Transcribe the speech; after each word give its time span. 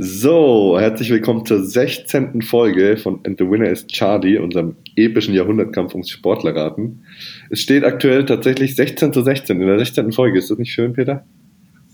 So, 0.00 0.78
herzlich 0.78 1.10
willkommen 1.10 1.44
zur 1.44 1.64
16. 1.64 2.40
Folge 2.42 2.96
von 2.98 3.18
And 3.26 3.36
the 3.36 3.50
Winner 3.50 3.68
is 3.68 3.84
Charlie, 3.88 4.38
unserem 4.38 4.76
epischen 4.94 5.34
Jahrhundertkampf 5.34 5.92
ums 5.92 6.10
Sportlerraten. 6.10 7.04
Es 7.50 7.62
steht 7.62 7.82
aktuell 7.82 8.24
tatsächlich 8.24 8.76
16 8.76 9.12
zu 9.12 9.22
16 9.22 9.60
in 9.60 9.66
der 9.66 9.80
16. 9.80 10.12
Folge. 10.12 10.38
Ist 10.38 10.52
das 10.52 10.58
nicht 10.58 10.72
schön, 10.72 10.92
Peter? 10.92 11.26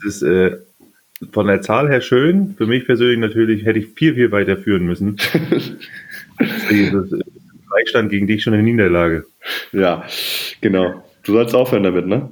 Das 0.04 0.16
ist 0.16 0.22
äh, 0.22 0.58
von 1.32 1.46
der 1.46 1.62
Zahl 1.62 1.88
her 1.88 2.02
schön. 2.02 2.54
Für 2.58 2.66
mich 2.66 2.84
persönlich 2.84 3.20
natürlich 3.20 3.64
hätte 3.64 3.78
ich 3.78 3.86
viel, 3.94 4.14
viel 4.14 4.30
weiter 4.30 4.58
führen 4.58 4.84
müssen. 4.84 5.16
Freistand 7.70 8.10
gegen 8.10 8.26
dich 8.26 8.42
schon 8.42 8.52
eine 8.52 8.64
Niederlage. 8.64 9.24
Ja, 9.72 10.04
genau. 10.60 11.02
Du 11.22 11.32
sollst 11.32 11.54
aufhören 11.54 11.84
damit, 11.84 12.06
ne? 12.06 12.30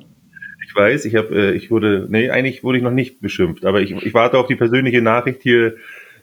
Ich 0.73 0.77
weiß, 0.77 1.05
ich 1.05 1.17
habe, 1.17 1.35
äh, 1.35 1.53
ich 1.53 1.71
wurde, 1.71 2.07
nee, 2.09 2.31
eigentlich 2.31 2.65
wurde 2.65 2.79
ich 2.79 2.85
noch 2.85 2.91
nicht 2.91 3.21
beschimpft, 3.21 3.67
aber 3.67 3.83
ich, 3.83 3.93
ich 3.93 4.15
warte 4.15 4.39
auf 4.39 4.47
die 4.47 4.57
persönliche 4.57 5.03
Nachricht 5.03 5.43
hier, 5.43 5.75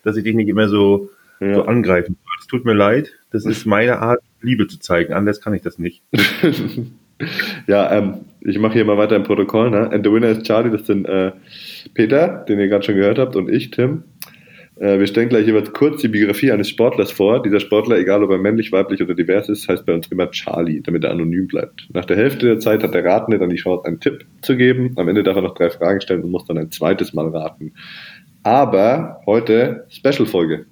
dass 0.03 0.17
ich 0.17 0.23
dich 0.23 0.33
nicht 0.33 0.49
immer 0.49 0.67
so, 0.67 1.11
ja. 1.39 1.53
so 1.53 1.65
angreifen 1.65 2.17
soll. 2.19 2.33
Es 2.39 2.47
tut 2.47 2.65
mir 2.65 2.73
leid, 2.73 3.13
das 3.29 3.45
ist 3.45 3.67
meine 3.67 3.99
Art, 3.99 4.21
Liebe 4.41 4.65
zu 4.67 4.79
zeigen. 4.79 5.13
Anders 5.13 5.39
kann 5.39 5.53
ich 5.53 5.61
das 5.61 5.77
nicht. 5.77 6.01
ja, 7.67 7.91
ähm, 7.91 8.21
ich 8.41 8.57
mache 8.57 8.73
hier 8.73 8.85
mal 8.85 8.97
weiter 8.97 9.17
im 9.17 9.23
Protokoll. 9.23 9.69
Ne? 9.69 9.91
And 9.91 10.03
the 10.03 10.11
winner 10.11 10.29
is 10.29 10.41
Charlie, 10.41 10.71
das 10.71 10.87
sind 10.87 11.07
äh, 11.07 11.33
Peter, 11.93 12.43
den 12.47 12.59
ihr 12.59 12.69
gerade 12.69 12.83
schon 12.83 12.95
gehört 12.95 13.19
habt, 13.19 13.35
und 13.35 13.51
ich, 13.51 13.69
Tim. 13.69 14.03
Äh, 14.79 14.97
wir 14.97 15.07
stellen 15.07 15.29
gleich 15.29 15.45
jeweils 15.45 15.73
kurz 15.73 16.01
die 16.01 16.07
Biografie 16.07 16.51
eines 16.51 16.69
Sportlers 16.69 17.11
vor. 17.11 17.41
Dieser 17.43 17.59
Sportler, 17.59 17.97
egal 17.97 18.23
ob 18.23 18.31
er 18.31 18.37
männlich, 18.37 18.71
weiblich 18.71 19.01
oder 19.01 19.13
divers 19.13 19.49
ist, 19.49 19.67
heißt 19.67 19.85
bei 19.85 19.93
uns 19.93 20.07
immer 20.07 20.31
Charlie, 20.31 20.81
damit 20.81 21.03
er 21.03 21.11
anonym 21.11 21.47
bleibt. 21.47 21.87
Nach 21.93 22.05
der 22.05 22.17
Hälfte 22.17 22.45
der 22.45 22.59
Zeit 22.59 22.81
hat 22.83 22.93
der 22.93 23.03
Ratende 23.03 23.39
dann 23.39 23.49
die 23.49 23.57
Chance, 23.57 23.85
einen 23.85 23.99
Tipp 23.99 24.25
zu 24.41 24.55
geben. 24.55 24.93
Am 24.95 25.09
Ende 25.09 25.23
darf 25.23 25.35
er 25.35 25.41
noch 25.41 25.55
drei 25.55 25.69
Fragen 25.69 25.99
stellen 25.99 26.23
und 26.23 26.31
muss 26.31 26.45
dann 26.45 26.57
ein 26.57 26.71
zweites 26.71 27.13
Mal 27.13 27.27
raten. 27.27 27.73
Aber 28.43 29.21
heute 29.25 29.85
Special-Folge. 29.89 30.65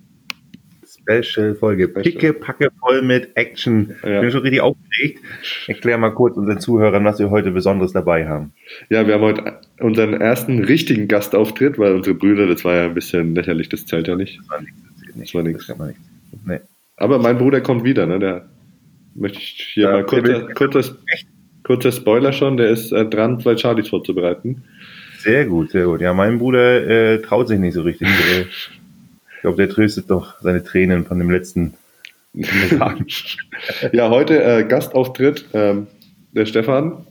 Special-Folge. 1.08 1.88
Picke, 1.88 2.34
packe 2.34 2.70
voll 2.80 3.02
mit 3.02 3.36
Action. 3.36 3.96
Ja. 4.04 4.16
Ich 4.16 4.22
bin 4.22 4.32
schon 4.32 4.42
richtig 4.42 4.62
aufgeregt. 4.62 5.20
Erklär 5.68 5.98
mal 5.98 6.10
kurz 6.12 6.36
unseren 6.38 6.60
Zuhörern, 6.60 7.06
was 7.06 7.20
wir 7.20 7.30
heute 7.30 7.52
Besonderes 7.52 7.94
dabei 7.94 8.28
haben. 8.28 8.52
Ja, 8.90 9.08
wir 9.08 9.16
haben 9.16 9.22
heute 9.22 9.60
unseren 9.80 10.14
ersten 10.14 10.64
richtigen 10.64 11.08
Gastauftritt, 11.08 11.80
weil 11.80 11.94
unsere 11.94 12.16
Brüder, 12.16 12.48
das 12.48 12.66
war 12.66 12.76
ja 12.76 12.86
ein 12.86 12.94
bisschen 12.94 13.36
lächerlich, 13.36 13.70
das 13.70 13.86
zählt 13.86 14.08
ja 14.08 14.16
nicht. 14.16 14.40
Das 14.40 14.50
war 14.50 14.62
nichts. 14.62 14.78
Das 15.16 15.34
war 15.34 15.44
nichts. 15.44 15.68
Das 15.68 15.78
nichts. 15.80 16.02
Nee. 16.46 16.60
Aber 16.98 17.20
mein 17.20 17.38
Bruder 17.38 17.62
kommt 17.62 17.84
wieder, 17.84 18.06
ne? 18.06 18.20
Der 18.20 18.46
möchte 19.16 19.38
ich 19.38 19.72
hier 19.74 19.86
ja, 19.86 19.92
mal 19.92 20.06
kurzer, 20.06 20.48
kurzer, 20.54 20.96
kurzer 21.64 21.92
Spoiler 21.92 22.34
schon, 22.34 22.58
der 22.58 22.70
ist 22.70 22.92
äh, 22.92 23.06
dran, 23.06 23.40
zwei 23.40 23.56
Charlies 23.56 23.90
vorzubereiten. 23.90 24.64
Sehr 25.20 25.46
gut, 25.46 25.72
sehr 25.72 25.86
gut. 25.86 26.02
Ja, 26.02 26.14
mein 26.14 26.38
Bruder 26.38 26.88
äh, 26.88 27.22
traut 27.22 27.48
sich 27.48 27.60
nicht 27.60 27.74
so 27.74 27.82
richtig. 27.82 28.08
Ich 29.38 29.42
glaube, 29.42 29.58
der 29.58 29.70
tröstet 29.70 30.10
doch 30.10 30.42
seine 30.42 30.64
Tränen 30.64 31.06
von 31.06 31.20
dem 31.20 31.30
letzten 31.30 31.76
ja, 33.92 34.10
heute 34.10 34.44
äh, 34.44 34.64
Gastauftritt 34.64 35.46
ähm, 35.54 35.86
der 36.32 36.48
Stefan. 36.48 37.06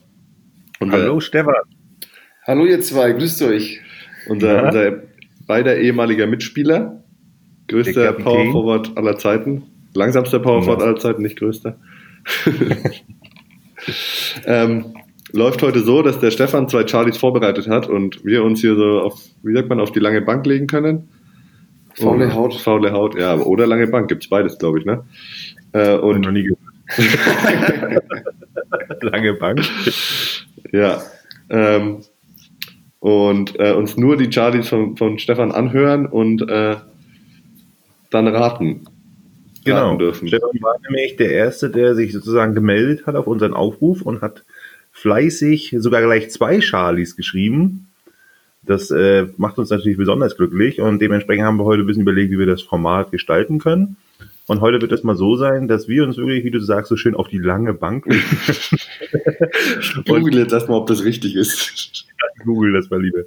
Und 0.80 0.90
Hallo 0.90 1.20
Stefan. 1.20 1.54
Hallo 2.44 2.64
ihr 2.64 2.80
zwei, 2.80 3.12
grüßt 3.12 3.42
euch. 3.42 3.80
Unser, 4.28 4.54
ja. 4.54 4.66
unser 4.66 5.02
beider 5.46 5.78
ehemaliger 5.78 6.26
Mitspieler, 6.26 7.04
größter 7.68 8.12
Power 8.14 8.50
Forward 8.50 8.96
aller 8.96 9.16
Zeiten, 9.18 9.62
langsamster 9.94 10.40
Power 10.40 10.64
Forward 10.64 10.82
aller 10.82 10.96
Zeiten, 10.96 11.22
nicht 11.22 11.38
größter. 11.38 11.78
ähm, 14.46 14.96
läuft 15.30 15.62
heute 15.62 15.80
so, 15.80 16.02
dass 16.02 16.18
der 16.18 16.32
Stefan 16.32 16.68
zwei 16.68 16.86
Charlies 16.86 17.18
vorbereitet 17.18 17.68
hat 17.68 17.88
und 17.88 18.24
wir 18.24 18.42
uns 18.42 18.62
hier 18.62 18.74
so 18.74 19.00
auf, 19.00 19.22
wie 19.44 19.54
sagt 19.54 19.68
man, 19.68 19.78
auf 19.78 19.92
die 19.92 20.00
lange 20.00 20.22
Bank 20.22 20.44
legen 20.44 20.66
können 20.66 21.08
Faule 21.98 22.34
Haut. 22.34 22.54
Faule 22.54 22.92
Haut, 22.92 23.18
ja. 23.18 23.36
Oder 23.36 23.66
lange 23.66 23.86
Bank, 23.86 24.08
gibt's 24.08 24.28
beides, 24.28 24.58
glaube 24.58 24.78
ich, 24.78 24.84
ne? 24.84 25.04
Äh, 25.72 25.96
und 25.96 26.20
noch 26.20 26.30
nie 26.30 26.42
gehört. 26.42 26.60
lange 29.02 29.34
Bank. 29.34 29.60
Ja. 30.72 31.02
Ähm, 31.48 32.02
und 33.00 33.58
äh, 33.58 33.72
uns 33.72 33.96
nur 33.96 34.16
die 34.16 34.32
Charlies 34.32 34.68
von, 34.68 34.96
von 34.96 35.18
Stefan 35.18 35.52
anhören 35.52 36.06
und 36.06 36.48
äh, 36.48 36.76
dann 38.10 38.28
raten. 38.28 38.84
Genau. 39.64 39.88
Raten 39.88 39.98
dürfen. 39.98 40.28
Stefan 40.28 40.50
war 40.60 40.76
nämlich 40.88 41.16
der 41.16 41.30
Erste, 41.30 41.70
der 41.70 41.94
sich 41.94 42.12
sozusagen 42.12 42.54
gemeldet 42.54 43.06
hat 43.06 43.16
auf 43.16 43.26
unseren 43.26 43.54
Aufruf 43.54 44.02
und 44.02 44.22
hat 44.22 44.44
fleißig 44.92 45.76
sogar 45.78 46.02
gleich 46.02 46.30
zwei 46.30 46.60
Charlies 46.60 47.16
geschrieben. 47.16 47.88
Das 48.66 48.90
äh, 48.90 49.26
macht 49.36 49.58
uns 49.58 49.70
natürlich 49.70 49.96
besonders 49.96 50.36
glücklich 50.36 50.80
und 50.80 51.00
dementsprechend 51.00 51.44
haben 51.44 51.58
wir 51.58 51.64
heute 51.64 51.82
ein 51.82 51.86
bisschen 51.86 52.02
überlegt, 52.02 52.32
wie 52.32 52.38
wir 52.38 52.46
das 52.46 52.62
Format 52.62 53.10
gestalten 53.12 53.58
können. 53.58 53.96
Und 54.48 54.60
heute 54.60 54.80
wird 54.80 54.92
es 54.92 55.02
mal 55.02 55.16
so 55.16 55.36
sein, 55.36 55.66
dass 55.66 55.88
wir 55.88 56.04
uns 56.04 56.16
wirklich, 56.16 56.44
wie 56.44 56.50
du 56.50 56.60
sagst, 56.60 56.88
so 56.88 56.96
schön 56.96 57.16
auf 57.16 57.28
die 57.28 57.38
lange 57.38 57.74
Bank 57.74 58.06
legen. 58.06 58.24
ich 59.80 59.94
google 60.06 60.38
jetzt 60.38 60.52
erstmal, 60.52 60.78
ob 60.78 60.86
das 60.86 61.04
richtig 61.04 61.34
ist. 61.34 62.06
Ja, 62.06 62.44
google 62.44 62.72
das 62.72 62.90
mal 62.90 63.02
lieber. 63.02 63.24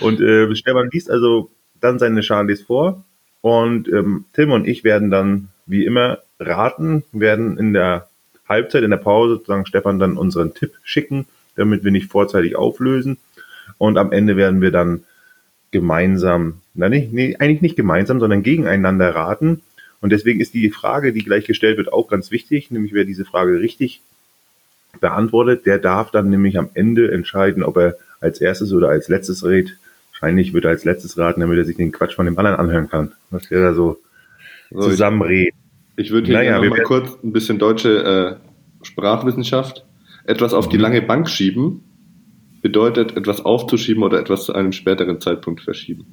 Und 0.00 0.20
äh, 0.20 0.54
Stefan 0.56 0.88
liest 0.92 1.10
also 1.10 1.50
dann 1.80 1.98
seine 1.98 2.22
Charlies 2.22 2.62
vor 2.62 3.04
und 3.42 3.88
ähm, 3.88 4.24
Tim 4.32 4.50
und 4.50 4.66
ich 4.66 4.82
werden 4.82 5.10
dann 5.10 5.48
wie 5.66 5.84
immer 5.84 6.18
raten, 6.40 7.04
werden 7.12 7.58
in 7.58 7.72
der 7.72 8.08
Halbzeit, 8.48 8.82
in 8.82 8.90
der 8.90 8.98
Pause 8.98 9.34
sozusagen 9.34 9.66
Stefan 9.66 9.98
dann 9.98 10.16
unseren 10.16 10.54
Tipp 10.54 10.72
schicken, 10.82 11.26
damit 11.54 11.84
wir 11.84 11.90
nicht 11.90 12.10
vorzeitig 12.10 12.56
auflösen. 12.56 13.18
Und 13.78 13.98
am 13.98 14.12
Ende 14.12 14.36
werden 14.36 14.60
wir 14.60 14.70
dann 14.70 15.04
gemeinsam, 15.70 16.60
na 16.74 16.88
nicht, 16.88 17.12
nee, 17.12 17.36
eigentlich 17.38 17.62
nicht 17.62 17.76
gemeinsam, 17.76 18.20
sondern 18.20 18.42
gegeneinander 18.42 19.14
raten. 19.14 19.62
Und 20.00 20.10
deswegen 20.10 20.40
ist 20.40 20.54
die 20.54 20.70
Frage, 20.70 21.12
die 21.12 21.24
gleich 21.24 21.44
gestellt 21.44 21.76
wird, 21.76 21.92
auch 21.92 22.08
ganz 22.08 22.30
wichtig, 22.30 22.70
nämlich 22.70 22.92
wer 22.92 23.04
diese 23.04 23.24
Frage 23.24 23.60
richtig 23.60 24.00
beantwortet, 25.00 25.66
der 25.66 25.78
darf 25.78 26.10
dann 26.10 26.30
nämlich 26.30 26.58
am 26.58 26.70
Ende 26.74 27.10
entscheiden, 27.10 27.62
ob 27.62 27.76
er 27.76 27.96
als 28.20 28.40
erstes 28.40 28.72
oder 28.72 28.88
als 28.88 29.08
letztes 29.08 29.44
rät. 29.44 29.76
Wahrscheinlich 30.12 30.54
wird 30.54 30.64
er 30.64 30.70
als 30.70 30.84
letztes 30.84 31.18
raten, 31.18 31.40
damit 31.40 31.58
er 31.58 31.64
sich 31.64 31.76
den 31.76 31.92
Quatsch 31.92 32.14
von 32.14 32.24
dem 32.24 32.38
anderen 32.38 32.58
anhören 32.58 32.88
kann. 32.88 33.12
Was 33.30 33.50
wir 33.50 33.60
da 33.60 33.74
so, 33.74 33.98
so 34.70 34.82
zusammenreden. 34.82 35.58
Ich, 35.96 36.06
ich 36.06 36.12
würde 36.12 36.28
hier 36.28 36.36
naja, 36.36 36.58
noch 36.58 36.70
mal 36.70 36.82
kurz 36.82 37.18
ein 37.22 37.32
bisschen 37.32 37.58
deutsche 37.58 38.38
äh, 38.42 38.84
Sprachwissenschaft 38.84 39.84
etwas 40.24 40.54
auf 40.54 40.68
die 40.68 40.76
mhm. 40.76 40.82
lange 40.82 41.02
Bank 41.02 41.28
schieben 41.28 41.82
bedeutet, 42.66 43.16
etwas 43.16 43.44
aufzuschieben 43.44 44.02
oder 44.02 44.18
etwas 44.18 44.44
zu 44.44 44.52
einem 44.52 44.72
späteren 44.72 45.20
Zeitpunkt 45.20 45.60
verschieben. 45.60 46.04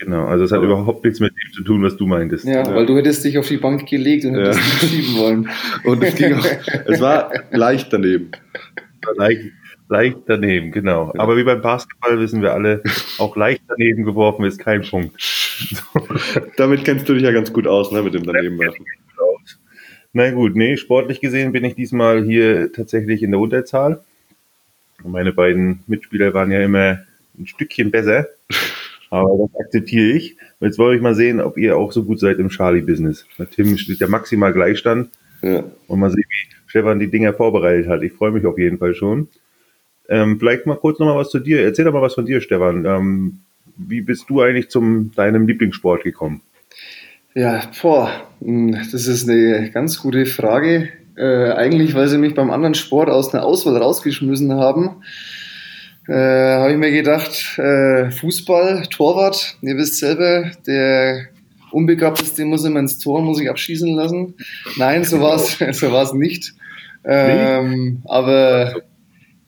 Genau, 0.00 0.26
also 0.26 0.44
es 0.44 0.50
hat 0.50 0.62
überhaupt 0.62 1.04
nichts 1.04 1.20
mit 1.20 1.30
dem 1.30 1.52
zu 1.52 1.62
tun, 1.62 1.80
was 1.84 1.96
du 1.96 2.06
meintest. 2.06 2.44
Ja, 2.44 2.66
ja. 2.66 2.74
weil 2.74 2.86
du 2.86 2.96
hättest 2.96 3.24
dich 3.24 3.38
auf 3.38 3.46
die 3.46 3.56
Bank 3.56 3.88
gelegt 3.88 4.24
und 4.24 4.34
hättest 4.34 4.58
ja. 4.58 4.64
verschieben 4.64 5.16
wollen. 5.16 5.48
Und 5.84 6.02
es 6.02 6.16
ging 6.16 6.34
auch, 6.34 6.44
es 6.86 7.00
war 7.00 7.30
leicht 7.52 7.92
daneben. 7.92 8.32
Leicht, 9.16 9.52
leicht 9.88 10.18
daneben, 10.26 10.72
genau. 10.72 11.12
Ja. 11.14 11.20
Aber 11.20 11.36
wie 11.36 11.44
beim 11.44 11.62
Basketball 11.62 12.18
wissen 12.18 12.42
wir 12.42 12.52
alle, 12.52 12.82
auch 13.18 13.36
leicht 13.36 13.62
daneben 13.68 14.02
geworfen 14.02 14.44
ist 14.44 14.58
kein 14.58 14.82
Punkt. 14.82 15.14
Damit 16.56 16.84
kennst 16.84 17.08
du 17.08 17.14
dich 17.14 17.22
ja 17.22 17.30
ganz 17.30 17.52
gut 17.52 17.68
aus, 17.68 17.92
ne, 17.92 18.02
mit 18.02 18.12
dem 18.12 18.24
Danebenwerfen. 18.24 18.84
Na 20.12 20.28
gut, 20.32 20.56
nee, 20.56 20.76
sportlich 20.76 21.20
gesehen 21.20 21.52
bin 21.52 21.62
ich 21.62 21.76
diesmal 21.76 22.24
hier 22.24 22.72
tatsächlich 22.72 23.22
in 23.22 23.30
der 23.30 23.38
Unterzahl. 23.38 24.02
Meine 25.06 25.32
beiden 25.32 25.80
Mitspieler 25.86 26.34
waren 26.34 26.50
ja 26.50 26.60
immer 26.60 27.00
ein 27.38 27.46
Stückchen 27.46 27.90
besser. 27.90 28.26
Aber 29.10 29.46
das 29.46 29.60
akzeptiere 29.60 30.16
ich. 30.16 30.36
Jetzt 30.60 30.78
wollte 30.78 30.96
ich 30.96 31.02
mal 31.02 31.14
sehen, 31.14 31.40
ob 31.40 31.56
ihr 31.56 31.76
auch 31.76 31.92
so 31.92 32.04
gut 32.04 32.18
seid 32.18 32.38
im 32.38 32.48
Charlie-Business. 32.48 33.26
Bei 33.38 33.44
Tim 33.44 33.78
steht 33.78 34.00
ja 34.00 34.08
maximal 34.08 34.52
Gleichstand. 34.52 35.10
Ja. 35.42 35.64
Und 35.86 36.00
mal 36.00 36.10
sehen, 36.10 36.24
wie 36.28 36.56
Stefan 36.66 36.98
die 36.98 37.10
Dinger 37.10 37.32
vorbereitet 37.32 37.88
hat. 37.88 38.02
Ich 38.02 38.12
freue 38.12 38.32
mich 38.32 38.44
auf 38.46 38.58
jeden 38.58 38.78
Fall 38.78 38.94
schon. 38.94 39.28
Ähm, 40.08 40.38
vielleicht 40.38 40.66
mal 40.66 40.76
kurz 40.76 40.98
nochmal 40.98 41.16
was 41.16 41.30
zu 41.30 41.38
dir. 41.38 41.62
Erzähl 41.62 41.84
doch 41.84 41.92
mal 41.92 42.02
was 42.02 42.14
von 42.14 42.26
dir, 42.26 42.40
Stefan. 42.40 42.84
Ähm, 42.84 43.38
wie 43.76 44.00
bist 44.00 44.28
du 44.28 44.40
eigentlich 44.40 44.70
zum 44.70 45.12
deinem 45.14 45.46
Lieblingssport 45.46 46.02
gekommen? 46.02 46.42
Ja, 47.34 47.70
boah, 47.82 48.10
hm, 48.40 48.72
das 48.72 49.06
ist 49.06 49.28
eine 49.28 49.70
ganz 49.70 50.00
gute 50.00 50.26
Frage. 50.26 50.88
Äh, 51.16 51.52
eigentlich, 51.52 51.94
weil 51.94 52.08
sie 52.08 52.18
mich 52.18 52.34
beim 52.34 52.50
anderen 52.50 52.74
Sport 52.74 53.08
aus 53.08 53.32
einer 53.32 53.44
Auswahl 53.44 53.76
rausgeschmissen 53.76 54.52
haben, 54.52 55.02
äh, 56.08 56.12
habe 56.12 56.72
ich 56.72 56.78
mir 56.78 56.92
gedacht, 56.92 57.58
äh, 57.58 58.10
Fußball, 58.10 58.86
Torwart, 58.90 59.56
ihr 59.62 59.76
wisst 59.76 59.98
selber, 59.98 60.50
der 60.66 61.26
Unbegabteste 61.72 62.44
muss 62.44 62.64
immer 62.64 62.80
ins 62.80 62.98
Tor, 62.98 63.22
muss 63.22 63.40
ich 63.40 63.50
abschießen 63.50 63.94
lassen. 63.94 64.34
Nein, 64.76 65.04
so 65.04 65.20
war 65.20 65.36
es 65.36 65.58
so 65.78 65.90
war's 65.90 66.12
nicht. 66.12 66.54
Ähm, 67.04 68.02
aber 68.04 68.82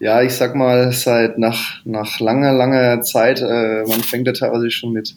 ja, 0.00 0.22
ich 0.22 0.32
sag 0.32 0.54
mal, 0.54 0.92
seit 0.92 1.38
nach, 1.38 1.84
nach 1.84 2.20
langer, 2.20 2.52
langer 2.52 3.02
Zeit, 3.02 3.40
äh, 3.40 3.82
man 3.86 4.00
fängt 4.00 4.26
ja 4.26 4.32
teilweise 4.32 4.70
schon 4.70 4.92
mit 4.92 5.16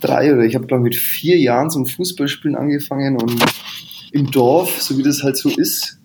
drei 0.00 0.32
oder 0.32 0.42
ich 0.42 0.54
habe 0.54 0.66
glaube 0.66 0.82
mit 0.82 0.96
vier 0.96 1.38
Jahren 1.38 1.70
zum 1.70 1.86
Fußballspielen 1.86 2.56
angefangen 2.56 3.16
und 3.16 3.44
im 4.14 4.30
Dorf, 4.30 4.80
so 4.80 4.96
wie 4.96 5.02
das 5.02 5.22
halt 5.22 5.36
so 5.36 5.50
ist. 5.50 5.98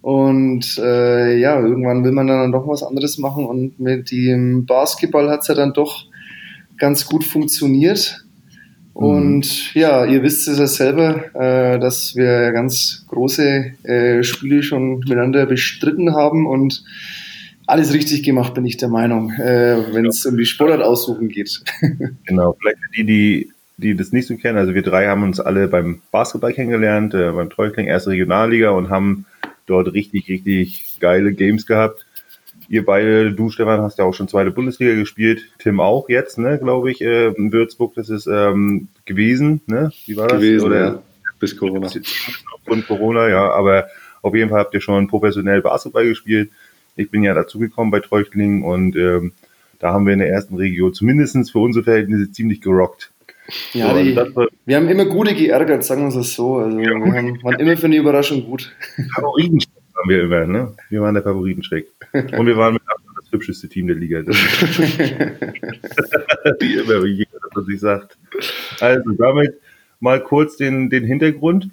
Und 0.00 0.78
äh, 0.78 1.36
ja, 1.38 1.60
irgendwann 1.60 2.04
will 2.04 2.12
man 2.12 2.28
dann 2.28 2.52
doch 2.52 2.66
was 2.68 2.84
anderes 2.84 3.18
machen 3.18 3.44
und 3.44 3.80
mit 3.80 4.12
dem 4.12 4.64
Basketball 4.64 5.28
hat 5.28 5.40
es 5.40 5.48
ja 5.48 5.54
dann 5.54 5.72
doch 5.72 6.06
ganz 6.78 7.06
gut 7.06 7.24
funktioniert. 7.24 8.24
Und 8.94 9.40
mhm. 9.74 9.80
ja, 9.80 10.04
ihr 10.04 10.22
wisst 10.22 10.46
es 10.46 10.58
ja 10.58 10.68
selber, 10.68 11.34
äh, 11.34 11.80
dass 11.80 12.14
wir 12.14 12.52
ganz 12.52 13.04
große 13.08 13.72
äh, 13.82 14.22
Spiele 14.22 14.62
schon 14.62 15.00
miteinander 15.00 15.44
bestritten 15.46 16.14
haben 16.14 16.46
und 16.46 16.84
alles 17.66 17.92
richtig 17.92 18.22
gemacht, 18.22 18.54
bin 18.54 18.64
ich 18.64 18.76
der 18.76 18.88
Meinung, 18.88 19.30
äh, 19.32 19.92
wenn 19.92 20.06
es 20.06 20.24
um 20.24 20.36
die 20.36 20.46
Sportart 20.46 20.80
aussuchen 20.80 21.28
geht. 21.28 21.60
genau, 22.24 22.56
vielleicht 22.58 22.78
die, 22.96 23.04
die, 23.04 23.52
die 23.78 23.94
das 23.94 24.12
nicht 24.12 24.26
so 24.26 24.36
kennen, 24.36 24.58
also 24.58 24.74
wir 24.74 24.82
drei 24.82 25.06
haben 25.06 25.22
uns 25.22 25.40
alle 25.40 25.68
beim 25.68 26.02
Basketball 26.10 26.52
kennengelernt, 26.52 27.14
äh, 27.14 27.30
beim 27.30 27.48
Treukling, 27.48 27.86
erste 27.86 28.10
Regionalliga 28.10 28.70
und 28.70 28.90
haben 28.90 29.24
dort 29.66 29.92
richtig, 29.92 30.28
richtig 30.28 30.98
geile 31.00 31.32
Games 31.32 31.64
gehabt. 31.66 32.04
Ihr 32.68 32.84
beide, 32.84 33.32
du 33.32 33.50
Stefan, 33.50 33.80
hast 33.80 33.98
ja 33.98 34.04
auch 34.04 34.12
schon 34.12 34.28
zweite 34.28 34.50
Bundesliga 34.50 34.94
gespielt, 34.94 35.48
Tim 35.58 35.80
auch 35.80 36.08
jetzt, 36.08 36.38
ne, 36.38 36.58
glaube 36.58 36.90
ich, 36.90 37.00
äh, 37.00 37.28
in 37.28 37.52
Würzburg, 37.52 37.94
das 37.94 38.10
ist 38.10 38.26
ähm, 38.26 38.88
gewesen, 39.04 39.60
ne? 39.66 39.92
Wie 40.06 40.16
war 40.16 40.26
das? 40.26 40.38
Gewesen, 40.38 40.66
Oder, 40.66 40.80
ja. 40.80 41.02
Bis 41.38 41.56
Corona. 41.56 41.88
Aufgrund 42.52 42.88
Corona, 42.88 43.28
ja, 43.28 43.52
aber 43.52 43.86
auf 44.22 44.34
jeden 44.34 44.50
Fall 44.50 44.58
habt 44.58 44.74
ihr 44.74 44.80
schon 44.80 45.06
professionell 45.06 45.62
Basketball 45.62 46.04
gespielt. 46.04 46.50
Ich 46.96 47.12
bin 47.12 47.22
ja 47.22 47.32
dazugekommen 47.32 47.92
bei 47.92 48.00
Treuchtlingen 48.00 48.64
und 48.64 48.96
ähm, 48.96 49.32
da 49.78 49.92
haben 49.92 50.04
wir 50.04 50.12
in 50.14 50.18
der 50.18 50.30
ersten 50.30 50.56
Region 50.56 50.92
zumindest 50.92 51.52
für 51.52 51.60
unsere 51.60 51.84
Verhältnisse 51.84 52.32
ziemlich 52.32 52.60
gerockt. 52.60 53.12
Ja, 53.72 53.94
so, 53.94 54.02
die, 54.02 54.14
wir 54.66 54.76
haben 54.76 54.88
immer 54.88 55.06
gute 55.06 55.34
geärgert, 55.34 55.82
sagen 55.84 56.10
wir 56.10 56.20
es 56.20 56.34
so. 56.34 56.56
Also 56.56 56.78
ja, 56.78 56.90
wir 56.90 57.12
haben, 57.12 57.42
waren 57.42 57.60
immer 57.60 57.76
für 57.76 57.86
eine 57.86 57.96
Überraschung 57.96 58.44
gut. 58.44 58.74
Favoritenschreck 59.14 59.72
waren 59.94 60.08
wir 60.08 60.22
immer, 60.22 60.46
ne? 60.46 60.74
Wir 60.90 61.00
waren 61.00 61.14
der 61.14 61.22
Favoritenschreck. 61.22 61.88
Und 62.12 62.46
wir 62.46 62.56
waren 62.56 62.74
mit 62.74 62.82
Abstand 62.86 63.18
das 63.18 63.32
hübscheste 63.32 63.68
Team 63.68 63.86
der 63.86 63.96
Liga. 63.96 64.20
wie 64.26 64.34
immer, 66.74 67.04
wie 67.04 67.12
jeder 67.12 67.38
das 67.54 67.66
sich 67.66 67.80
sagt. 67.80 68.18
Also 68.80 69.12
damit 69.12 69.54
mal 70.00 70.22
kurz 70.22 70.56
den, 70.56 70.90
den 70.90 71.04
Hintergrund. 71.04 71.70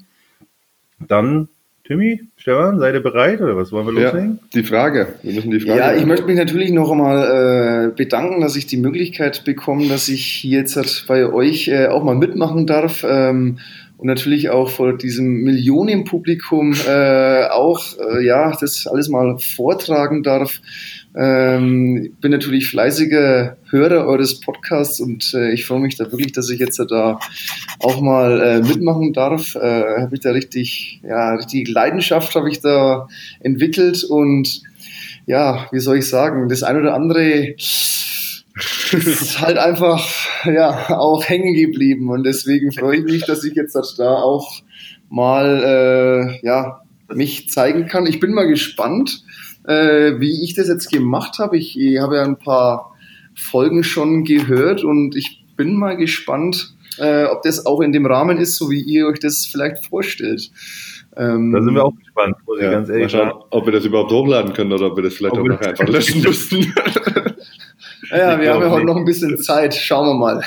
Dann 0.99 1.49
Timmy, 1.85 2.19
Stefan, 2.37 2.79
seid 2.79 2.95
ihr 2.95 3.03
bereit 3.03 3.41
oder 3.41 3.55
was 3.55 3.71
wollen 3.71 3.85
wir 3.85 3.93
loslegen? 3.93 4.39
Ja, 4.41 4.47
die 4.55 4.63
Frage. 4.63 5.07
Wir 5.21 5.33
müssen 5.33 5.51
die 5.51 5.59
Frage. 5.59 5.79
Ja, 5.79 5.93
ich 5.93 6.07
möchte 6.07 6.25
mich 6.25 6.35
natürlich 6.35 6.71
noch 6.71 6.89
einmal 6.89 7.91
äh, 7.91 7.95
bedanken, 7.95 8.41
dass 8.41 8.55
ich 8.55 8.65
die 8.65 8.77
Möglichkeit 8.77 9.43
bekomme, 9.45 9.87
dass 9.87 10.07
ich 10.07 10.43
jetzt 10.43 10.77
halt 10.77 11.05
bei 11.07 11.31
euch 11.31 11.67
äh, 11.67 11.85
auch 11.85 12.03
mal 12.03 12.15
mitmachen 12.15 12.65
darf. 12.65 13.05
Ähm, 13.07 13.59
und 13.97 14.07
natürlich 14.07 14.49
auch 14.49 14.69
vor 14.69 14.97
diesem 14.97 15.43
Millionenpublikum 15.43 16.73
äh, 16.87 17.45
auch 17.49 17.83
äh, 17.99 18.25
ja 18.25 18.51
das 18.59 18.87
alles 18.87 19.07
mal 19.07 19.37
vortragen 19.37 20.23
darf. 20.23 20.61
Ähm, 21.17 22.13
bin 22.19 22.31
natürlich 22.31 22.67
fleißiger 22.67 23.55
Hörer 23.69 24.05
eures 24.05 24.41
Podcasts 24.41 24.99
und 24.99 25.33
äh, 25.33 25.53
ich 25.53 25.65
freue 25.65 25.79
mich 25.79 25.95
da 25.95 26.11
wirklich, 26.11 26.33
dass 26.33 26.49
ich 26.49 26.59
jetzt 26.59 26.77
da 26.89 27.19
auch 27.79 28.01
mal 28.01 28.41
äh, 28.41 28.59
mitmachen 28.61 29.13
darf. 29.13 29.55
Äh, 29.55 30.01
habe 30.01 30.15
ich 30.15 30.19
da 30.19 30.31
richtig, 30.31 30.99
ja, 31.07 31.35
richtig 31.35 31.69
Leidenschaft 31.69 32.35
habe 32.35 32.49
ich 32.49 32.59
da 32.59 33.07
entwickelt 33.39 34.03
und 34.03 34.61
ja, 35.25 35.67
wie 35.71 35.79
soll 35.79 35.99
ich 35.99 36.09
sagen, 36.09 36.49
das 36.49 36.63
ein 36.63 36.81
oder 36.81 36.93
andere 36.93 37.55
ist 38.91 39.39
halt 39.39 39.57
einfach 39.57 40.05
ja 40.45 40.97
auch 40.97 41.23
hängen 41.23 41.53
geblieben 41.53 42.09
und 42.09 42.23
deswegen 42.23 42.73
freue 42.73 42.97
ich 42.97 43.03
mich, 43.03 43.25
dass 43.25 43.43
ich 43.45 43.55
jetzt 43.55 43.77
da 43.97 44.15
auch 44.15 44.61
mal 45.09 46.39
äh, 46.41 46.45
ja 46.45 46.81
mich 47.13 47.49
zeigen 47.49 47.87
kann. 47.87 48.05
Ich 48.05 48.19
bin 48.19 48.33
mal 48.33 48.47
gespannt, 48.47 49.23
äh, 49.67 50.19
wie 50.19 50.43
ich 50.43 50.53
das 50.53 50.67
jetzt 50.67 50.91
gemacht 50.91 51.39
habe. 51.39 51.57
Ich, 51.57 51.79
ich 51.79 51.99
habe 51.99 52.17
ja 52.17 52.23
ein 52.23 52.37
paar 52.37 52.95
Folgen 53.35 53.83
schon 53.83 54.23
gehört 54.23 54.83
und 54.83 55.15
ich 55.15 55.43
bin 55.55 55.75
mal 55.75 55.97
gespannt, 55.97 56.75
äh, 56.97 57.25
ob 57.25 57.41
das 57.43 57.65
auch 57.65 57.81
in 57.81 57.91
dem 57.91 58.05
Rahmen 58.05 58.37
ist, 58.37 58.55
so 58.55 58.69
wie 58.69 58.81
ihr 58.81 59.07
euch 59.07 59.19
das 59.19 59.45
vielleicht 59.45 59.85
vorstellt. 59.85 60.51
Ähm, 61.17 61.51
da 61.53 61.61
sind 61.61 61.73
wir 61.73 61.83
auch 61.85 61.95
gespannt, 61.95 62.35
muss 62.45 62.59
ja, 62.59 62.67
ich 62.67 62.71
ganz 62.71 62.89
ehrlich 62.89 63.11
sagen. 63.11 63.31
Ob 63.49 63.65
wir 63.65 63.73
das 63.73 63.85
überhaupt 63.85 64.11
hochladen 64.11 64.53
können 64.53 64.73
oder 64.73 64.87
ob 64.87 64.97
wir 64.97 65.03
das 65.03 65.15
vielleicht 65.15 65.35
ob 65.37 65.41
auch 65.41 65.47
noch 65.47 65.61
einfach 65.61 65.87
löschen 65.87 66.21
müssen. 66.21 66.73
Ja, 68.09 68.39
wir 68.39 68.53
haben 68.53 68.61
ja 68.61 68.69
heute 68.69 68.85
noch 68.85 68.97
ein 68.97 69.05
bisschen 69.05 69.37
Zeit. 69.37 69.73
Schauen 69.75 70.07
wir 70.07 70.13
mal. 70.13 70.41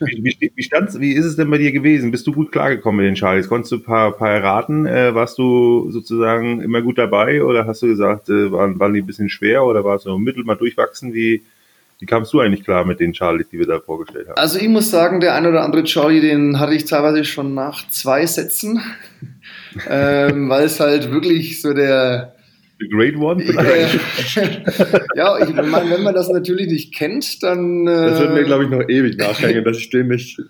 Wie, 0.00 0.36
wie, 0.38 0.52
wie, 0.54 0.62
stand's, 0.62 0.98
wie 1.00 1.12
ist 1.12 1.24
es 1.24 1.36
denn 1.36 1.50
bei 1.50 1.58
dir 1.58 1.72
gewesen? 1.72 2.10
Bist 2.10 2.26
du 2.26 2.32
gut 2.32 2.52
klargekommen 2.52 3.04
mit 3.04 3.06
den 3.06 3.16
Charlies? 3.16 3.48
Konntest 3.48 3.72
du 3.72 3.76
ein 3.76 3.84
paar, 3.84 4.12
paar 4.12 4.30
erraten? 4.30 4.86
Äh, 4.86 5.14
warst 5.14 5.38
du 5.38 5.90
sozusagen 5.90 6.60
immer 6.60 6.82
gut 6.82 6.98
dabei 6.98 7.42
oder 7.42 7.66
hast 7.66 7.82
du 7.82 7.86
gesagt, 7.86 8.28
äh, 8.28 8.52
waren, 8.52 8.78
waren 8.78 8.94
die 8.94 9.00
ein 9.00 9.06
bisschen 9.06 9.28
schwer 9.28 9.64
oder 9.64 9.84
warst 9.84 10.06
du 10.06 10.18
mittel 10.18 10.44
mal 10.44 10.56
durchwachsen? 10.56 11.12
Wie, 11.14 11.42
wie 12.00 12.06
kamst 12.06 12.32
du 12.32 12.40
eigentlich 12.40 12.64
klar 12.64 12.84
mit 12.84 12.98
den 12.98 13.14
Charlies, 13.14 13.48
die 13.50 13.58
wir 13.58 13.66
da 13.66 13.78
vorgestellt 13.78 14.28
haben? 14.28 14.38
Also 14.38 14.58
ich 14.58 14.68
muss 14.68 14.90
sagen, 14.90 15.20
der 15.20 15.34
ein 15.34 15.46
oder 15.46 15.62
andere 15.62 15.84
Charlie, 15.84 16.20
den 16.20 16.58
hatte 16.58 16.74
ich 16.74 16.86
teilweise 16.86 17.24
schon 17.24 17.54
nach 17.54 17.88
zwei 17.88 18.24
Sätzen, 18.26 18.80
ähm, 19.88 20.48
weil 20.48 20.64
es 20.64 20.80
halt 20.80 21.10
wirklich 21.12 21.60
so 21.60 21.74
der 21.74 22.34
The 22.80 22.88
Great 22.88 23.16
One? 23.16 23.44
ja, 25.14 25.38
ich 25.38 25.54
meine, 25.54 25.90
wenn 25.90 26.02
man 26.02 26.14
das 26.14 26.28
natürlich 26.30 26.68
nicht 26.68 26.94
kennt, 26.94 27.42
dann. 27.42 27.86
Äh, 27.86 28.10
das 28.10 28.20
wird 28.20 28.34
mir, 28.34 28.44
glaube 28.44 28.64
ich, 28.64 28.70
noch 28.70 28.88
ewig 28.88 29.18
nachhängen, 29.18 29.64
dass 29.64 29.78
ich 29.78 29.90
den 29.90 30.08
nicht. 30.08 30.40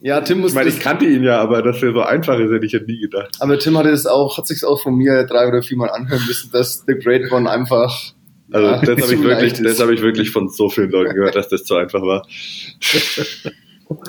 Ja, 0.00 0.20
Tim 0.20 0.40
muss. 0.40 0.50
Ich 0.50 0.56
meine, 0.56 0.68
ich 0.68 0.80
kannte 0.80 1.04
ihn 1.04 1.22
ja, 1.22 1.40
aber 1.40 1.62
dass 1.62 1.80
er 1.80 1.92
so 1.92 2.02
einfach 2.02 2.38
ist, 2.40 2.50
hätte 2.50 2.66
ich 2.66 2.72
ja 2.72 2.80
nie 2.80 3.00
gedacht. 3.00 3.36
Aber 3.38 3.58
Tim 3.58 3.78
hatte 3.78 3.90
es 3.90 4.06
auch, 4.06 4.36
hat 4.36 4.48
sich 4.48 4.64
auch 4.64 4.82
von 4.82 4.96
mir 4.96 5.24
drei 5.24 5.46
oder 5.46 5.62
viermal 5.62 5.90
anhören 5.90 6.22
müssen, 6.26 6.50
dass 6.50 6.84
The 6.86 6.94
Great 6.94 7.30
One 7.30 7.48
einfach. 7.48 7.96
Also 8.50 8.66
ja, 8.66 8.80
das 8.80 9.02
habe 9.02 9.14
ich 9.14 9.22
wirklich, 9.22 9.52
das 9.54 9.80
habe 9.80 9.94
ich 9.94 10.02
wirklich 10.02 10.30
von 10.30 10.48
so 10.48 10.68
vielen 10.68 10.90
Leuten 10.90 11.14
gehört, 11.14 11.36
dass 11.36 11.48
das 11.48 11.62
zu 11.62 11.76
einfach 11.76 12.02
war. 12.02 12.26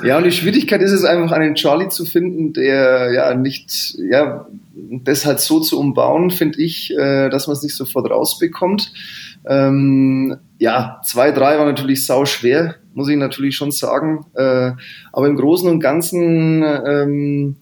Ja, 0.04 0.18
und 0.18 0.26
die 0.26 0.32
Schwierigkeit 0.32 0.82
ist 0.82 0.92
es 0.92 1.04
einfach, 1.04 1.32
einen 1.32 1.56
Charlie 1.56 1.90
zu 1.90 2.06
finden, 2.06 2.54
der 2.54 3.12
ja 3.14 3.34
nicht, 3.36 3.96
ja, 4.10 4.48
das 5.04 5.26
halt 5.26 5.40
so 5.40 5.60
zu 5.60 5.80
umbauen, 5.80 6.32
finde 6.32 6.62
ich, 6.62 6.92
äh, 6.92 7.30
dass 7.30 7.48
man 7.48 7.56
es 7.56 7.64
nicht 7.64 7.76
sofort 7.76 8.10
rausbekommt. 8.10 8.92
Ähm, 9.46 10.38
ja, 10.58 11.02
zwei, 11.04 11.32
drei 11.32 11.58
war 11.58 11.66
natürlich 11.66 12.06
sau 12.06 12.26
schwer, 12.26 12.76
muss 12.94 13.10
ich 13.10 13.18
natürlich 13.18 13.56
schon 13.56 13.72
sagen. 13.72 14.26
Äh, 14.36 14.72
aber 15.12 15.28
im 15.28 15.36
Großen 15.36 15.70
und 15.70 15.80
Ganzen 15.80 16.64
ähm, 16.64 17.56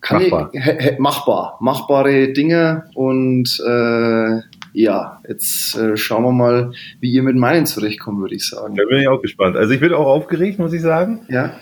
kann 0.00 0.22
machbar. 0.22 0.50
ich 0.52 0.98
machbar, 0.98 1.56
machbare 1.60 2.32
Dinge 2.32 2.84
und 2.94 3.60
äh, 3.66 4.40
ja, 4.76 5.22
jetzt 5.26 5.74
äh, 5.76 5.96
schauen 5.96 6.22
wir 6.22 6.32
mal, 6.32 6.72
wie 7.00 7.10
ihr 7.10 7.22
mit 7.22 7.34
meinen 7.34 7.64
zurechtkommt, 7.64 8.20
würde 8.20 8.34
ich 8.34 8.46
sagen. 8.46 8.76
Da 8.76 8.84
bin 8.84 8.98
ich 8.98 9.08
auch 9.08 9.22
gespannt. 9.22 9.56
Also 9.56 9.72
ich 9.72 9.80
bin 9.80 9.94
auch 9.94 10.06
aufgeregt, 10.06 10.58
muss 10.58 10.74
ich 10.74 10.82
sagen. 10.82 11.20
Ja. 11.30 11.58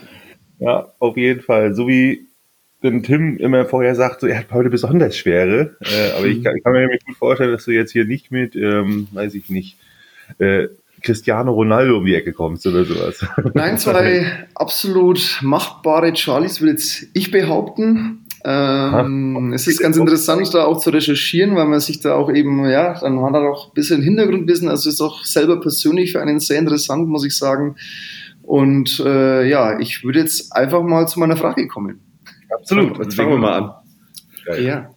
Ja, 0.58 0.88
auf 0.98 1.16
jeden 1.16 1.40
Fall. 1.40 1.74
So 1.74 1.86
wie 1.86 2.26
denn 2.82 3.04
Tim 3.04 3.36
immer 3.36 3.66
vorher 3.66 3.94
sagt, 3.94 4.20
so, 4.20 4.26
er 4.26 4.38
hat 4.38 4.50
heute 4.50 4.68
besonders 4.68 5.16
schwere. 5.16 5.76
Äh, 5.80 6.18
aber 6.18 6.26
ich 6.26 6.42
kann, 6.42 6.56
ich 6.56 6.64
kann, 6.64 6.72
mir 6.72 6.88
gut 6.88 7.16
vorstellen, 7.16 7.52
dass 7.52 7.64
du 7.64 7.70
jetzt 7.70 7.92
hier 7.92 8.04
nicht 8.04 8.32
mit, 8.32 8.56
ähm, 8.56 9.06
weiß 9.12 9.36
ich 9.36 9.48
nicht, 9.48 9.78
äh, 10.38 10.66
Cristiano 11.00 11.52
Ronaldo 11.52 11.98
um 11.98 12.06
die 12.06 12.16
Ecke 12.16 12.32
kommst 12.32 12.66
oder 12.66 12.84
sowas. 12.84 13.24
Nein, 13.54 13.78
zwei 13.78 14.26
absolut 14.56 15.38
machbare 15.42 16.16
Charlies 16.16 16.60
will 16.60 16.70
jetzt 16.70 17.06
ich 17.12 17.30
behaupten. 17.30 18.23
Ähm, 18.46 19.52
es 19.54 19.66
ist 19.66 19.80
ganz 19.80 19.96
interessant, 19.96 20.52
da 20.52 20.64
auch 20.64 20.78
zu 20.78 20.90
recherchieren, 20.90 21.56
weil 21.56 21.66
man 21.66 21.80
sich 21.80 22.00
da 22.00 22.14
auch 22.14 22.30
eben, 22.30 22.68
ja, 22.68 22.98
dann 23.00 23.22
hat 23.22 23.32
er 23.32 23.50
auch 23.50 23.68
ein 23.68 23.74
bisschen 23.74 24.02
Hintergrundwissen. 24.02 24.68
Also 24.68 24.90
ist 24.90 25.00
auch 25.00 25.24
selber 25.24 25.60
persönlich 25.60 26.12
für 26.12 26.20
einen 26.20 26.40
sehr 26.40 26.58
interessant, 26.58 27.08
muss 27.08 27.24
ich 27.24 27.36
sagen. 27.36 27.76
Und 28.42 29.00
äh, 29.00 29.48
ja, 29.48 29.78
ich 29.80 30.04
würde 30.04 30.18
jetzt 30.18 30.54
einfach 30.54 30.82
mal 30.82 31.08
zu 31.08 31.20
meiner 31.20 31.36
Frage 31.36 31.66
kommen. 31.66 32.00
Absolut, 32.50 32.98
jetzt 32.98 33.14
fangen 33.14 33.30
wir 33.30 33.38
mal 33.38 33.52
an. 33.54 34.62
Ja. 34.62 34.90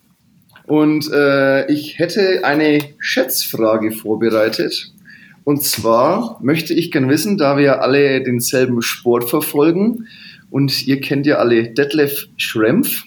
Und 0.66 1.10
äh, 1.14 1.72
ich 1.72 1.98
hätte 1.98 2.42
eine 2.44 2.80
Schätzfrage 3.00 3.92
vorbereitet. 3.92 4.92
Und 5.46 5.64
zwar 5.64 6.38
möchte 6.44 6.74
ich 6.74 6.92
gerne 6.92 7.08
wissen, 7.08 7.38
da 7.38 7.58
wir 7.58 7.82
alle 7.82 8.22
denselben 8.22 8.82
Sport 8.82 9.30
verfolgen 9.30 10.08
und 10.50 10.86
ihr 10.86 11.00
kennt 11.00 11.26
ja 11.26 11.38
alle 11.38 11.70
Detlef 11.74 12.28
Schrempf, 12.36 13.06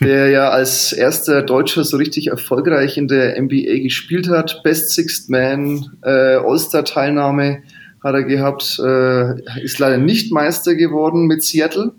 der 0.00 0.30
ja 0.30 0.50
als 0.50 0.92
erster 0.92 1.42
Deutscher 1.42 1.84
so 1.84 1.96
richtig 1.96 2.28
erfolgreich 2.28 2.96
in 2.96 3.08
der 3.08 3.40
NBA 3.40 3.82
gespielt 3.82 4.28
hat. 4.28 4.62
Best 4.62 4.90
Sixth 4.90 5.28
Man, 5.28 5.96
äh, 6.02 6.36
All-Star-Teilnahme 6.36 7.62
hat 8.02 8.14
er 8.14 8.24
gehabt, 8.24 8.78
äh, 8.78 9.60
ist 9.62 9.78
leider 9.78 9.98
nicht 9.98 10.32
Meister 10.32 10.74
geworden 10.74 11.26
mit 11.26 11.42
Seattle. 11.42 11.92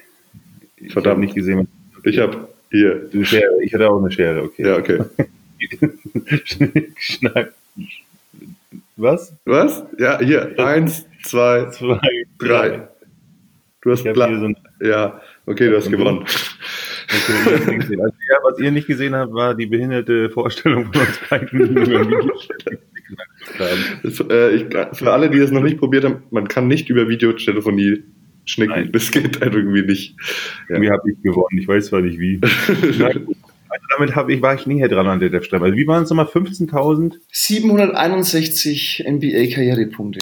Ich 0.78 0.94
Verdammt. 0.94 1.22
nicht 1.22 1.34
gesehen. 1.36 1.68
Ich 2.04 2.20
habe 2.20 2.50
hier. 2.72 3.10
Eine 3.12 3.26
Schere. 3.26 3.64
Ich 3.64 3.74
hatte 3.74 3.90
auch 3.90 4.00
eine 4.00 4.12
Schere, 4.12 4.44
okay. 4.44 4.68
Ja, 4.68 4.78
okay. 4.78 5.00
Schnick, 6.44 6.94
schnack. 7.00 7.54
Was? 8.96 9.34
Was? 9.46 9.84
Ja, 9.98 10.20
hier. 10.20 10.58
Eins, 10.60 11.06
zwei, 11.24 11.70
Zwei, 11.72 12.00
drei. 12.38 12.88
Du 13.82 13.92
hast 13.92 14.06
Ich 14.06 14.14
hier 14.14 14.40
so 14.40 14.86
Ja, 14.86 15.22
okay, 15.46 15.70
du 15.70 15.78
hast 15.78 15.90
gewonnen. 15.90 16.26
Okay. 17.08 17.72
Also, 17.80 17.94
ja, 17.94 18.38
was 18.44 18.60
ihr 18.60 18.72
nicht 18.72 18.88
gesehen 18.88 19.16
habt, 19.16 19.34
war 19.34 19.56
die 19.56 19.66
behinderte 19.66 20.30
Vorstellung 20.30 20.92
von 20.92 21.02
uns 21.02 21.20
beiden. 21.30 22.32
äh, 24.30 24.56
ich, 24.56 24.66
für 24.94 25.14
alle, 25.14 25.30
die 25.30 25.40
das 25.40 25.52
noch 25.52 25.64
nicht 25.64 25.78
probiert 25.78 26.04
haben, 26.04 26.24
man 26.32 26.48
kann 26.48 26.68
nicht 26.68 26.90
über 26.90 27.08
Videotelefonie 27.08 28.04
schnicken. 28.46 28.76
Nein. 28.76 28.92
Das 28.92 29.12
geht 29.12 29.40
halt 29.42 29.54
irgendwie 29.54 29.84
nicht. 29.84 30.16
Ja. 30.70 30.76
Irgendwie 30.76 30.92
habe 30.92 31.10
ich 31.10 31.22
gewonnen. 31.22 31.58
Ich 31.60 31.68
weiß 31.68 31.88
zwar 31.88 32.02
nicht 32.02 32.20
wie. 32.20 32.42
Also 33.70 33.84
damit 33.98 34.16
hab 34.16 34.30
ich, 34.30 34.42
war 34.42 34.56
ich 34.56 34.66
näher 34.66 34.88
dran 34.88 35.08
an 35.08 35.20
der 35.20 35.30
Dev 35.30 35.46
Also 35.52 35.76
wie 35.76 35.86
waren 35.88 36.04
es 36.04 36.10
nochmal? 36.10 36.26
15.000? 36.26 37.16
761 37.32 39.04
NBA-Karrierepunkte. 39.06 40.22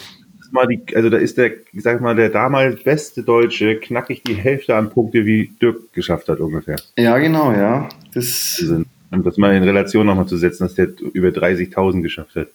Mal 0.55 0.67
die, 0.67 0.95
also 0.95 1.09
da 1.09 1.17
ist 1.17 1.37
der, 1.37 1.51
ich 1.73 1.83
sag 1.83 1.99
mal, 2.01 2.15
der 2.15 2.29
damals 2.29 2.81
beste 2.81 3.23
Deutsche 3.23 3.75
knackig 3.75 4.23
die 4.23 4.35
Hälfte 4.35 4.75
an 4.75 4.89
Punkte, 4.89 5.25
wie 5.25 5.51
Dirk 5.61 5.91
geschafft 5.93 6.29
hat 6.29 6.39
ungefähr. 6.39 6.77
Ja, 6.97 7.17
genau, 7.17 7.51
ja. 7.51 7.89
Das. 8.13 8.63
Und 9.11 9.25
das 9.25 9.37
mal 9.37 9.55
in 9.55 9.63
Relation 9.63 10.05
nochmal 10.05 10.27
zu 10.27 10.37
setzen, 10.37 10.63
dass 10.63 10.75
der 10.75 10.87
über 11.13 11.27
30.000 11.27 12.01
geschafft 12.01 12.35
hat. 12.35 12.47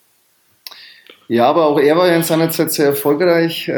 ja, 1.28 1.46
aber 1.46 1.66
auch 1.66 1.78
er 1.78 1.96
war 1.96 2.08
ja 2.08 2.16
in 2.16 2.22
seiner 2.22 2.50
Zeit 2.50 2.72
sehr 2.72 2.86
erfolgreich. 2.86 3.68
Äh, 3.68 3.72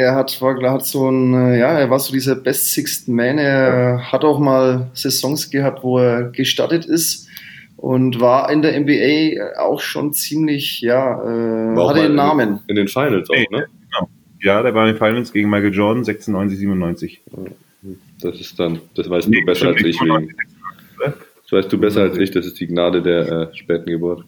er 0.00 0.14
hat, 0.14 0.40
war, 0.40 0.56
hat 0.70 0.86
so 0.86 1.10
ein, 1.10 1.34
äh, 1.34 1.58
ja, 1.58 1.78
er 1.78 1.90
war 1.90 1.98
so 1.98 2.12
dieser 2.12 2.36
Best 2.36 2.72
Sixth 2.72 3.08
Man. 3.08 3.38
Er 3.38 4.10
hat 4.12 4.24
auch 4.24 4.38
mal 4.38 4.88
Saisons 4.94 5.50
gehabt, 5.50 5.82
wo 5.82 5.98
er 5.98 6.30
gestartet 6.30 6.86
ist 6.86 7.27
und 7.78 8.20
war 8.20 8.50
in 8.50 8.60
der 8.60 8.78
NBA 8.78 9.56
auch 9.58 9.80
schon 9.80 10.12
ziemlich, 10.12 10.80
ja, 10.80 11.22
äh, 11.22 11.76
War 11.76 11.90
hatte 11.94 12.06
in- 12.06 12.14
Namen. 12.16 12.60
In 12.66 12.76
den 12.76 12.88
Finals 12.88 13.30
auch, 13.30 13.50
ne? 13.50 13.66
Ja, 14.40 14.62
der 14.62 14.74
war 14.74 14.86
in 14.86 14.94
den 14.94 14.98
Finals 14.98 15.32
gegen 15.32 15.48
Michael 15.48 15.72
Jordan, 15.72 16.04
96, 16.04 16.58
97. 16.58 17.20
Das 18.20 18.38
ist 18.40 18.58
dann, 18.58 18.80
das 18.94 19.08
weißt 19.08 19.26
du 19.32 19.44
besser 19.44 19.68
als 19.68 19.82
ich. 19.82 20.00
Wegen, 20.00 20.34
das 21.04 21.52
weißt 21.52 21.72
du 21.72 21.78
besser 21.78 22.02
als 22.02 22.18
ich, 22.18 22.30
das 22.32 22.46
ist 22.46 22.58
die 22.60 22.66
Gnade 22.66 23.00
der 23.02 23.50
äh, 23.52 23.56
späten 23.56 23.90
Geburt. 23.90 24.24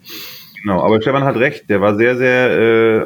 Genau, 0.63 0.81
aber 0.83 1.01
Stefan 1.03 1.25
hat 1.25 1.37
recht, 1.37 1.69
der 1.71 1.81
war 1.81 1.97
sehr, 1.97 2.17
sehr, 2.17 2.51
äh, 2.51 2.99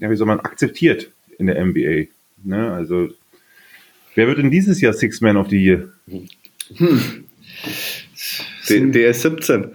ja, 0.00 0.10
wie 0.10 0.16
soll 0.16 0.26
man, 0.26 0.40
akzeptiert 0.40 1.10
in 1.38 1.46
der 1.46 1.62
NBA. 1.64 2.06
Ne? 2.44 2.72
Also, 2.72 3.08
wer 4.14 4.26
wird 4.26 4.38
denn 4.38 4.50
dieses 4.50 4.80
Jahr 4.80 4.92
Six 4.92 5.20
Man 5.20 5.36
of 5.36 5.48
the 5.48 5.62
Year? 5.62 5.88
D 6.06 6.28
DS 8.68 9.22
17. 9.22 9.66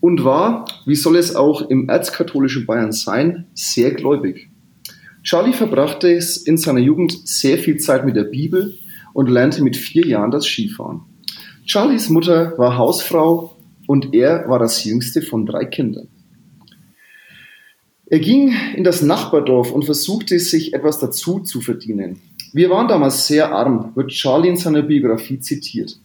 und 0.00 0.24
war, 0.24 0.66
wie 0.86 0.94
soll 0.94 1.16
es 1.16 1.34
auch 1.34 1.68
im 1.70 1.88
erzkatholischen 1.88 2.66
Bayern 2.66 2.92
sein, 2.92 3.46
sehr 3.54 3.92
gläubig. 3.92 4.50
Charlie 5.22 5.54
verbrachte 5.54 6.20
in 6.44 6.58
seiner 6.58 6.80
Jugend 6.80 7.26
sehr 7.26 7.56
viel 7.56 7.78
Zeit 7.78 8.04
mit 8.04 8.16
der 8.16 8.24
Bibel 8.24 8.74
und 9.14 9.30
lernte 9.30 9.62
mit 9.62 9.76
vier 9.76 10.06
Jahren 10.06 10.30
das 10.30 10.46
Skifahren. 10.46 11.00
Charlies 11.66 12.10
Mutter 12.10 12.56
war 12.58 12.76
Hausfrau 12.76 13.56
und 13.86 14.14
er 14.14 14.48
war 14.48 14.58
das 14.58 14.84
jüngste 14.84 15.22
von 15.22 15.46
drei 15.46 15.64
Kindern. 15.64 16.08
Er 18.06 18.18
ging 18.18 18.54
in 18.76 18.84
das 18.84 19.00
Nachbardorf 19.00 19.72
und 19.72 19.84
versuchte 19.84 20.38
sich 20.38 20.74
etwas 20.74 20.98
dazu 20.98 21.40
zu 21.40 21.62
verdienen. 21.62 22.20
Wir 22.52 22.68
waren 22.68 22.86
damals 22.86 23.26
sehr 23.26 23.50
arm, 23.50 23.92
wird 23.94 24.10
Charlie 24.10 24.50
in 24.50 24.56
seiner 24.56 24.82
Biografie 24.82 25.40
zitiert. 25.40 25.98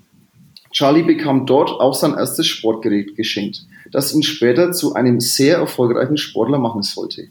Charlie 0.72 1.04
bekam 1.04 1.46
dort 1.46 1.72
auch 1.72 1.94
sein 1.94 2.14
erstes 2.14 2.48
Sportgerät 2.48 3.16
geschenkt, 3.16 3.66
das 3.92 4.14
ihn 4.14 4.24
später 4.24 4.72
zu 4.72 4.94
einem 4.94 5.20
sehr 5.20 5.58
erfolgreichen 5.58 6.18
Sportler 6.18 6.58
machen 6.58 6.84
sollte. 6.84 7.28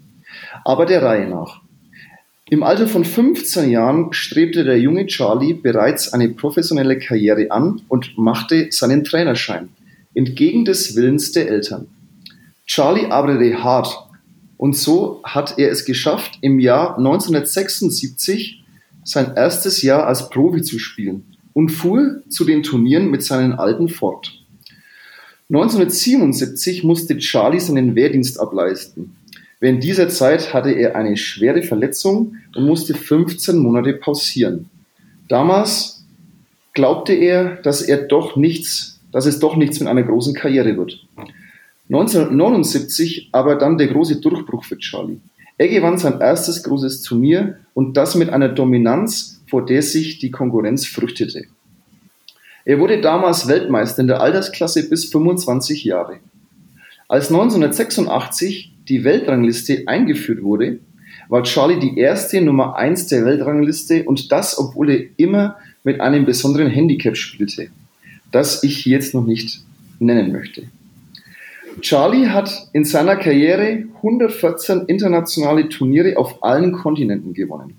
Aber 0.64 0.84
der 0.84 1.02
Reihe 1.02 1.28
nach. 1.28 1.62
Im 2.50 2.62
Alter 2.62 2.86
von 2.86 3.04
15 3.04 3.70
Jahren 3.70 4.10
strebte 4.14 4.64
der 4.64 4.80
junge 4.80 5.04
Charlie 5.06 5.52
bereits 5.52 6.14
eine 6.14 6.30
professionelle 6.30 6.98
Karriere 6.98 7.50
an 7.50 7.82
und 7.88 8.16
machte 8.16 8.68
seinen 8.70 9.04
Trainerschein, 9.04 9.68
entgegen 10.14 10.64
des 10.64 10.96
Willens 10.96 11.32
der 11.32 11.50
Eltern. 11.50 11.88
Charlie 12.64 13.10
arbeitete 13.10 13.62
hart 13.62 13.94
und 14.56 14.74
so 14.74 15.20
hat 15.24 15.58
er 15.58 15.70
es 15.70 15.84
geschafft, 15.84 16.38
im 16.40 16.58
Jahr 16.58 16.96
1976 16.96 18.64
sein 19.04 19.32
erstes 19.36 19.82
Jahr 19.82 20.06
als 20.06 20.30
Profi 20.30 20.62
zu 20.62 20.78
spielen 20.78 21.24
und 21.52 21.68
fuhr 21.68 22.22
zu 22.30 22.46
den 22.46 22.62
Turnieren 22.62 23.10
mit 23.10 23.22
seinen 23.22 23.52
Alten 23.52 23.90
fort. 23.90 24.32
1977 25.50 26.82
musste 26.82 27.18
Charlie 27.18 27.60
seinen 27.60 27.94
Wehrdienst 27.94 28.40
ableisten. 28.40 29.17
Während 29.60 29.82
dieser 29.82 30.08
Zeit 30.08 30.54
hatte 30.54 30.70
er 30.70 30.94
eine 30.94 31.16
schwere 31.16 31.62
Verletzung 31.62 32.36
und 32.54 32.64
musste 32.64 32.94
15 32.94 33.58
Monate 33.58 33.92
pausieren. 33.94 34.70
Damals 35.28 36.04
glaubte 36.74 37.12
er, 37.12 37.56
dass 37.56 37.82
er 37.82 37.98
doch 38.06 38.36
nichts, 38.36 39.00
dass 39.10 39.26
es 39.26 39.40
doch 39.40 39.56
nichts 39.56 39.80
mit 39.80 39.88
einer 39.88 40.04
großen 40.04 40.34
Karriere 40.34 40.76
wird. 40.76 41.04
1979 41.88 43.30
aber 43.32 43.56
dann 43.56 43.78
der 43.78 43.88
große 43.88 44.20
Durchbruch 44.20 44.64
für 44.64 44.78
Charlie. 44.78 45.20
Er 45.56 45.68
gewann 45.68 45.98
sein 45.98 46.20
erstes 46.20 46.62
großes 46.62 47.02
Turnier 47.02 47.58
und 47.74 47.96
das 47.96 48.14
mit 48.14 48.30
einer 48.30 48.48
Dominanz, 48.48 49.42
vor 49.48 49.66
der 49.66 49.82
sich 49.82 50.18
die 50.18 50.30
Konkurrenz 50.30 50.86
fürchtete. 50.86 51.46
Er 52.64 52.78
wurde 52.78 53.00
damals 53.00 53.48
Weltmeister 53.48 54.02
in 54.02 54.08
der 54.08 54.20
Altersklasse 54.20 54.88
bis 54.88 55.06
25 55.06 55.84
Jahre. 55.84 56.18
Als 57.08 57.28
1986 57.28 58.72
die 58.88 59.04
Weltrangliste 59.04 59.84
eingeführt 59.86 60.42
wurde, 60.42 60.78
war 61.28 61.42
Charlie 61.42 61.78
die 61.78 61.98
erste 61.98 62.40
Nummer 62.40 62.76
1 62.76 63.08
der 63.08 63.24
Weltrangliste 63.24 64.04
und 64.04 64.32
das, 64.32 64.58
obwohl 64.58 64.90
er 64.90 65.00
immer 65.16 65.56
mit 65.84 66.00
einem 66.00 66.24
besonderen 66.24 66.68
Handicap 66.68 67.16
spielte, 67.16 67.68
das 68.32 68.62
ich 68.62 68.84
jetzt 68.86 69.14
noch 69.14 69.26
nicht 69.26 69.60
nennen 69.98 70.32
möchte. 70.32 70.64
Charlie 71.80 72.28
hat 72.28 72.68
in 72.72 72.84
seiner 72.84 73.16
Karriere 73.16 73.84
114 73.96 74.86
internationale 74.86 75.68
Turniere 75.68 76.16
auf 76.16 76.42
allen 76.42 76.72
Kontinenten 76.72 77.34
gewonnen. 77.34 77.74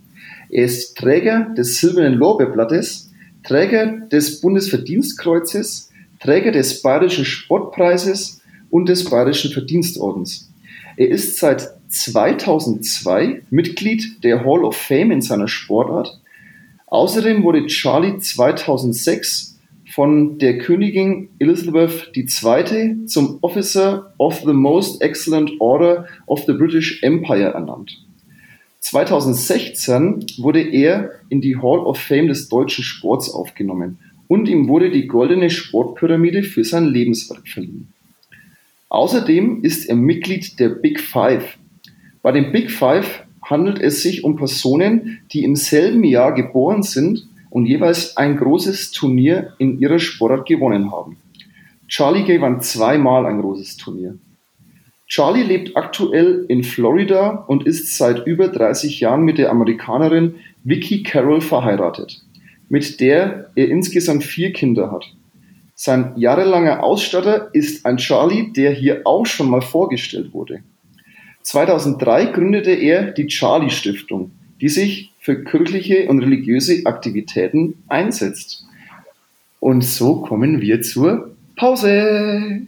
Er 0.50 0.66
ist 0.66 0.98
Träger 0.98 1.54
des 1.58 1.80
Silbernen 1.80 2.14
Lorbeerblattes 2.14 3.10
Träger 3.44 3.88
des 4.12 4.42
Bundesverdienstkreuzes, 4.42 5.90
Träger 6.20 6.52
des 6.52 6.82
Bayerischen 6.82 7.26
Sportpreises 7.26 8.42
und 8.70 8.90
des 8.90 9.10
Bayerischen 9.10 9.52
Verdienstordens. 9.52 10.49
Er 11.00 11.08
ist 11.08 11.38
seit 11.38 11.66
2002 11.88 13.44
Mitglied 13.52 14.22
der 14.22 14.44
Hall 14.44 14.66
of 14.66 14.76
Fame 14.76 15.12
in 15.12 15.22
seiner 15.22 15.48
Sportart. 15.48 16.20
Außerdem 16.88 17.42
wurde 17.42 17.68
Charlie 17.68 18.18
2006 18.18 19.58
von 19.94 20.38
der 20.40 20.58
Königin 20.58 21.30
Elizabeth 21.40 22.12
II. 22.14 23.06
zum 23.06 23.38
Officer 23.40 24.14
of 24.18 24.42
the 24.42 24.52
Most 24.52 25.02
Excellent 25.02 25.52
Order 25.62 26.06
of 26.26 26.44
the 26.46 26.52
British 26.52 27.02
Empire 27.02 27.54
ernannt. 27.54 28.06
2016 28.82 30.26
wurde 30.40 30.62
er 30.62 31.12
in 31.30 31.40
die 31.40 31.56
Hall 31.56 31.80
of 31.80 31.98
Fame 31.98 32.28
des 32.28 32.50
deutschen 32.50 32.84
Sports 32.84 33.30
aufgenommen 33.34 34.00
und 34.28 34.50
ihm 34.50 34.68
wurde 34.68 34.92
die 34.92 35.08
Goldene 35.08 35.50
Sportpyramide 35.50 36.44
für 36.44 36.66
sein 36.66 36.88
Lebenswerk 36.88 37.48
verliehen. 37.48 37.88
Außerdem 38.90 39.64
ist 39.64 39.88
er 39.88 39.96
Mitglied 39.96 40.60
der 40.60 40.70
Big 40.70 41.00
Five. 41.00 41.58
Bei 42.24 42.32
den 42.32 42.52
Big 42.52 42.72
Five 42.72 43.24
handelt 43.44 43.80
es 43.80 44.02
sich 44.02 44.24
um 44.24 44.36
Personen, 44.36 45.20
die 45.32 45.44
im 45.44 45.56
selben 45.56 46.04
Jahr 46.04 46.34
geboren 46.34 46.84
sind 46.84 47.28
und 47.50 47.66
jeweils 47.66 48.18
ein 48.18 48.36
großes 48.36 48.92
Turnier 48.92 49.54
in 49.60 49.80
ihrer 49.80 50.00
Sportart 50.00 50.48
gewonnen 50.48 50.92
haben. 50.92 51.18
Charlie 51.88 52.24
gewann 52.24 52.62
zweimal 52.62 53.26
ein 53.26 53.42
großes 53.42 53.78
Turnier. 53.78 54.18
Charlie 55.08 55.44
lebt 55.44 55.76
aktuell 55.76 56.46
in 56.48 56.64
Florida 56.64 57.44
und 57.48 57.66
ist 57.66 57.98
seit 57.98 58.28
über 58.28 58.48
30 58.48 59.00
Jahren 59.00 59.24
mit 59.24 59.40
der 59.40 59.50
Amerikanerin 59.50 60.36
Vicky 60.64 61.02
Carroll 61.02 61.42
verheiratet, 61.42 62.22
mit 62.70 63.00
der 63.00 63.50
er 63.56 63.70
insgesamt 63.70 64.24
vier 64.24 64.54
Kinder 64.54 64.92
hat. 64.92 65.12
Sein 65.82 66.12
jahrelanger 66.18 66.84
Ausstatter 66.84 67.52
ist 67.54 67.86
ein 67.86 67.96
Charlie, 67.96 68.52
der 68.52 68.72
hier 68.72 69.04
auch 69.06 69.26
schon 69.26 69.50
mal 69.50 69.62
vorgestellt 69.62 70.34
wurde. 70.34 70.60
2003 71.44 72.26
gründete 72.26 72.72
er 72.72 73.12
die 73.12 73.28
Charlie 73.28 73.70
Stiftung, 73.70 74.32
die 74.60 74.68
sich 74.68 75.14
für 75.22 75.42
kirchliche 75.42 76.10
und 76.10 76.20
religiöse 76.20 76.86
Aktivitäten 76.86 77.82
einsetzt. 77.88 78.66
Und 79.62 79.86
so 79.86 80.18
kommen 80.18 80.60
wir 80.60 80.82
zur 80.82 81.34
Pause. 81.56 82.64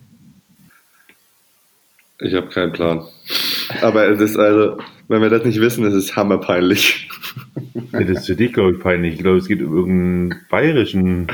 Ich 2.21 2.33
habe 2.33 2.47
keinen 2.47 2.71
Plan. 2.71 3.03
Aber 3.81 4.07
es 4.07 4.21
ist 4.21 4.37
also, 4.37 4.77
wenn 5.09 5.21
wir 5.21 5.29
das 5.29 5.43
nicht 5.43 5.59
wissen, 5.59 5.83
ist 5.83 5.95
es 5.95 6.15
hammerpeinlich. 6.15 7.09
Ja, 7.91 8.05
das 8.05 8.19
ist 8.19 8.27
für 8.27 8.35
dich, 8.37 8.53
glaube 8.53 8.71
ich, 8.71 8.79
peinlich. 8.79 9.15
Ich 9.15 9.19
glaube, 9.19 9.39
es 9.39 9.49
geht 9.49 9.61
um 9.61 9.75
irgendeinen 9.75 10.45
bayerischen 10.49 11.27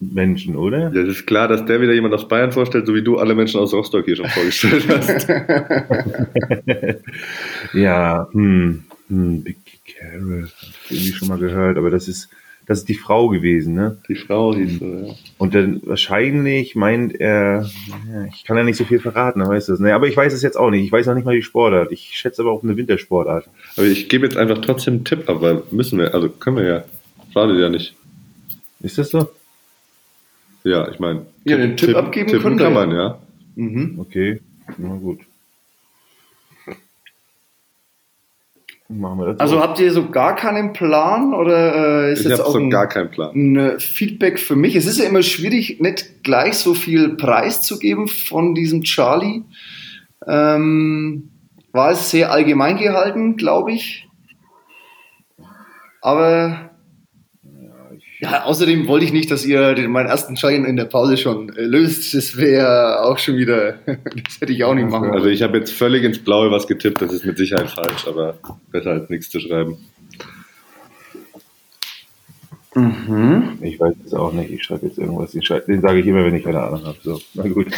Menschen, 0.00 0.56
oder? 0.56 0.90
Ja, 0.94 1.02
es 1.02 1.18
ist 1.18 1.26
klar, 1.26 1.46
dass 1.46 1.66
der 1.66 1.80
wieder 1.80 1.92
jemand 1.92 2.14
aus 2.14 2.26
Bayern 2.26 2.52
vorstellt, 2.52 2.86
so 2.86 2.94
wie 2.94 3.02
du 3.02 3.18
alle 3.18 3.34
Menschen 3.34 3.60
aus 3.60 3.74
Rostock 3.74 4.06
hier 4.06 4.16
schon 4.16 4.28
vorgestellt 4.28 4.86
hast. 4.88 5.28
ja, 7.74 8.26
hm, 8.32 8.84
hm, 9.08 9.44
Vicky 9.44 9.78
Carroll, 9.98 10.48
irgendwie 10.88 11.12
schon 11.12 11.28
mal 11.28 11.38
gehört, 11.38 11.76
aber 11.76 11.90
das 11.90 12.08
ist, 12.08 12.30
das 12.66 12.78
ist 12.78 12.88
die 12.88 12.94
Frau 12.94 13.28
gewesen, 13.28 13.74
ne? 13.74 13.98
Die 14.08 14.14
Frau 14.14 14.54
hieß 14.54 14.78
so, 14.78 14.86
ja. 14.86 15.14
Und 15.36 15.54
dann 15.54 15.82
wahrscheinlich 15.84 16.76
meint 16.76 17.20
er, 17.20 17.68
ja, 18.10 18.24
ich 18.32 18.44
kann 18.44 18.56
ja 18.56 18.62
nicht 18.62 18.76
so 18.76 18.84
viel 18.84 19.00
verraten, 19.00 19.46
weißt 19.46 19.68
du 19.68 19.72
das? 19.72 19.80
Nee, 19.80 19.90
aber 19.90 20.06
ich 20.06 20.16
weiß 20.16 20.32
es 20.32 20.42
jetzt 20.42 20.56
auch 20.56 20.70
nicht. 20.70 20.84
Ich 20.84 20.92
weiß 20.92 21.06
noch 21.06 21.14
nicht 21.14 21.24
mal 21.24 21.34
die 21.34 21.42
Sportart. 21.42 21.92
Ich 21.92 22.12
schätze 22.16 22.40
aber 22.40 22.52
auch 22.52 22.62
eine 22.62 22.76
Wintersportart. 22.76 23.48
Aber 23.76 23.86
ich 23.86 24.08
gebe 24.08 24.24
jetzt 24.24 24.36
einfach 24.36 24.58
trotzdem 24.58 24.94
einen 24.94 25.04
Tipp 25.04 25.28
ab, 25.28 25.42
weil 25.42 25.62
müssen 25.72 25.98
wir, 25.98 26.14
also 26.14 26.28
können 26.28 26.56
wir 26.56 26.64
ja. 26.64 26.84
Schadet 27.34 27.58
ja 27.58 27.68
nicht. 27.68 27.94
Ist 28.80 28.98
das 28.98 29.10
so? 29.10 29.28
Ja, 30.64 30.88
ich 30.88 30.98
meine. 30.98 31.26
Ja, 31.44 31.56
den 31.56 31.76
Tipp 31.76 31.96
abgeben 31.96 32.30
können 32.30 32.58
wir 32.58 32.64
kann 32.64 32.74
man, 32.74 32.90
ja. 32.92 33.18
Mhm. 33.56 33.98
Okay, 33.98 34.40
na 34.78 34.96
gut. 34.96 35.20
Machen 38.88 39.18
wir 39.20 39.26
das. 39.26 39.40
Also 39.40 39.56
so. 39.56 39.62
habt 39.62 39.78
ihr 39.78 39.92
so 39.92 40.10
gar 40.10 40.34
keinen 40.34 40.72
Plan 40.72 41.32
oder 41.32 42.08
äh, 42.08 42.12
ist 42.12 42.20
Ich 42.20 42.26
jetzt 42.26 42.40
habe 42.40 42.48
auch 42.48 42.52
so 42.52 42.58
ein, 42.58 42.70
gar 42.70 42.88
keinen 42.88 43.10
Plan. 43.10 43.30
ein 43.34 43.56
äh, 43.56 43.78
Feedback 43.78 44.40
für 44.40 44.56
mich? 44.56 44.74
Es 44.74 44.86
ist 44.86 44.98
ja 44.98 45.08
immer 45.08 45.22
schwierig, 45.22 45.80
nicht 45.80 46.24
gleich 46.24 46.54
so 46.54 46.74
viel 46.74 47.10
Preis 47.10 47.62
zu 47.62 47.78
geben 47.78 48.08
von 48.08 48.54
diesem 48.54 48.82
Charlie. 48.82 49.42
Ähm, 50.26 51.30
war 51.72 51.92
es 51.92 52.10
sehr 52.10 52.32
allgemein 52.32 52.78
gehalten, 52.78 53.36
glaube 53.36 53.72
ich. 53.72 54.08
Aber 56.02 56.69
ja, 58.20 58.44
außerdem 58.44 58.86
wollte 58.86 59.06
ich 59.06 59.12
nicht, 59.12 59.30
dass 59.30 59.46
ihr 59.46 59.74
den, 59.74 59.90
meinen 59.90 60.08
ersten 60.08 60.36
Schein 60.36 60.66
in 60.66 60.76
der 60.76 60.84
Pause 60.84 61.16
schon 61.16 61.56
äh, 61.56 61.62
löst. 61.62 62.12
Das 62.12 62.36
wäre 62.36 63.02
auch 63.02 63.18
schon 63.18 63.38
wieder, 63.38 63.72
das 63.86 64.40
hätte 64.40 64.52
ich 64.52 64.62
auch 64.64 64.74
nicht 64.74 64.90
machen 64.90 65.10
Also 65.10 65.26
ich 65.28 65.42
habe 65.42 65.56
jetzt 65.56 65.72
völlig 65.72 66.04
ins 66.04 66.18
Blaue 66.18 66.50
was 66.50 66.66
getippt, 66.66 67.00
das 67.00 67.12
ist 67.12 67.24
mit 67.24 67.38
Sicherheit 67.38 67.70
falsch, 67.70 68.06
aber 68.06 68.38
besser 68.70 68.90
als 68.90 69.08
nichts 69.08 69.30
zu 69.30 69.40
schreiben. 69.40 69.78
Mhm. 72.74 73.58
Ich 73.62 73.80
weiß 73.80 73.94
es 74.04 74.14
auch 74.14 74.32
nicht. 74.32 74.50
Ich 74.50 74.62
schreibe 74.62 74.86
jetzt 74.86 74.98
irgendwas. 74.98 75.36
Schreibe, 75.44 75.72
den 75.72 75.80
sage 75.80 76.00
ich 76.00 76.06
immer, 76.06 76.24
wenn 76.24 76.34
ich 76.34 76.44
keine 76.44 76.62
Ahnung 76.62 76.84
habe. 76.84 76.98
So, 77.02 77.20
na 77.34 77.48
gut. 77.48 77.68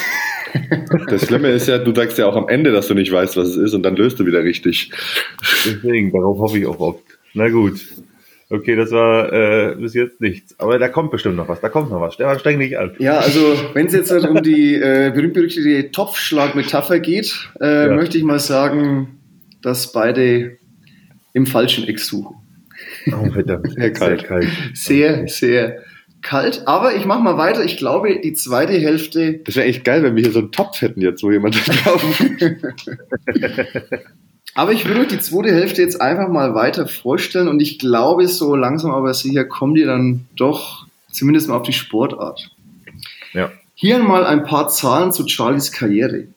Das 1.09 1.25
Schlimme 1.25 1.49
ist 1.49 1.67
ja, 1.67 1.79
du 1.79 1.95
sagst 1.95 2.19
ja 2.19 2.27
auch 2.27 2.37
am 2.37 2.47
Ende, 2.47 2.73
dass 2.73 2.87
du 2.87 2.93
nicht 2.93 3.11
weißt, 3.11 3.39
was 3.39 3.49
es 3.49 3.57
ist 3.57 3.73
und 3.73 3.83
dann 3.85 3.97
löst 3.97 4.21
du 4.21 4.27
wieder 4.27 4.45
richtig. 4.45 4.91
Deswegen, 5.65 6.13
darauf 6.13 6.39
hoffe 6.41 6.59
ich 6.59 6.67
auch 6.67 6.79
oft. 6.79 7.01
Na 7.33 7.49
gut. 7.49 7.81
Okay, 8.55 8.77
das 8.77 8.91
war 8.91 9.33
äh, 9.33 9.77
bis 9.77 9.95
jetzt 9.95 10.21
nichts. 10.21 10.55
Aber 10.61 10.79
da 10.79 10.89
kommt 10.91 11.11
bestimmt 11.11 11.37
noch 11.37 11.49
was. 11.49 11.63
Da 11.63 11.71
kommt 11.71 11.91
noch 11.91 12.03
was. 12.03 12.13
Stefan, 12.13 12.39
streng 12.39 12.59
dich 12.61 12.79
an. 12.79 12.93
Ja, 12.99 13.17
also 13.17 13.41
wenn 13.73 13.87
es 13.87 13.95
jetzt 13.95 14.11
halt 14.11 14.29
um 14.29 14.43
die 14.43 14.75
äh, 14.75 15.11
berühmt-berüchtigte 15.15 15.91
Topfschlag-Metapher 15.91 17.01
geht, 17.01 17.49
äh, 17.63 17.87
Ja. 17.87 17.95
möchte 17.95 18.19
ich 18.19 18.25
mal 18.25 18.39
sagen, 18.39 19.19
dass 19.63 19.93
beide 19.93 20.59
im 21.33 21.47
falschen 21.47 21.89
Eck 21.89 21.99
suchen. 21.99 22.37
Oh, 23.11 23.31
verdammt. 23.33 23.73
Sehr 23.75 23.91
kalt. 23.95 24.21
Sehr 24.21 24.29
kalt. 24.29 24.49
Sehr, 24.75 25.29
sehr 25.29 25.79
kalt. 26.21 26.65
Aber 26.67 26.95
ich 26.95 27.07
mache 27.07 27.23
mal 27.23 27.39
weiter. 27.39 27.65
Ich 27.65 27.79
glaube, 27.79 28.21
die 28.23 28.35
zweite 28.35 28.75
Hälfte. 28.75 29.41
Das 29.45 29.57
wäre 29.57 29.67
echt 29.67 29.83
geil, 29.83 30.03
wenn 30.03 30.15
wir 30.15 30.25
hier 30.25 30.33
so 30.33 30.41
einen 30.41 30.53
Topf 30.53 30.83
hätten 30.83 31.01
jetzt, 31.01 31.23
wo 31.23 31.31
jemand 31.31 31.57
drauf. 31.67 32.05
Aber 34.55 34.73
ich 34.73 34.87
würde 34.87 35.01
euch 35.01 35.09
die 35.09 35.19
zweite 35.19 35.51
Hälfte 35.51 35.81
jetzt 35.81 36.01
einfach 36.01 36.29
mal 36.29 36.55
weiter 36.55 36.87
vorstellen 36.87 37.49
und 37.49 37.61
ich 37.61 37.79
glaube, 37.79 38.29
so 38.29 38.55
langsam 38.55 38.91
aber 38.91 39.15
sicher 39.15 39.45
kommt 39.45 39.79
ihr 39.79 39.87
dann 39.87 40.27
doch 40.37 40.87
zumindest 41.11 41.49
mal 41.49 41.57
auf 41.57 41.63
die 41.63 41.73
Sportart. 41.73 42.51
Ja. 43.33 43.51
Hier 43.75 43.99
mal 43.99 44.27
ein 44.27 44.45
paar 44.45 44.69
Zahlen 44.69 45.13
zu 45.13 45.27
Charlies 45.27 45.73
Karriere. 45.73 46.29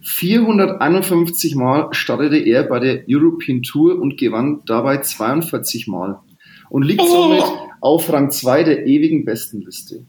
451 0.00 1.54
Mal 1.54 1.88
startete 1.92 2.38
er 2.38 2.64
bei 2.64 2.78
der 2.78 3.04
European 3.08 3.62
Tour 3.62 4.00
und 4.00 4.16
gewann 4.16 4.62
dabei 4.64 4.98
42 4.98 5.86
Mal 5.88 6.18
und 6.70 6.82
liegt 6.82 7.06
somit 7.06 7.44
auf 7.80 8.10
Rang 8.10 8.30
2 8.30 8.64
der 8.64 8.86
ewigen 8.86 9.24
Bestenliste. 9.24 10.06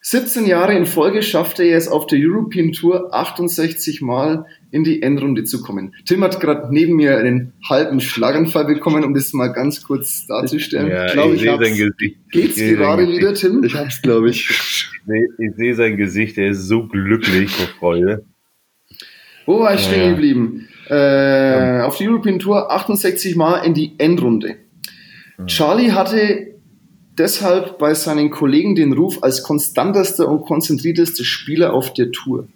17 0.00 0.46
Jahre 0.46 0.74
in 0.74 0.86
Folge 0.86 1.22
schaffte 1.22 1.64
er 1.64 1.78
es 1.78 1.88
auf 1.88 2.06
der 2.06 2.18
European 2.20 2.72
Tour 2.72 3.14
68 3.14 4.02
Mal 4.02 4.44
in 4.74 4.82
die 4.82 5.02
Endrunde 5.02 5.44
zu 5.44 5.62
kommen. 5.62 5.94
Tim 6.04 6.24
hat 6.24 6.40
gerade 6.40 6.74
neben 6.74 6.96
mir 6.96 7.16
einen 7.16 7.52
halben 7.68 8.00
Schlaganfall 8.00 8.64
bekommen, 8.64 9.04
um 9.04 9.14
das 9.14 9.32
mal 9.32 9.52
ganz 9.52 9.84
kurz 9.84 10.26
darzustellen. 10.26 10.90
Ja, 10.90 11.06
ich 11.06 11.12
glaube, 11.12 11.34
ich 11.36 11.42
ich 11.44 11.48
sehe 11.48 11.58
sein 11.58 11.76
Gesicht. 11.76 12.16
Geht's 12.32 12.56
gerade 12.56 13.08
wieder, 13.08 13.34
Tim? 13.34 13.62
Ich 13.62 13.74
hab's, 13.76 14.02
glaube 14.02 14.30
ich. 14.30 14.50
Nee, 15.06 15.26
ich 15.36 15.54
sehe 15.56 15.74
sein 15.74 15.98
Gesicht, 15.98 16.38
er 16.38 16.48
ist 16.48 16.66
so 16.66 16.86
glücklich 16.88 17.50
vor 17.50 17.66
Freude. 17.78 18.24
Wo 19.44 19.60
war 19.60 19.74
ich 19.74 19.82
Ja, 19.82 19.88
stehen 19.88 20.02
ja. 20.02 20.10
geblieben? 20.12 20.68
Äh, 20.88 21.82
auf 21.82 21.98
die 21.98 22.08
European 22.08 22.38
Tour 22.38 22.72
68 22.72 23.36
Mal 23.36 23.58
in 23.66 23.74
die 23.74 23.92
Endrunde. 23.98 24.56
Charlie 25.46 25.92
hatte 25.92 26.54
deshalb 27.18 27.76
bei 27.78 27.92
seinen 27.92 28.30
Kollegen 28.30 28.74
den 28.74 28.94
Ruf 28.94 29.22
als 29.22 29.42
konstantester 29.42 30.26
und 30.26 30.46
konzentriertester 30.46 31.22
Spieler 31.22 31.74
auf 31.74 31.92
der 31.92 32.10
Tour. 32.10 32.48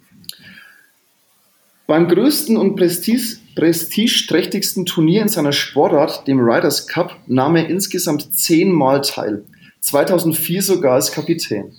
Beim 1.89 2.07
größten 2.07 2.55
und 2.55 2.75
prestige, 2.75 3.37
prestigeträchtigsten 3.55 4.85
Turnier 4.85 5.23
in 5.23 5.27
seiner 5.27 5.51
Sportart, 5.51 6.27
dem 6.27 6.39
Riders 6.39 6.85
Cup, 6.85 7.15
nahm 7.25 7.55
er 7.55 7.67
insgesamt 7.67 8.31
zehnmal 8.31 9.01
teil. 9.01 9.43
2004 9.79 10.61
sogar 10.61 10.93
als 10.93 11.11
Kapitän 11.11 11.71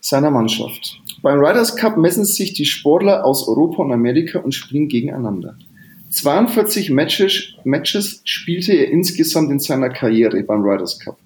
seiner 0.00 0.30
Mannschaft. 0.30 0.98
Beim 1.20 1.40
Riders 1.40 1.76
Cup 1.76 1.98
messen 1.98 2.24
sich 2.24 2.54
die 2.54 2.64
Sportler 2.64 3.26
aus 3.26 3.46
Europa 3.46 3.82
und 3.82 3.92
Amerika 3.92 4.38
und 4.38 4.54
spielen 4.54 4.88
gegeneinander. 4.88 5.58
42 6.08 6.88
Matches, 6.88 7.52
Matches 7.64 8.22
spielte 8.24 8.72
er 8.72 8.90
insgesamt 8.90 9.50
in 9.50 9.60
seiner 9.60 9.90
Karriere 9.90 10.42
beim 10.42 10.62
Riders 10.62 11.00
Cup. 11.00 11.18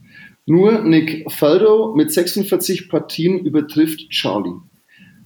Nur 0.45 0.83
Nick 0.83 1.31
Faldo 1.31 1.95
mit 1.95 2.11
46 2.11 2.89
Partien 2.89 3.39
übertrifft 3.39 4.11
Charlie. 4.11 4.59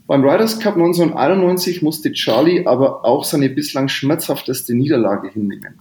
Beim 0.06 0.22
Riders 0.22 0.60
Cup 0.60 0.74
1991 0.74 1.82
musste 1.82 2.12
Charlie 2.12 2.64
aber 2.64 3.04
auch 3.04 3.24
seine 3.24 3.48
bislang 3.50 3.88
schmerzhafteste 3.88 4.72
Niederlage 4.74 5.28
hinnehmen. 5.30 5.80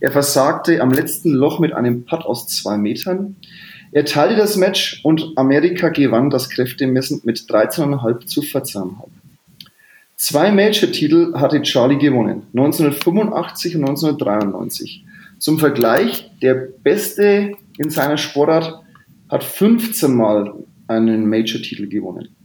Er 0.00 0.10
versagte 0.10 0.80
am 0.80 0.90
letzten 0.90 1.32
Loch 1.32 1.58
mit 1.58 1.72
einem 1.72 2.04
Putt 2.04 2.24
aus 2.24 2.46
zwei 2.48 2.78
Metern. 2.78 3.36
Er 3.92 4.04
teilte 4.06 4.36
das 4.36 4.56
Match 4.56 5.00
und 5.04 5.32
Amerika 5.36 5.90
gewann 5.90 6.30
das 6.30 6.48
Kräftemessen 6.48 7.20
mit 7.24 7.38
13,5 7.40 8.26
zu 8.26 8.40
14,5. 8.40 9.08
Zwei 10.16 10.50
Major-Titel 10.50 11.34
hatte 11.34 11.60
Charlie 11.60 11.98
gewonnen, 11.98 12.44
1985 12.54 13.76
und 13.76 13.82
1993. 13.82 15.04
Zum 15.38 15.58
Vergleich, 15.58 16.30
der 16.40 16.54
Beste 16.54 17.52
in 17.76 17.90
seiner 17.90 18.16
Sportart 18.16 18.82
hat 19.28 19.44
15 19.44 20.14
Mal 20.14 20.54
einen 20.88 21.28
Major-Titel 21.28 21.86
gewonnen. 21.88 22.35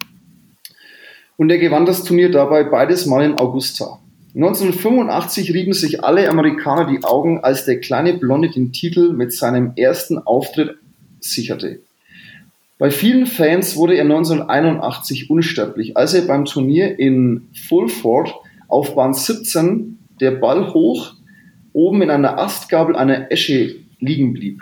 Und 1.38 1.50
er 1.50 1.58
gewann 1.58 1.86
das 1.86 2.04
Turnier 2.04 2.32
dabei 2.32 2.64
beides 2.64 3.06
Mal 3.06 3.26
in 3.26 3.38
Augusta. 3.38 4.00
1985 4.36 5.54
rieben 5.54 5.74
sich 5.74 6.04
alle 6.04 6.30
Amerikaner 6.30 6.86
die 6.86 7.04
Augen, 7.04 7.40
als 7.44 7.66
der 7.66 7.80
kleine 7.80 8.14
Blonde 8.14 8.50
den 8.50 8.72
Titel 8.72 9.12
mit 9.12 9.34
seinem 9.34 9.74
ersten 9.76 10.20
Auftritt 10.20 10.78
sicherte. 11.20 11.82
Bei 12.78 12.92
vielen 12.92 13.28
Fans 13.28 13.76
wurde 13.76 13.96
er 13.96 14.04
1981 14.04 15.30
unsterblich, 15.30 15.98
als 15.98 16.14
er 16.14 16.22
beim 16.24 16.46
Turnier 16.46 16.98
in 16.98 17.48
Fulford 17.68 18.34
auf 18.68 18.96
Bahn 18.96 19.14
17 19.14 20.00
der 20.20 20.32
Ball 20.32 20.74
hoch 20.74 21.14
oben 21.74 22.02
in 22.02 22.10
einer 22.10 22.40
Astgabel 22.40 22.96
einer 22.96 23.32
Esche 23.32 23.76
liegen 24.00 24.34
blieb. 24.34 24.62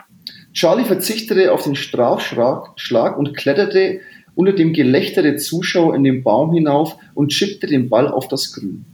Charlie 0.52 0.86
verzichtete 0.86 1.54
auf 1.54 1.64
den 1.64 1.76
Strafschlag 1.76 2.72
Schlag 2.76 3.18
und 3.18 3.38
kletterte 3.38 4.02
unter 4.40 4.54
dem 4.54 4.72
Gelächter 4.72 5.22
der 5.22 5.36
Zuschauer 5.36 5.94
in 5.96 6.06
den 6.06 6.24
Baum 6.24 6.54
hinauf 6.54 6.96
und 7.14 7.34
chippte 7.34 7.68
den 7.68 7.90
Ball 7.90 8.08
auf 8.08 8.30
das 8.30 8.54
Grün. 8.54 8.86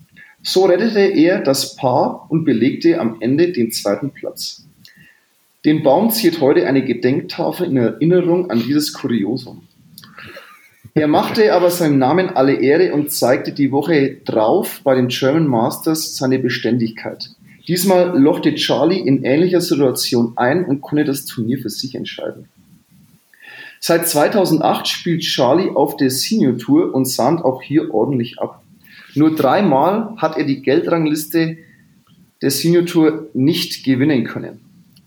So 0.42 0.66
rettete 0.66 1.02
er 1.02 1.40
das 1.40 1.76
Paar 1.76 2.26
und 2.30 2.46
belegte 2.46 3.00
am 3.00 3.18
Ende 3.20 3.52
den 3.52 3.72
zweiten 3.72 4.10
Platz. 4.10 4.66
Den 5.64 5.84
Baum 5.84 6.10
ziert 6.10 6.42
heute 6.42 6.66
eine 6.66 6.84
Gedenktafel 6.84 7.68
in 7.68 7.78
Erinnerung 7.78 8.50
an 8.50 8.64
dieses 8.66 8.92
Kuriosum. 8.92 9.62
Er 10.96 11.08
machte 11.08 11.54
aber 11.54 11.70
seinem 11.70 12.00
Namen 12.00 12.30
alle 12.30 12.56
Ehre 12.56 12.96
und 12.96 13.12
zeigte 13.12 13.52
die 13.52 13.72
Woche 13.72 14.18
drauf 14.26 14.82
bei 14.84 14.96
den 14.96 15.10
German 15.10 15.46
Masters 15.46 16.18
seine 16.18 16.40
Beständigkeit. 16.40 17.30
Diesmal 17.68 18.20
lochte 18.20 18.56
Charlie 18.56 19.00
in 19.00 19.24
ähnlicher 19.24 19.62
Situation 19.62 20.34
ein 20.38 20.66
und 20.66 20.82
konnte 20.82 21.06
das 21.06 21.26
Turnier 21.26 21.60
für 21.60 21.70
sich 21.70 21.94
entscheiden. 21.94 22.50
Seit 23.80 24.08
2008 24.08 24.88
spielt 24.88 25.22
Charlie 25.22 25.70
auf 25.70 25.98
der 25.98 26.10
Senior 26.10 26.58
Tour 26.58 26.94
und 26.94 27.06
sahnt 27.06 27.44
auch 27.44 27.62
hier 27.62 27.94
ordentlich 27.94 28.40
ab. 28.40 28.64
Nur 29.14 29.36
dreimal 29.36 30.16
hat 30.18 30.38
er 30.38 30.44
die 30.44 30.62
Geldrangliste 30.62 31.58
der 32.42 32.52
Senior 32.52 32.86
Tour 32.86 33.30
nicht 33.34 33.84
gewinnen 33.84 34.26
können. 34.26 34.60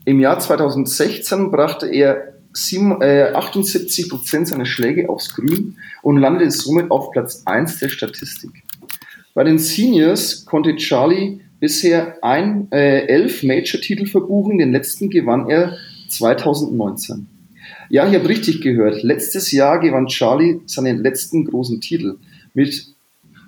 Im 0.05 0.21
Jahr 0.21 0.39
2016 0.39 1.51
brachte 1.51 1.87
er 1.87 2.35
sieben- 2.53 3.03
äh, 3.03 3.33
78 3.35 4.09
Prozent 4.09 4.49
seiner 4.49 4.65
Schläge 4.65 5.09
aufs 5.09 5.35
Grün 5.35 5.77
und 6.03 6.17
landete 6.17 6.51
somit 6.51 6.91
auf 6.91 7.11
Platz 7.11 7.43
1 7.45 7.79
der 7.79 7.89
Statistik. 7.89 8.51
Bei 9.35 9.45
den 9.45 9.59
Seniors 9.59 10.47
konnte 10.47 10.75
Charlie 10.77 11.41
bisher 11.61 12.17
ein, 12.23 12.69
äh, 12.73 13.07
elf 13.07 13.43
Major-Titel 13.43 14.07
verbuchen, 14.07 14.59
den 14.59 14.73
letzten 14.73 15.11
gewann 15.11 15.49
er 15.51 15.77
2019. 16.09 17.27
Ja, 17.91 18.09
ich 18.09 18.15
habe 18.15 18.29
richtig 18.29 18.61
gehört. 18.61 19.03
Letztes 19.03 19.53
Jahr 19.53 19.81
gewann 19.81 20.07
Charlie 20.07 20.61
seinen 20.67 21.03
letzten 21.03 21.45
großen 21.45 21.81
Titel. 21.81 22.17
Mit 22.55 22.87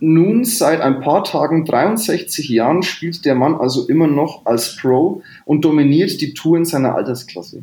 nun 0.01 0.45
seit 0.45 0.81
ein 0.81 1.01
paar 1.01 1.25
Tagen 1.25 1.67
63 1.67 2.49
Jahren 2.49 2.83
spielt 2.83 3.27
der 3.27 3.35
Mann 3.35 3.55
also 3.55 3.87
immer 3.87 4.07
noch 4.07 4.47
als 4.47 4.77
Pro 4.77 5.23
und 5.45 5.65
dominiert 5.65 6.21
die 6.23 6.33
Tour 6.33 6.57
in 6.57 6.65
seiner 6.65 6.95
Altersklasse. 6.95 7.63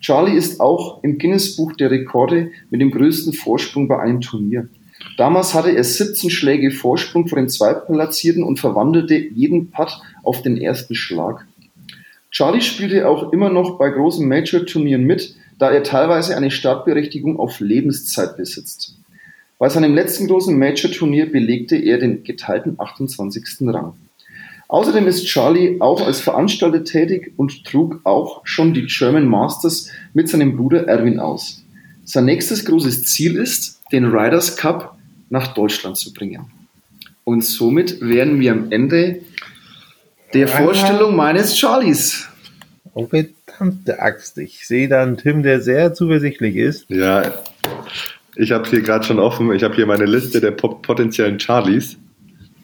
Charlie 0.00 0.36
ist 0.36 0.60
auch 0.60 1.02
im 1.02 1.18
Guinness-Buch 1.18 1.72
der 1.72 1.90
Rekorde 1.90 2.52
mit 2.70 2.80
dem 2.80 2.92
größten 2.92 3.32
Vorsprung 3.32 3.88
bei 3.88 3.98
einem 3.98 4.20
Turnier. 4.20 4.68
Damals 5.16 5.54
hatte 5.54 5.70
er 5.70 5.82
17 5.82 6.30
Schläge 6.30 6.70
Vorsprung 6.70 7.26
vor 7.26 7.38
dem 7.38 7.48
Zweitplatzierten 7.48 8.44
und 8.44 8.60
verwandelte 8.60 9.16
jeden 9.16 9.70
Putt 9.70 10.00
auf 10.22 10.42
den 10.42 10.56
ersten 10.56 10.94
Schlag. 10.94 11.46
Charlie 12.30 12.60
spielte 12.60 13.08
auch 13.08 13.32
immer 13.32 13.48
noch 13.48 13.78
bei 13.78 13.90
großen 13.90 14.28
Major-Turnieren 14.28 15.04
mit, 15.04 15.36
da 15.58 15.70
er 15.70 15.82
teilweise 15.82 16.36
eine 16.36 16.50
Startberechtigung 16.50 17.38
auf 17.38 17.60
Lebenszeit 17.60 18.36
besitzt. 18.36 18.96
Bei 19.58 19.68
seinem 19.68 19.94
letzten 19.94 20.26
großen 20.26 20.58
Major-Turnier 20.58 21.30
belegte 21.30 21.76
er 21.76 21.98
den 21.98 22.24
geteilten 22.24 22.74
28. 22.78 23.68
Rang. 23.68 23.94
Außerdem 24.68 25.06
ist 25.06 25.26
Charlie 25.26 25.80
auch 25.80 26.04
als 26.04 26.20
Veranstalter 26.20 26.84
tätig 26.84 27.32
und 27.36 27.64
trug 27.64 28.00
auch 28.04 28.40
schon 28.44 28.74
die 28.74 28.86
German 28.86 29.26
Masters 29.26 29.90
mit 30.14 30.28
seinem 30.28 30.56
Bruder 30.56 30.88
Erwin 30.88 31.20
aus. 31.20 31.62
Sein 32.04 32.24
nächstes 32.24 32.64
großes 32.64 33.04
Ziel 33.04 33.36
ist, 33.36 33.80
den 33.92 34.06
Riders 34.06 34.56
Cup 34.56 34.98
nach 35.30 35.54
Deutschland 35.54 35.96
zu 35.96 36.12
bringen. 36.12 36.46
Und 37.24 37.44
somit 37.44 38.00
wären 38.00 38.40
wir 38.40 38.52
am 38.52 38.70
Ende 38.70 39.20
der 40.34 40.48
Vorstellung 40.48 41.14
meines 41.16 41.56
Charlies. 41.56 42.28
Oh, 42.92 43.08
verdammte 43.56 44.00
Axt. 44.00 44.38
Ich 44.38 44.66
sehe 44.66 44.88
da 44.88 45.02
einen 45.02 45.16
Tim, 45.16 45.42
der 45.42 45.60
sehr 45.60 45.94
zuversichtlich 45.94 46.56
ist. 46.56 46.86
Ja, 46.88 47.32
ich 48.36 48.52
habe 48.52 48.68
hier 48.68 48.82
gerade 48.82 49.04
schon 49.04 49.18
offen. 49.18 49.52
Ich 49.54 49.62
habe 49.62 49.74
hier 49.74 49.86
meine 49.86 50.06
Liste 50.06 50.40
der 50.40 50.50
po- 50.52 50.74
potenziellen 50.76 51.38
Charlies. 51.38 51.96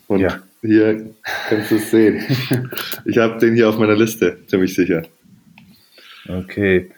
Und 0.08 0.20
Ja. 0.20 0.38
hier 0.62 1.10
kannst 1.48 1.70
du 1.70 1.76
es 1.76 1.90
sehen. 1.90 2.24
Ich 3.04 3.18
habe 3.18 3.38
den 3.38 3.54
hier 3.54 3.68
auf 3.68 3.78
meiner 3.78 3.96
Liste, 3.96 4.38
ziemlich 4.46 4.74
sicher. 4.74 5.02
Okay. 6.28 6.90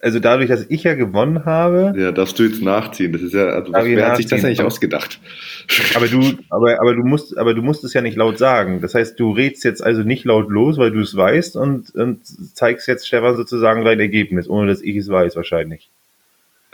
Also 0.00 0.18
dadurch, 0.18 0.48
dass 0.48 0.66
ich 0.68 0.82
ja 0.82 0.94
gewonnen 0.94 1.44
habe, 1.44 1.94
Ja, 1.96 2.10
darfst 2.12 2.38
du 2.38 2.42
jetzt 2.42 2.60
nachziehen. 2.60 3.12
Das 3.12 3.22
ist 3.22 3.34
ja, 3.34 3.46
also 3.46 3.68
ich 3.68 3.96
wer 3.96 4.10
hat 4.10 4.16
sich 4.16 4.26
das 4.26 4.44
eigentlich 4.44 4.62
ausgedacht? 4.62 5.20
aber 5.94 6.08
du, 6.08 6.32
aber, 6.50 6.80
aber 6.80 6.94
du 6.94 7.04
musst, 7.04 7.38
aber 7.38 7.54
du 7.54 7.62
musst 7.62 7.84
es 7.84 7.94
ja 7.94 8.00
nicht 8.00 8.16
laut 8.16 8.38
sagen. 8.38 8.80
Das 8.80 8.94
heißt, 8.94 9.18
du 9.18 9.32
redst 9.32 9.64
jetzt 9.64 9.82
also 9.82 10.02
nicht 10.02 10.24
laut 10.24 10.50
los, 10.50 10.76
weil 10.76 10.90
du 10.90 11.00
es 11.00 11.16
weißt 11.16 11.56
und, 11.56 11.94
und 11.94 12.20
zeigst 12.56 12.88
jetzt 12.88 13.06
Stefan 13.06 13.36
sozusagen 13.36 13.84
dein 13.84 14.00
Ergebnis, 14.00 14.48
ohne 14.48 14.66
dass 14.66 14.82
ich 14.82 14.96
es 14.96 15.08
weiß, 15.08 15.36
wahrscheinlich. 15.36 15.90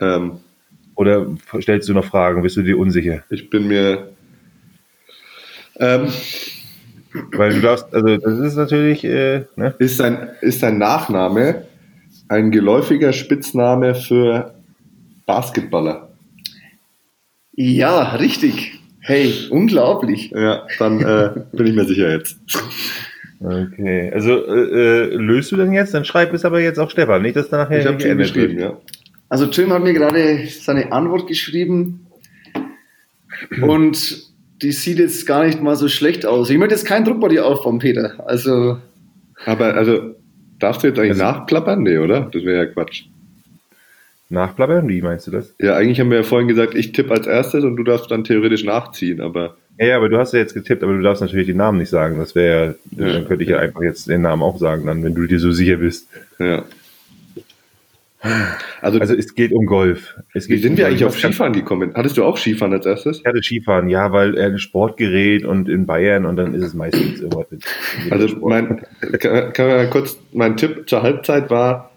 Ähm, 0.01 0.41
Oder 0.95 1.27
stellst 1.61 1.89
du 1.89 1.93
noch 1.93 2.07
Fragen? 2.07 2.43
Bist 2.43 2.57
du 2.57 2.63
dir 2.63 2.79
unsicher? 2.79 3.23
ich 3.31 3.51
bin 3.51 3.69
mir. 3.69 4.09
Ähm, 5.79 6.09
Weil 7.33 7.55
du 7.55 7.61
darfst, 7.61 7.93
also 7.93 8.17
das 8.17 8.39
ist 8.39 8.57
natürlich, 8.57 9.05
äh, 9.05 9.45
ne? 9.57 9.75
ist, 9.79 10.01
dein, 10.01 10.31
ist 10.41 10.63
dein 10.63 10.79
Nachname 10.79 11.67
ein 12.31 12.53
geläufiger 12.53 13.13
Spitzname 13.13 13.95
für 13.95 14.55
Basketballer? 15.27 16.09
Ja, 17.53 18.15
richtig. 18.15 18.79
Hey, 19.01 19.35
unglaublich. 19.51 20.31
Ja, 20.31 20.67
dann 20.79 21.01
äh, 21.01 21.31
bin 21.53 21.67
ich 21.67 21.75
mir 21.75 21.85
sicher 21.85 22.11
jetzt. 22.11 22.39
Okay. 23.41 24.13
Also 24.15 24.47
äh, 24.47 24.61
äh, 24.61 25.15
löst 25.17 25.51
du 25.51 25.57
denn 25.57 25.73
jetzt? 25.73 25.93
Dann 25.93 26.05
schreib 26.05 26.33
es 26.33 26.45
aber 26.45 26.61
jetzt 26.61 26.79
auch 26.79 26.91
Stefan, 26.91 27.23
nicht, 27.23 27.35
dass 27.35 27.49
da 27.49 27.57
nachher 27.57 27.81
Ich 27.81 27.87
habe 27.87 27.97
geschrieben, 28.17 28.59
wird. 28.59 28.61
ja. 28.61 28.77
Also 29.29 29.47
Tim 29.47 29.73
hat 29.73 29.83
mir 29.83 29.95
gerade 29.95 30.47
seine 30.47 30.93
Antwort 30.93 31.27
geschrieben 31.27 32.07
und 33.63 34.23
die 34.63 34.73
sieht 34.73 34.99
jetzt 34.99 35.27
gar 35.27 35.47
nicht 35.47 35.61
mal 35.63 35.75
so 35.75 35.89
schlecht 35.89 36.27
aus. 36.27 36.51
Ich 36.51 36.59
möchte 36.59 36.75
jetzt 36.75 36.85
keinen 36.87 37.05
Druck 37.05 37.21
bei 37.21 37.29
dir 37.29 37.47
aufbauen, 37.47 37.79
Peter. 37.79 38.23
Also. 38.27 38.79
Aber, 39.47 39.75
also, 39.75 40.15
darfst 40.61 40.83
du 40.83 40.89
jetzt 40.89 40.99
eigentlich 40.99 41.21
also, 41.21 41.25
nachplappern? 41.25 41.83
Nee, 41.83 41.99
oder? 41.99 42.29
Das 42.33 42.45
wäre 42.45 42.65
ja 42.65 42.67
Quatsch. 42.67 43.05
Nachplappern? 44.29 44.89
Wie 44.89 45.03
meinst 45.03 45.27
du 45.27 45.33
das? 45.33 45.53
Ja, 45.59 45.75
eigentlich 45.75 45.99
haben 45.99 46.11
wir 46.11 46.19
ja 46.19 46.23
vorhin 46.23 46.47
gesagt, 46.47 46.75
ich 46.77 46.93
tippe 46.93 47.13
als 47.13 47.27
erstes 47.27 47.65
und 47.65 47.77
du 47.77 47.83
darfst 47.83 48.11
dann 48.11 48.23
theoretisch 48.23 48.65
nachziehen, 48.65 49.21
aber. 49.21 49.57
Ja, 49.79 49.87
ja, 49.87 49.97
aber 49.97 50.09
du 50.09 50.19
hast 50.19 50.33
ja 50.33 50.39
jetzt 50.39 50.55
getippt, 50.55 50.85
aber 50.85 50.93
du 50.93 51.03
darfst 51.03 51.21
natürlich 51.21 51.47
den 51.47 51.57
Namen 51.57 51.79
nicht 51.79 51.89
sagen. 51.89 52.19
Das 52.19 52.35
wäre 52.35 52.77
ja, 52.93 53.13
dann 53.13 53.27
könnte 53.27 53.43
ich 53.43 53.51
ja 53.51 53.59
einfach 53.59 53.83
jetzt 53.83 54.09
den 54.09 54.23
Namen 54.23 54.43
auch 54.43 54.59
sagen, 54.59 54.87
dann, 54.87 55.03
wenn 55.03 55.15
du 55.15 55.27
dir 55.27 55.41
so 55.41 55.51
sicher 55.51 55.79
bist. 55.79 56.09
Ja. 56.39 56.65
Also, 58.83 58.99
also 58.99 59.15
es 59.15 59.35
geht 59.35 59.53
um 59.53 59.65
Golf. 59.65 60.17
Es 60.35 60.47
geht 60.47 60.59
wie 60.59 60.63
sind 60.63 60.73
um 60.73 60.79
wir 60.79 60.87
eigentlich 60.89 61.05
auf 61.05 61.19
Skifahren 61.19 61.55
gekommen? 61.55 61.93
Hattest 61.95 62.19
du 62.19 62.25
auch 62.25 62.37
Skifahren 62.37 62.73
als 62.73 62.85
erstes? 62.85 63.21
Ich 63.21 63.25
hatte 63.25 63.43
Skifahren, 63.43 63.89
ja, 63.89 64.13
weil 64.13 64.37
er 64.37 64.49
ein 64.49 64.59
Sportgerät 64.59 65.45
und 65.45 65.69
in 65.69 65.87
Bayern 65.87 66.27
und 66.27 66.37
dann 66.37 66.53
ist 66.55 66.63
es 66.63 66.75
meistens 66.75 67.21
immer. 67.21 67.47
Also 68.11 68.37
mein, 68.37 68.83
kann, 69.19 69.53
kann 69.53 69.69
man 69.69 69.91
kurz, 69.91 70.19
mein 70.33 70.57
Tipp 70.57 70.89
zur 70.89 71.03
Halbzeit 71.03 71.51
war 71.51 71.91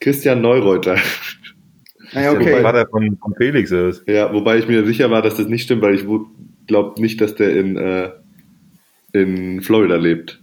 Christian 0.00 0.40
Neureuter. 0.40 0.96
Ah, 2.14 2.22
ja, 2.22 2.32
okay. 2.32 2.62
War 2.62 2.72
der 2.72 2.86
von, 2.86 3.18
von 3.20 3.34
Felix 3.36 3.70
ist. 3.70 4.08
Ja, 4.08 4.32
wobei 4.32 4.58
ich 4.58 4.68
mir 4.68 4.86
sicher 4.86 5.10
war, 5.10 5.22
dass 5.22 5.36
das 5.36 5.48
nicht 5.48 5.64
stimmt, 5.64 5.82
weil 5.82 5.94
ich 5.94 6.06
glaube 6.66 7.00
nicht, 7.00 7.20
dass 7.20 7.34
der 7.34 7.54
in, 7.56 7.76
äh, 7.76 8.10
in 9.12 9.60
Florida 9.60 9.96
lebt. 9.96 10.40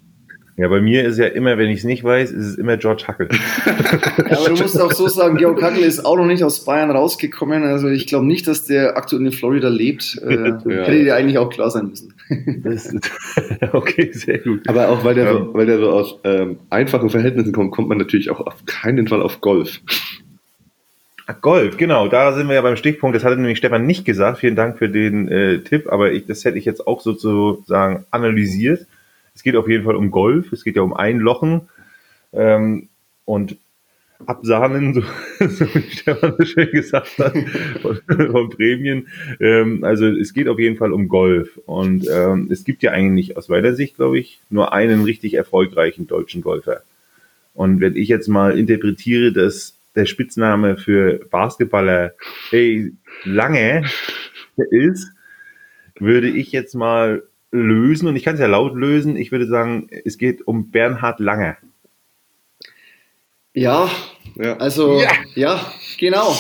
Ja, 0.58 0.70
bei 0.70 0.80
mir 0.80 1.04
ist 1.04 1.18
ja 1.18 1.26
immer, 1.26 1.58
wenn 1.58 1.70
ich 1.70 1.80
es 1.80 1.84
nicht 1.84 2.06
weiß, 2.06 2.32
ist 2.32 2.46
es 2.46 2.56
immer 2.56 2.78
George 2.78 3.04
Hackel. 3.08 3.28
ja, 3.66 4.38
aber 4.38 4.50
du 4.50 4.62
musst 4.62 4.80
auch 4.80 4.94
so 4.94 5.10
sagen, 5.10 5.36
Georg 5.36 5.62
Hackel 5.62 5.84
ist 5.84 6.06
auch 6.06 6.16
noch 6.16 6.26
nicht 6.26 6.46
aus 6.46 6.64
Bayern 6.64 6.92
rausgekommen. 6.92 7.64
Also 7.64 7.90
ich 7.90 8.08
glaube 8.08 8.26
nicht, 8.26 8.48
dass 8.48 8.64
der 8.64 8.96
aktuell 8.96 9.26
in 9.26 9.34
Florida 9.34 9.68
lebt. 9.68 10.18
Äh, 10.26 10.34
ja. 10.36 10.56
Hätte 10.64 11.04
dir 11.04 11.16
eigentlich 11.16 11.38
auch 11.40 11.50
klar 11.50 11.70
sein 11.72 11.92
müssen. 11.92 12.14
okay, 13.74 14.12
sehr 14.14 14.38
gut. 14.38 14.62
Aber 14.70 14.88
auch 14.88 15.04
weil 15.04 15.16
der, 15.16 15.34
so, 15.34 15.54
weil 15.54 15.66
der 15.66 15.78
so 15.78 15.90
aus 15.90 16.20
ähm, 16.24 16.60
einfachen 16.70 17.10
Verhältnissen 17.10 17.52
kommt, 17.52 17.72
kommt 17.72 17.90
man 17.90 17.98
natürlich 17.98 18.30
auch 18.30 18.40
auf 18.40 18.66
keinen 18.66 19.10
Fall 19.10 19.22
auf 19.22 19.42
Golf. 19.42 19.82
Golf, 21.42 21.76
genau, 21.76 22.08
da 22.08 22.34
sind 22.34 22.48
wir 22.48 22.56
ja 22.56 22.62
beim 22.62 22.78
Stichpunkt. 22.78 23.16
Das 23.16 23.26
hatte 23.26 23.36
nämlich 23.36 23.58
Stefan 23.58 23.86
nicht 23.86 24.06
gesagt. 24.06 24.40
Vielen 24.40 24.56
Dank 24.56 24.78
für 24.78 24.88
den 24.88 25.28
äh, 25.28 25.60
Tipp, 25.60 25.92
aber 25.92 26.14
ich, 26.14 26.28
das 26.28 26.46
hätte 26.46 26.58
ich 26.58 26.66
jetzt 26.66 26.88
auch 26.88 27.02
sozusagen 27.02 28.06
analysiert. 28.12 28.86
Es 29.36 29.44
geht 29.44 29.56
auf 29.56 29.68
jeden 29.68 29.84
Fall 29.84 29.96
um 29.96 30.12
Golf, 30.12 30.52
es 30.52 30.64
geht 30.64 30.78
ja 30.78 30.82
um 30.82 30.94
Einlochen 30.94 31.70
ähm, 32.34 32.88
und 33.26 33.58
Absahnen, 34.26 34.94
so, 35.40 35.48
so 35.48 35.76
wie 35.76 35.82
Stefan 35.92 36.36
so 36.38 36.46
schön 36.46 36.72
gesagt 36.72 37.18
hat, 37.20 37.36
von, 37.82 38.00
von 38.08 38.50
Prämien. 38.50 39.08
Ähm, 39.40 39.84
also 39.84 40.08
es 40.08 40.34
geht 40.34 40.48
auf 40.48 40.58
jeden 40.58 40.78
Fall 40.78 40.94
um 40.94 41.10
Golf. 41.10 41.60
Und 41.66 42.08
ähm, 42.10 42.48
es 42.50 42.64
gibt 42.64 42.82
ja 42.82 42.92
eigentlich 42.92 43.38
aus 43.38 43.50
meiner 43.50 43.74
Sicht, 43.74 43.98
glaube 43.98 44.18
ich, 44.20 44.40
nur 44.50 44.74
einen 44.74 45.04
richtig 45.04 45.34
erfolgreichen 45.34 46.08
deutschen 46.08 46.42
Golfer. 46.42 46.82
Und 47.54 47.82
wenn 47.82 47.96
ich 47.96 48.08
jetzt 48.08 48.28
mal 48.28 48.58
interpretiere, 48.58 49.32
dass 49.32 49.78
der 49.96 50.06
Spitzname 50.06 50.78
für 50.78 51.26
Basketballer 51.30 52.14
hey, 52.50 52.94
lange 53.24 53.86
ist, 54.70 55.12
würde 56.00 56.30
ich 56.30 56.52
jetzt 56.52 56.76
mal 56.76 57.24
lösen 57.56 58.08
und 58.08 58.16
ich 58.16 58.24
kann 58.24 58.36
es 58.36 58.42
ja 58.42 58.48
laut 58.48 58.76
lösen. 58.76 59.16
Ich 59.16 59.32
würde 59.32 59.48
sagen, 59.48 59.88
es 60.04 60.18
geht 60.18 60.48
um 60.48 60.72
Bernhard 60.72 61.20
Lange. 61.20 61.58
Ja, 63.54 63.90
ja. 64.36 64.58
also 64.58 65.00
ja. 65.00 65.10
ja, 65.36 65.72
genau. 65.98 66.36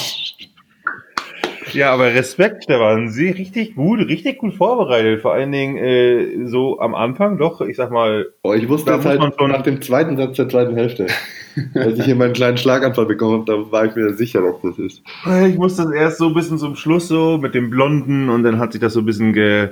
Ja, 1.74 1.92
aber 1.92 2.14
Respekt, 2.14 2.64
Stefan. 2.64 3.10
Sie 3.10 3.30
richtig 3.30 3.76
gut, 3.76 4.00
richtig 4.00 4.38
gut 4.38 4.54
vorbereitet. 4.54 5.22
Vor 5.22 5.34
allen 5.34 5.52
Dingen 5.52 5.78
äh, 5.78 6.48
so 6.48 6.80
am 6.80 6.96
Anfang 6.96 7.38
doch, 7.38 7.60
ich 7.62 7.76
sag 7.76 7.92
mal. 7.92 8.28
Oh, 8.44 8.54
ich 8.54 8.70
wusste 8.70 8.92
das 8.92 9.06
halt 9.06 9.22
schon 9.38 9.52
nach 9.52 9.64
dem 9.64 9.82
zweiten 9.82 10.16
Satz 10.16 10.38
der 10.38 10.48
zweiten 10.48 10.76
Hälfte. 10.76 11.08
Als 11.74 12.00
ich 12.00 12.06
hier 12.06 12.16
meinen 12.16 12.34
kleinen 12.34 12.58
Schlaganfall 12.58 13.06
bekommen 13.06 13.42
habe, 13.42 13.46
da 13.46 13.72
war 13.72 13.86
ich 13.86 13.96
mir 13.96 14.14
sicher, 14.14 14.42
dass 14.42 14.62
das 14.62 14.80
ist. 14.80 15.02
Ich 15.48 15.58
musste 15.58 15.84
das 15.84 15.92
erst 15.92 16.18
so 16.18 16.28
ein 16.28 16.34
bisschen 16.34 16.58
zum 16.58 16.76
Schluss 16.76 17.08
so 17.08 17.38
mit 17.38 17.56
dem 17.56 17.70
Blonden 17.70 18.30
und 18.30 18.44
dann 18.44 18.60
hat 18.60 18.74
sich 18.74 18.82
das 18.82 18.94
so 18.94 19.00
ein 19.00 19.06
bisschen 19.06 19.34
ge, 19.34 19.70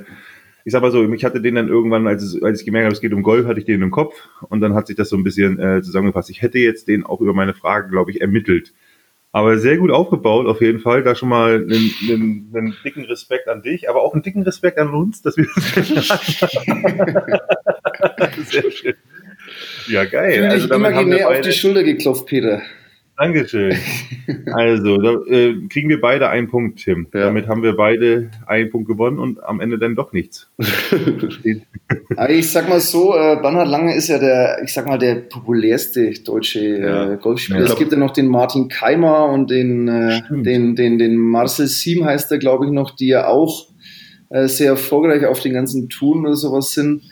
ich 0.65 0.71
sag 0.71 0.81
mal 0.81 0.91
so, 0.91 1.11
ich 1.11 1.25
hatte 1.25 1.41
den 1.41 1.55
dann 1.55 1.67
irgendwann, 1.67 2.07
als, 2.07 2.23
es, 2.23 2.41
als 2.41 2.59
ich 2.59 2.65
gemerkt 2.65 2.85
habe, 2.85 2.93
es 2.95 3.01
geht 3.01 3.13
um 3.13 3.23
Golf, 3.23 3.45
hatte 3.45 3.59
ich 3.59 3.65
den 3.65 3.81
im 3.81 3.91
Kopf 3.91 4.15
und 4.49 4.61
dann 4.61 4.73
hat 4.73 4.87
sich 4.87 4.95
das 4.95 5.09
so 5.09 5.17
ein 5.17 5.23
bisschen 5.23 5.59
äh, 5.59 5.81
zusammengefasst. 5.81 6.29
Ich 6.29 6.41
hätte 6.41 6.59
jetzt 6.59 6.87
den 6.87 7.05
auch 7.05 7.19
über 7.21 7.33
meine 7.33 7.53
Frage, 7.53 7.89
glaube 7.89 8.11
ich, 8.11 8.21
ermittelt. 8.21 8.73
Aber 9.35 9.57
sehr 9.57 9.77
gut 9.77 9.89
aufgebaut, 9.89 10.45
auf 10.45 10.61
jeden 10.61 10.79
Fall. 10.79 11.01
Da 11.01 11.15
schon 11.15 11.29
mal 11.29 11.55
einen, 11.55 11.91
einen, 12.03 12.53
einen 12.55 12.75
dicken 12.85 13.05
Respekt 13.05 13.47
an 13.47 13.63
dich, 13.63 13.89
aber 13.89 14.03
auch 14.03 14.13
einen 14.13 14.21
dicken 14.21 14.43
Respekt 14.43 14.77
an 14.77 14.93
uns, 14.93 15.23
dass 15.23 15.35
wir 15.37 15.47
das 15.55 16.07
Sehr 18.51 18.71
schön. 18.71 18.93
Ja, 19.87 20.05
geil. 20.05 20.45
Ich 20.45 20.49
also 20.51 20.67
damit 20.67 20.91
imaginär 20.91 21.29
auf 21.29 21.41
die 21.41 21.51
Schulter 21.51 21.83
geklopft, 21.83 22.27
Peter. 22.27 22.61
Dankeschön. 23.17 23.75
Also, 24.53 24.97
da 24.97 25.15
äh, 25.27 25.53
kriegen 25.67 25.89
wir 25.89 25.99
beide 25.99 26.29
einen 26.29 26.47
Punkt, 26.47 26.79
Tim. 26.79 27.07
Ja. 27.13 27.25
Damit 27.25 27.47
haben 27.47 27.61
wir 27.61 27.75
beide 27.75 28.31
einen 28.45 28.69
Punkt 28.69 28.87
gewonnen 28.87 29.19
und 29.19 29.43
am 29.43 29.59
Ende 29.59 29.77
dann 29.77 29.95
doch 29.95 30.13
nichts. 30.13 30.49
ich 32.29 32.51
sag 32.51 32.69
mal 32.69 32.79
so, 32.79 33.13
äh, 33.13 33.35
Bernhard 33.41 33.67
Lange 33.67 33.95
ist 33.95 34.07
ja 34.07 34.19
der, 34.19 34.61
ich 34.63 34.71
sag 34.71 34.87
mal, 34.87 34.97
der 34.97 35.15
populärste 35.15 36.11
deutsche 36.23 36.59
äh. 36.59 37.17
Golfspieler. 37.21 37.59
Ja. 37.59 37.65
Es 37.65 37.75
gibt 37.75 37.91
ja 37.91 37.97
noch 37.97 38.13
den 38.13 38.27
Martin 38.27 38.69
Keimer 38.69 39.25
und 39.25 39.51
den, 39.51 39.89
äh, 39.89 40.21
den, 40.29 40.77
den, 40.77 40.97
den 40.97 41.17
Marcel 41.17 41.67
Siem 41.67 42.05
heißt 42.05 42.31
er, 42.31 42.37
glaube 42.37 42.65
ich, 42.65 42.71
noch, 42.71 42.95
die 42.95 43.07
ja 43.07 43.27
auch 43.27 43.67
äh, 44.29 44.47
sehr 44.47 44.69
erfolgreich 44.69 45.25
auf 45.25 45.41
den 45.41 45.53
ganzen 45.53 45.89
Touren 45.89 46.25
oder 46.25 46.35
sowas 46.35 46.71
sind. 46.71 47.03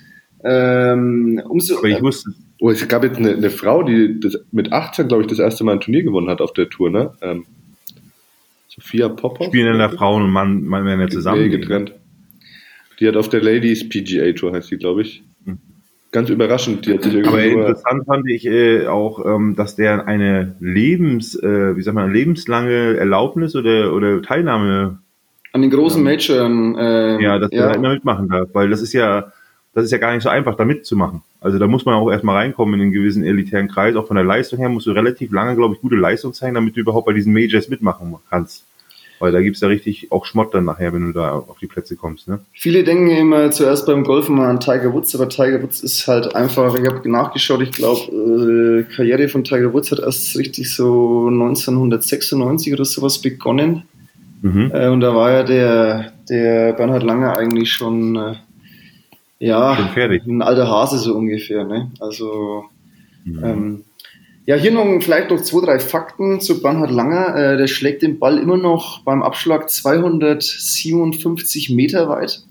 Ähm, 0.45 1.41
umso, 1.47 1.77
Aber 1.77 1.89
ich 1.89 2.01
wusste, 2.01 2.31
Oh, 2.61 2.69
es 2.69 2.87
gab 2.87 3.03
jetzt 3.03 3.17
eine, 3.17 3.33
eine 3.33 3.49
Frau, 3.49 3.81
die 3.81 4.19
das, 4.19 4.37
mit 4.51 4.71
18, 4.71 5.07
glaube 5.07 5.23
ich, 5.23 5.27
das 5.27 5.39
erste 5.39 5.63
Mal 5.63 5.73
ein 5.73 5.79
Turnier 5.79 6.03
gewonnen 6.03 6.29
hat 6.29 6.41
auf 6.41 6.53
der 6.53 6.69
Tour, 6.69 6.91
ne? 6.91 7.11
Ähm, 7.19 7.45
Sophia 8.67 9.09
Popper. 9.09 9.45
Spielen 9.45 9.73
in 9.73 9.79
der 9.79 9.89
Frauen 9.89 10.21
und 10.21 10.29
Mann, 10.29 10.63
Mann 10.65 10.85
werden 10.85 11.01
ja 11.01 11.07
zusammen. 11.07 11.41
Nee, 11.41 11.49
getrennt. 11.49 11.93
Die 12.99 13.07
hat 13.07 13.17
auf 13.17 13.29
der 13.29 13.41
Ladies 13.41 13.89
PGA 13.89 14.31
Tour, 14.33 14.53
heißt 14.53 14.69
die, 14.69 14.77
glaube 14.77 15.01
ich. 15.01 15.23
Hm. 15.45 15.57
Ganz 16.11 16.29
überraschend. 16.29 16.85
Die 16.85 16.93
hat 16.93 17.01
sich 17.01 17.27
Aber 17.27 17.43
interessant 17.43 18.05
fand 18.05 18.29
ich 18.29 18.45
äh, 18.45 18.85
auch, 18.85 19.25
ähm, 19.25 19.55
dass 19.55 19.75
der 19.75 20.07
eine 20.07 20.55
Lebens, 20.59 21.33
äh, 21.35 21.75
wie 21.75 21.81
sagt 21.81 21.95
man, 21.95 22.13
lebenslange 22.13 22.95
Erlaubnis 22.95 23.55
oder, 23.55 23.91
oder 23.91 24.21
Teilnahme 24.21 24.99
an 25.53 25.61
den 25.61 25.71
großen 25.71 25.99
ähm, 25.99 26.03
Majors. 26.03 26.77
Äh, 26.77 27.23
ja, 27.23 27.39
dass 27.39 27.51
ja. 27.51 27.67
der 27.67 27.75
immer 27.75 27.89
mitmachen 27.89 28.29
darf, 28.29 28.49
weil 28.53 28.69
das 28.69 28.83
ist 28.83 28.93
ja, 28.93 29.33
das 29.73 29.85
ist 29.85 29.91
ja 29.91 29.97
gar 29.97 30.13
nicht 30.13 30.23
so 30.23 30.29
einfach, 30.29 30.55
da 30.55 30.65
mitzumachen. 30.65 31.21
Also 31.39 31.57
da 31.57 31.67
muss 31.67 31.85
man 31.85 31.95
auch 31.95 32.11
erstmal 32.11 32.35
reinkommen 32.35 32.75
in 32.75 32.81
einen 32.81 32.91
gewissen 32.91 33.23
elitären 33.23 33.69
Kreis. 33.69 33.95
Auch 33.95 34.07
von 34.07 34.15
der 34.15 34.25
Leistung 34.25 34.59
her 34.59 34.69
musst 34.69 34.87
du 34.87 34.91
relativ 34.91 35.31
lange, 35.31 35.55
glaube 35.55 35.75
ich, 35.75 35.81
gute 35.81 35.95
Leistung 35.95 36.33
zeigen, 36.33 36.55
damit 36.55 36.75
du 36.75 36.81
überhaupt 36.81 37.05
bei 37.05 37.13
diesen 37.13 37.33
Majors 37.33 37.69
mitmachen 37.69 38.15
kannst. 38.29 38.65
Weil 39.19 39.31
da 39.31 39.39
gibt's 39.39 39.61
ja 39.61 39.67
richtig 39.67 40.11
auch 40.11 40.25
Schmott 40.25 40.53
dann 40.53 40.65
nachher, 40.65 40.93
wenn 40.93 41.05
du 41.05 41.13
da 41.13 41.33
auf 41.33 41.57
die 41.59 41.67
Plätze 41.67 41.95
kommst. 41.95 42.27
Ne? 42.27 42.39
Viele 42.53 42.83
denken 42.83 43.11
immer 43.11 43.51
zuerst 43.51 43.85
beim 43.85 44.03
Golfen 44.03 44.35
mal 44.35 44.49
an 44.49 44.59
Tiger 44.59 44.93
Woods, 44.93 45.15
aber 45.15 45.29
Tiger 45.29 45.61
Woods 45.61 45.83
ist 45.83 46.07
halt 46.07 46.35
einfach, 46.35 46.75
ich 46.75 46.87
habe 46.87 47.07
nachgeschaut, 47.07 47.61
ich 47.61 47.71
glaube, 47.71 48.87
äh, 48.89 48.93
Karriere 48.93 49.29
von 49.29 49.43
Tiger 49.43 49.73
Woods 49.73 49.91
hat 49.91 49.99
erst 49.99 50.35
richtig 50.37 50.73
so 50.73 51.27
1996 51.27 52.73
oder 52.73 52.83
sowas 52.83 53.21
begonnen. 53.21 53.83
Mhm. 54.41 54.71
Äh, 54.73 54.89
und 54.89 55.01
da 55.01 55.13
war 55.13 55.31
ja 55.31 55.43
der, 55.43 56.13
der 56.27 56.73
Bernhard 56.73 57.03
Lange 57.03 57.31
eigentlich 57.37 57.71
schon... 57.71 58.15
Äh, 58.15 58.35
ja, 59.41 59.71
ein 59.71 60.41
alter 60.41 60.69
Hase 60.69 60.97
so 60.99 61.15
ungefähr. 61.15 61.65
Ne? 61.65 61.91
Also 61.99 62.65
mhm. 63.25 63.43
ähm, 63.43 63.83
ja, 64.45 64.55
hier 64.55 64.71
noch 64.71 64.85
vielleicht 65.01 65.31
noch 65.31 65.41
zwei, 65.41 65.65
drei 65.65 65.79
Fakten 65.79 66.39
zu 66.41 66.61
Bernhard 66.61 66.91
Langer. 66.91 67.35
Äh, 67.35 67.57
der 67.57 67.65
schlägt 67.67 68.03
den 68.03 68.19
Ball 68.19 68.37
immer 68.37 68.57
noch 68.57 69.03
beim 69.03 69.23
Abschlag 69.23 69.69
257 69.69 71.71
Meter 71.71 72.07
weit. 72.07 72.43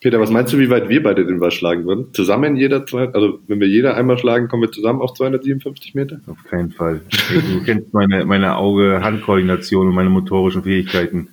Peter, 0.00 0.20
was 0.20 0.30
meinst 0.30 0.52
du, 0.52 0.58
wie 0.58 0.70
weit 0.70 0.88
wir 0.88 1.02
beide 1.02 1.26
den 1.26 1.38
Ball 1.38 1.50
schlagen 1.50 1.84
würden? 1.84 2.06
Zusammen 2.12 2.56
jeder 2.56 2.86
zwei, 2.86 3.08
also 3.10 3.38
wenn 3.46 3.60
wir 3.60 3.68
jeder 3.68 3.96
einmal 3.96 4.18
schlagen, 4.18 4.48
kommen 4.48 4.62
wir 4.62 4.72
zusammen 4.72 5.00
auf 5.00 5.14
257 5.14 5.94
Meter? 5.94 6.20
Auf 6.26 6.42
keinen 6.48 6.72
Fall. 6.72 7.02
Du 7.30 7.62
kennst 7.62 7.94
meine, 7.94 8.24
meine 8.24 8.56
Auge-Hand-Koordination 8.56 9.88
und 9.88 9.94
meine 9.94 10.10
motorischen 10.10 10.64
Fähigkeiten. 10.64 11.28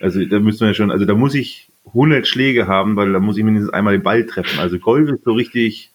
Also 0.00 0.24
da 0.24 0.38
müssen 0.38 0.66
wir 0.66 0.72
schon, 0.72 0.90
also 0.90 1.04
da 1.04 1.14
muss 1.14 1.34
ich 1.34 1.68
100 1.86 2.26
Schläge 2.26 2.66
haben, 2.66 2.96
weil 2.96 3.12
da 3.12 3.20
muss 3.20 3.38
ich 3.38 3.44
mindestens 3.44 3.72
einmal 3.72 3.96
den 3.96 4.02
Ball 4.02 4.26
treffen. 4.26 4.58
Also 4.58 4.78
Golf 4.78 5.10
ist 5.10 5.24
so 5.24 5.32
richtig, 5.32 5.92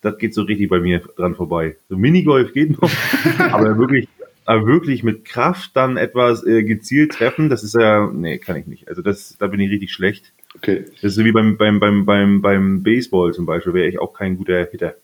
das 0.00 0.18
geht 0.18 0.34
so 0.34 0.42
richtig 0.42 0.68
bei 0.68 0.80
mir 0.80 1.00
dran 1.16 1.34
vorbei. 1.34 1.76
So 1.88 1.96
Minigolf 1.96 2.52
geht 2.52 2.80
noch, 2.80 2.90
aber 3.38 3.76
wirklich, 3.78 4.08
aber 4.44 4.66
wirklich 4.66 5.02
mit 5.02 5.24
Kraft 5.24 5.76
dann 5.76 5.96
etwas 5.96 6.44
äh, 6.46 6.62
gezielt 6.62 7.12
treffen, 7.12 7.48
das 7.48 7.62
ist 7.62 7.74
ja, 7.74 8.10
nee, 8.12 8.38
kann 8.38 8.56
ich 8.56 8.66
nicht. 8.66 8.88
Also 8.88 9.02
das, 9.02 9.36
da 9.38 9.46
bin 9.46 9.60
ich 9.60 9.70
richtig 9.70 9.92
schlecht. 9.92 10.32
Okay. 10.56 10.84
Das 10.94 11.04
ist 11.04 11.14
so 11.14 11.24
wie 11.24 11.32
beim, 11.32 11.56
beim, 11.56 11.80
beim, 11.80 12.04
beim, 12.04 12.42
beim 12.42 12.82
Baseball 12.82 13.32
zum 13.32 13.46
Beispiel, 13.46 13.74
wäre 13.74 13.88
ich 13.88 13.98
auch 13.98 14.12
kein 14.12 14.36
guter 14.36 14.64
Hitter. 14.64 14.96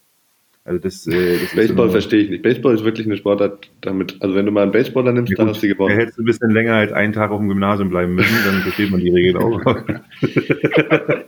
Also 0.66 0.81
das, 0.81 1.07
äh, 1.07 1.38
das 1.38 1.55
Baseball 1.55 1.90
verstehe 1.90 2.22
ich 2.22 2.31
nicht. 2.31 2.42
Baseball 2.42 2.74
ist 2.74 2.83
wirklich 2.85 3.07
eine 3.07 3.16
Sportart 3.16 3.70
damit, 3.83 4.16
also 4.18 4.35
wenn 4.35 4.46
du 4.46 4.50
mal 4.50 4.64
einen 4.64 4.72
Baseballer 4.72 5.12
nimmst, 5.12 5.31
ja, 5.31 5.37
dann 5.38 5.50
hast 5.50 5.62
du 5.62 5.68
da 5.68 5.72
gewonnen. 5.72 5.96
hättest 5.96 6.18
du 6.18 6.22
ein 6.22 6.24
bisschen 6.24 6.50
länger 6.50 6.74
als 6.74 6.92
einen 6.92 7.12
Tag 7.12 7.31
auf 7.31 7.38
dem 7.38 7.48
Gymnasium 7.48 7.88
bleiben 7.88 8.16
müssen, 8.16 8.35
dann 8.44 8.62
versteht 8.62 8.90
man 8.90 9.00
die 9.00 9.11
Regel 9.11 9.37
auch. 9.38 9.61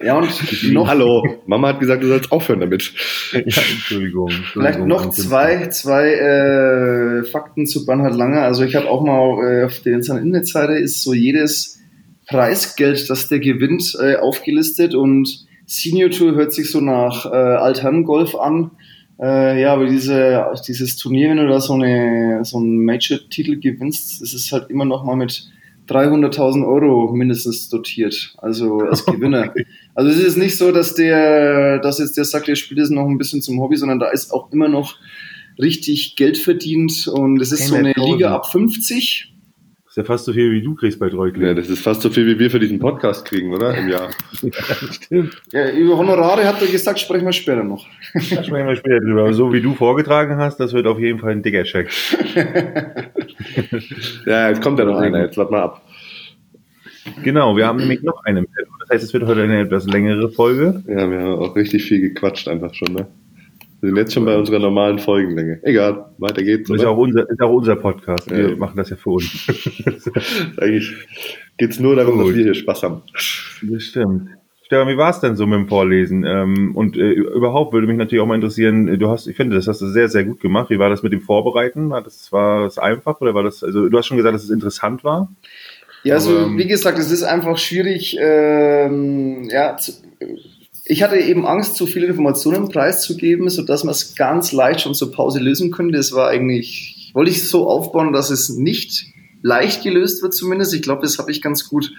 Ja, 0.02 0.16
und 0.16 0.28
noch, 0.72 0.88
Hallo, 0.88 1.22
Mama 1.46 1.68
hat 1.68 1.80
gesagt, 1.80 2.02
du 2.02 2.06
sollst 2.06 2.32
aufhören 2.32 2.60
damit. 2.60 2.92
ja, 3.32 3.40
Entschuldigung. 3.40 4.30
Vielleicht 4.52 4.80
noch 4.80 5.10
zwei, 5.10 5.68
zwei 5.68 6.14
äh, 6.14 7.24
Fakten 7.24 7.66
zu 7.66 7.84
Bernhard 7.84 8.16
Langer. 8.16 8.42
Also 8.42 8.64
ich 8.64 8.74
habe 8.74 8.88
auch 8.88 9.04
mal 9.04 9.42
äh, 9.44 9.64
auf 9.64 9.80
der 9.80 9.94
Internetseite 9.94 10.74
ist 10.74 11.02
so 11.02 11.12
jedes 11.12 11.78
Preisgeld, 12.26 13.10
das 13.10 13.28
der 13.28 13.40
gewinnt, 13.40 13.96
äh, 14.00 14.16
aufgelistet 14.16 14.94
und 14.94 15.46
Senior 15.66 16.10
Tour 16.10 16.34
hört 16.34 16.52
sich 16.54 16.70
so 16.70 16.80
nach 16.80 17.26
äh, 17.26 17.28
Altherrengolf 17.28 18.34
an. 18.34 18.70
Äh, 19.20 19.60
ja, 19.60 19.72
aber 19.72 19.86
diese, 19.86 20.46
dieses 20.66 20.96
Turnier, 20.96 21.30
wenn 21.30 21.38
du 21.38 21.48
da 21.48 21.60
so, 21.60 21.74
eine, 21.74 22.44
so 22.44 22.58
einen 22.58 22.84
Major-Titel 22.84 23.58
gewinnst, 23.58 24.20
das 24.22 24.32
ist 24.32 24.52
halt 24.52 24.70
immer 24.70 24.84
noch 24.84 25.04
mal 25.04 25.16
mit 25.16 25.48
300.000 25.88 26.66
Euro 26.66 27.12
mindestens 27.12 27.68
dotiert, 27.68 28.34
also 28.38 28.78
als 28.80 29.04
Gewinner. 29.04 29.52
Also 29.94 30.10
es 30.10 30.20
ist 30.20 30.36
nicht 30.36 30.56
so, 30.56 30.70
dass 30.70 30.94
der, 30.94 31.80
dass 31.80 31.98
jetzt 31.98 32.16
der 32.16 32.24
sagt, 32.24 32.46
der 32.46 32.54
spielt 32.54 32.78
das 32.78 32.88
noch 32.88 33.08
ein 33.08 33.18
bisschen 33.18 33.42
zum 33.42 33.60
Hobby, 33.60 33.76
sondern 33.76 33.98
da 33.98 34.10
ist 34.10 34.30
auch 34.32 34.52
immer 34.52 34.68
noch 34.68 34.94
richtig 35.58 36.14
Geld 36.14 36.38
verdient 36.38 37.08
und 37.08 37.40
es 37.40 37.50
ist 37.50 37.66
so 37.66 37.74
eine 37.74 37.94
100.000. 37.94 38.12
Liga 38.12 38.32
ab 38.32 38.48
50. 38.52 39.34
Das 39.98 40.04
ist 40.04 40.10
ja 40.10 40.14
fast 40.14 40.24
so 40.26 40.32
viel, 40.32 40.52
wie 40.52 40.62
du 40.62 40.76
kriegst 40.76 41.00
bei 41.00 41.08
Treutling. 41.08 41.44
Ja, 41.44 41.54
das 41.54 41.68
ist 41.68 41.82
fast 41.82 42.02
so 42.02 42.08
viel, 42.08 42.24
wie 42.24 42.38
wir 42.38 42.52
für 42.52 42.60
diesen 42.60 42.78
Podcast 42.78 43.24
kriegen, 43.24 43.52
oder? 43.52 43.76
Im 43.76 43.88
Jahr. 43.88 44.10
stimmt. 44.92 45.42
Ja, 45.50 45.72
über 45.72 45.98
Honorare 45.98 46.44
hat 46.46 46.62
er 46.62 46.68
gesagt, 46.68 47.00
sprechen 47.00 47.26
wir 47.26 47.32
später 47.32 47.64
noch. 47.64 47.84
Da 48.14 48.44
sprechen 48.44 48.68
wir 48.68 48.76
später 48.76 49.00
drüber. 49.00 49.22
Aber 49.22 49.34
so 49.34 49.52
wie 49.52 49.60
du 49.60 49.74
vorgetragen 49.74 50.36
hast, 50.36 50.60
das 50.60 50.72
wird 50.72 50.86
auf 50.86 51.00
jeden 51.00 51.18
Fall 51.18 51.32
ein 51.32 51.42
dicker 51.42 51.64
Check. 51.64 51.90
Ja, 54.24 54.50
jetzt 54.50 54.62
kommt 54.62 54.78
ja 54.78 54.84
noch 54.84 54.98
einer, 54.98 55.20
jetzt 55.20 55.36
warte 55.36 55.50
mal 55.50 55.62
ab. 55.62 55.82
Genau, 57.24 57.56
wir 57.56 57.66
haben 57.66 57.78
nämlich 57.78 58.02
noch 58.02 58.24
eine. 58.24 58.44
Das 58.80 58.90
heißt, 58.90 59.04
es 59.04 59.12
wird 59.12 59.26
heute 59.26 59.42
eine 59.42 59.60
etwas 59.62 59.86
längere 59.86 60.30
Folge. 60.30 60.84
Ja, 60.86 61.10
wir 61.10 61.18
haben 61.18 61.40
auch 61.40 61.56
richtig 61.56 61.84
viel 61.84 62.00
gequatscht 62.00 62.46
einfach 62.46 62.72
schon, 62.72 62.92
ne? 62.94 63.08
Wir 63.80 63.90
sind 63.90 63.96
jetzt 63.96 64.12
schon 64.12 64.24
bei 64.24 64.36
unserer 64.36 64.58
normalen 64.58 64.98
Folgenlänge. 64.98 65.60
Egal, 65.62 66.06
weiter 66.18 66.42
geht's. 66.42 66.68
Ist 66.68 66.84
auch 66.84 66.96
unser, 66.96 67.28
ist 67.30 67.40
auch 67.40 67.52
unser 67.52 67.76
Podcast. 67.76 68.28
Wir 68.30 68.50
Ja. 68.50 68.56
machen 68.56 68.76
das 68.76 68.90
ja 68.90 68.96
für 68.96 69.10
uns. 69.10 69.46
Eigentlich 70.60 70.92
geht's 71.58 71.78
nur 71.78 71.94
darum, 71.94 72.18
dass 72.18 72.26
Gut. 72.26 72.36
wir 72.36 72.44
hier 72.44 72.54
Spaß 72.54 72.82
haben. 72.82 73.02
Das 73.62 73.82
stimmt. 73.82 74.30
Stefan, 74.64 74.88
wie 74.88 74.98
war 74.98 75.10
es 75.10 75.20
denn 75.20 75.34
so 75.36 75.46
mit 75.46 75.58
dem 75.60 75.68
Vorlesen? 75.68 76.24
Ähm, 76.26 76.76
und 76.76 76.96
äh, 76.96 77.12
überhaupt 77.12 77.72
würde 77.72 77.86
mich 77.86 77.96
natürlich 77.96 78.20
auch 78.20 78.26
mal 78.26 78.34
interessieren, 78.34 78.86
äh, 78.88 78.98
du 78.98 79.08
hast, 79.08 79.26
ich 79.26 79.36
finde, 79.36 79.56
das 79.56 79.66
hast 79.66 79.80
du 79.80 79.86
sehr, 79.86 80.08
sehr 80.10 80.24
gut 80.24 80.40
gemacht. 80.40 80.68
Wie 80.70 80.78
war 80.78 80.90
das 80.90 81.02
mit 81.02 81.12
dem 81.12 81.22
Vorbereiten? 81.22 81.88
War 81.88 82.02
das, 82.02 82.30
war 82.32 82.64
das 82.64 82.78
einfach 82.78 83.20
oder 83.22 83.32
war 83.34 83.44
das, 83.44 83.62
also 83.64 83.88
du 83.88 83.96
hast 83.96 84.06
schon 84.06 84.18
gesagt, 84.18 84.34
dass 84.34 84.44
es 84.44 84.50
interessant 84.50 85.04
war? 85.04 85.30
Ja, 86.02 86.14
also 86.16 86.36
ähm, 86.36 86.58
wie 86.58 86.66
gesagt, 86.66 86.98
es 86.98 87.10
ist 87.10 87.22
einfach 87.22 87.56
schwierig. 87.56 88.16
Ähm, 88.20 89.48
ja, 89.50 89.76
zu, 89.78 89.92
ich 90.88 91.02
hatte 91.02 91.16
eben 91.16 91.46
Angst, 91.46 91.76
zu 91.76 91.86
viele 91.86 92.06
Informationen 92.06 92.68
preiszugeben, 92.68 93.48
sodass 93.48 93.84
man 93.84 93.92
es 93.92 94.16
ganz 94.16 94.52
leicht 94.52 94.80
schon 94.80 94.94
zur 94.94 95.12
Pause 95.12 95.38
lösen 95.38 95.70
könnte. 95.70 95.96
Das 95.96 96.12
war 96.12 96.28
eigentlich, 96.28 97.10
wollte 97.14 97.30
ich 97.30 97.48
so 97.48 97.68
aufbauen, 97.68 98.12
dass 98.12 98.30
es 98.30 98.48
nicht 98.48 99.06
leicht 99.42 99.82
gelöst 99.84 100.22
wird 100.22 100.34
zumindest. 100.34 100.74
Ich 100.74 100.82
glaube, 100.82 101.02
das 101.02 101.18
habe 101.18 101.30
ich 101.30 101.42
ganz 101.42 101.68
gut 101.68 101.92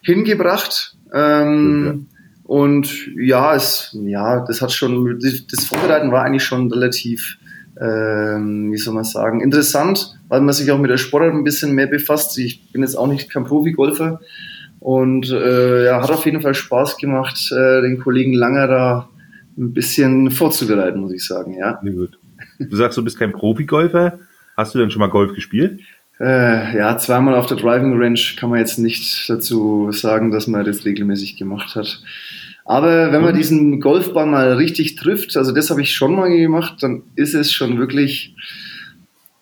hingebracht. 0.00 0.96
Ähm, 1.12 2.06
Und 2.44 3.08
ja, 3.16 3.54
es, 3.54 3.96
ja, 4.04 4.44
das 4.44 4.60
hat 4.60 4.72
schon, 4.72 5.20
das 5.20 5.64
Vorbereiten 5.66 6.10
war 6.10 6.24
eigentlich 6.24 6.42
schon 6.42 6.68
relativ, 6.72 7.38
ähm, 7.80 8.72
wie 8.72 8.76
soll 8.76 8.92
man 8.92 9.04
sagen, 9.04 9.40
interessant, 9.40 10.18
weil 10.26 10.40
man 10.40 10.52
sich 10.52 10.68
auch 10.72 10.78
mit 10.80 10.90
der 10.90 10.96
Sportart 10.96 11.32
ein 11.32 11.44
bisschen 11.44 11.76
mehr 11.76 11.86
befasst. 11.86 12.36
Ich 12.38 12.72
bin 12.72 12.82
jetzt 12.82 12.96
auch 12.96 13.06
nicht 13.06 13.30
kein 13.30 13.44
Profi-Golfer 13.44 14.20
und 14.80 15.30
äh, 15.30 15.84
ja, 15.84 16.02
hat 16.02 16.10
auf 16.10 16.24
jeden 16.24 16.40
Fall 16.40 16.54
Spaß 16.54 16.96
gemacht, 16.96 17.52
äh, 17.52 17.82
den 17.82 18.00
Kollegen 18.00 18.32
Langer 18.32 18.66
da 18.66 19.08
ein 19.56 19.72
bisschen 19.72 20.30
vorzubereiten, 20.30 21.00
muss 21.00 21.12
ich 21.12 21.24
sagen, 21.24 21.54
ja. 21.56 21.78
Sehr 21.82 21.92
gut. 21.92 22.18
Du 22.58 22.76
sagst, 22.76 22.98
du 22.98 23.04
bist 23.04 23.18
kein 23.18 23.32
Profi-Golfer. 23.32 24.18
Hast 24.56 24.74
du 24.74 24.78
denn 24.78 24.90
schon 24.90 25.00
mal 25.00 25.08
Golf 25.08 25.34
gespielt? 25.34 25.80
Äh, 26.18 26.76
ja, 26.76 26.98
zweimal 26.98 27.34
auf 27.34 27.46
der 27.46 27.56
Driving 27.56 27.98
Range 27.98 28.20
kann 28.36 28.50
man 28.50 28.58
jetzt 28.58 28.78
nicht 28.78 29.28
dazu 29.28 29.90
sagen, 29.92 30.30
dass 30.30 30.46
man 30.46 30.64
das 30.64 30.84
regelmäßig 30.84 31.36
gemacht 31.36 31.74
hat. 31.74 32.02
Aber 32.66 33.10
wenn 33.10 33.22
man 33.22 33.34
diesen 33.34 33.80
Golfball 33.80 34.26
mal 34.26 34.52
richtig 34.52 34.96
trifft, 34.96 35.36
also 35.36 35.52
das 35.52 35.70
habe 35.70 35.80
ich 35.80 35.94
schon 35.94 36.14
mal 36.14 36.28
gemacht, 36.28 36.76
dann 36.82 37.02
ist 37.16 37.34
es 37.34 37.52
schon 37.52 37.78
wirklich, 37.78 38.36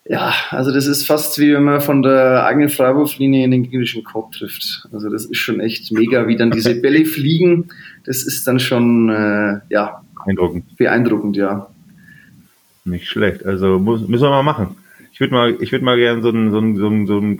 ja, 0.08 0.32
also 0.50 0.72
das 0.72 0.86
ist 0.86 1.06
fast 1.06 1.38
wie 1.38 1.52
wenn 1.52 1.64
man 1.64 1.82
von 1.82 2.00
der 2.02 2.44
eigenen 2.46 2.70
Freiwurflinie 2.70 3.44
in 3.44 3.50
den 3.50 3.62
gegnerischen 3.64 4.04
Korb 4.04 4.32
trifft. 4.32 4.88
Also 4.90 5.10
das 5.10 5.26
ist 5.26 5.36
schon 5.36 5.60
echt 5.60 5.92
mega, 5.92 6.26
wie 6.26 6.36
dann 6.36 6.50
diese 6.50 6.74
Bälle 6.80 7.04
fliegen. 7.04 7.68
Das 8.04 8.22
ist 8.22 8.46
dann 8.46 8.58
schon, 8.58 9.10
äh, 9.10 9.60
ja, 9.68 10.02
Eindruckend. 10.24 10.76
beeindruckend, 10.78 11.36
ja. 11.36 11.68
Nicht 12.86 13.06
schlecht. 13.06 13.44
Also 13.44 13.78
muss, 13.78 14.08
müssen 14.08 14.24
wir 14.24 14.30
mal 14.30 14.42
machen. 14.42 14.76
Ich 15.12 15.20
würde 15.20 15.34
mal, 15.34 15.56
ich 15.60 15.72
würde 15.72 15.84
mal 15.84 15.98
gerne 15.98 16.22
so 16.22 16.28
einen, 16.30 16.50
so 16.50 16.58
einen, 16.58 16.76
so 16.76 16.86
einen, 16.86 17.06
so 17.06 17.18
einen 17.18 17.36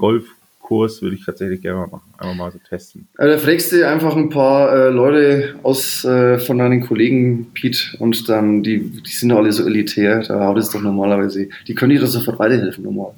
Golfkurs 0.69 1.03
würde 1.03 1.17
ich 1.17 1.25
tatsächlich 1.25 1.63
gerne 1.63 1.79
mal 1.81 1.87
machen. 1.89 2.11
Einfach 2.19 2.35
mal 2.35 2.53
so 2.53 2.59
testen. 2.69 3.09
Also 3.17 3.33
da 3.35 3.39
fragst 3.39 3.73
du 3.73 3.87
einfach 3.89 4.15
ein 4.15 4.29
paar 4.29 4.71
äh, 4.73 4.91
Leute 4.91 5.55
aus 5.63 6.05
äh, 6.05 6.39
von 6.39 6.59
deinen 6.59 6.83
Kollegen, 6.83 7.47
Pete, 7.55 7.97
und 7.99 8.29
dann, 8.29 8.63
die, 8.63 8.81
die 8.81 9.11
sind 9.11 9.31
doch 9.31 9.39
alle 9.39 9.53
so 9.53 9.67
elitär, 9.67 10.23
da 10.23 10.47
haut 10.47 10.59
es 10.59 10.71
doch 10.71 10.83
normalerweise, 10.83 11.49
die 11.67 11.75
können 11.75 11.91
dir 11.91 12.01
doch 12.01 12.07
sofort 12.07 12.39
weiterhelfen, 12.39 12.85
normal. 12.85 13.13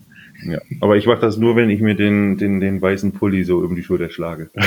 Ja. 0.46 0.58
Aber 0.80 0.96
ich 0.96 1.06
mache 1.06 1.20
das 1.20 1.36
nur, 1.36 1.54
wenn 1.56 1.68
ich 1.68 1.80
mir 1.80 1.94
den, 1.94 2.38
den, 2.38 2.60
den 2.60 2.80
weißen 2.80 3.12
Pulli 3.12 3.44
so 3.44 3.58
um 3.58 3.74
die 3.74 3.82
Schulter 3.82 4.10
schlage. 4.10 4.50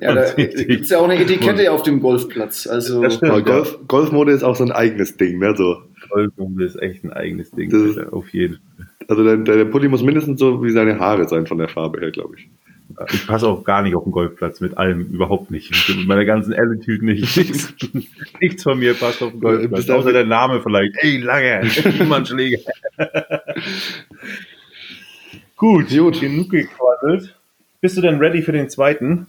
Ja, 0.00 0.12
da 0.12 0.22
Richtig. 0.22 0.66
gibt's 0.66 0.90
ja 0.90 0.98
auch 0.98 1.08
eine 1.08 1.20
Etikette 1.20 1.70
auf 1.70 1.84
dem 1.84 2.00
Golfplatz. 2.00 2.66
Also 2.66 3.00
Golf, 3.20 3.78
Golfmode 3.86 4.32
ist 4.32 4.42
auch 4.42 4.56
so 4.56 4.64
ein 4.64 4.72
eigenes 4.72 5.16
Ding, 5.16 5.38
ne? 5.38 5.54
So. 5.56 5.76
Golfmode 6.10 6.64
ist 6.64 6.82
echt 6.82 7.04
ein 7.04 7.12
eigenes 7.12 7.52
Ding. 7.52 7.70
Das 7.70 7.80
ist- 7.80 8.12
auf 8.12 8.28
jeden 8.30 8.54
Fall. 8.54 8.86
Also 9.08 9.22
der, 9.24 9.36
der 9.38 9.64
Pulli 9.66 9.88
muss 9.88 10.02
mindestens 10.02 10.38
so 10.40 10.62
wie 10.64 10.70
seine 10.70 10.98
Haare 10.98 11.28
sein 11.28 11.46
von 11.46 11.58
der 11.58 11.68
Farbe 11.68 12.00
her, 12.00 12.10
glaube 12.10 12.34
ich. 12.38 12.48
Ich 13.12 13.26
passe 13.26 13.48
auch 13.48 13.64
gar 13.64 13.82
nicht 13.82 13.94
auf 13.96 14.04
den 14.04 14.12
Golfplatz 14.12 14.60
mit 14.60 14.76
allem, 14.78 15.06
überhaupt 15.06 15.50
nicht. 15.50 15.72
Mit 15.88 16.06
meiner 16.06 16.24
ganzen 16.24 16.52
Attitude 16.52 17.04
nicht. 17.04 17.36
Nichts, 17.36 17.74
nichts 18.40 18.62
von 18.62 18.78
mir 18.78 18.94
passt 18.94 19.22
auf 19.22 19.30
den 19.32 19.40
Golfplatz. 19.40 19.70
Bist 19.72 19.88
du- 19.88 19.94
Außer 19.94 20.12
der 20.12 20.26
Name 20.26 20.60
vielleicht. 20.60 20.94
Ey, 20.98 21.16
lange, 21.18 21.62
niemand 21.98 22.28
Schläger. 22.28 22.58
Gut, 25.56 25.88
Gut. 25.88 26.20
genug 26.20 26.50
gequasselt. 26.50 27.34
Bist 27.80 27.96
du 27.96 28.00
denn 28.00 28.18
ready 28.18 28.42
für 28.42 28.52
den 28.52 28.68
zweiten? 28.68 29.26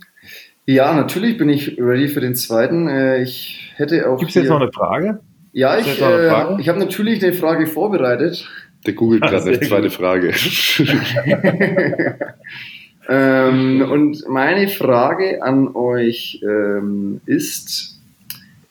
ja, 0.67 0.93
natürlich 0.93 1.37
bin 1.37 1.49
ich 1.49 1.77
ready 1.79 2.07
für 2.07 2.21
den 2.21 2.35
zweiten. 2.35 2.87
Äh, 2.87 3.21
ich 3.21 3.71
hätte 3.75 4.09
auch 4.09 4.17
Gibt 4.17 4.29
es 4.29 4.35
jetzt 4.35 4.49
noch 4.49 4.59
eine 4.59 4.71
Frage? 4.71 5.19
Ja, 5.53 5.77
ich, 5.77 6.01
äh, 6.01 6.59
ich 6.59 6.67
habe 6.67 6.79
natürlich 6.79 7.23
eine 7.23 7.33
Frage 7.33 7.67
vorbereitet. 7.67 8.49
Der 8.85 8.93
googelt 8.93 9.21
gerade 9.21 9.43
eine 9.43 9.59
zweite. 9.59 9.89
Frage. 9.89 10.33
ähm, 13.09 13.81
und 13.89 14.27
meine 14.29 14.67
Frage 14.67 15.41
an 15.41 15.75
euch 15.75 16.41
ähm, 16.43 17.21
ist, 17.25 17.99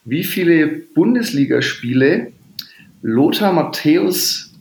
wie 0.04 0.24
viele 0.24 0.66
Bundesligaspiele 0.68 2.32
Lothar 3.02 3.52
Matthäus 3.52 4.52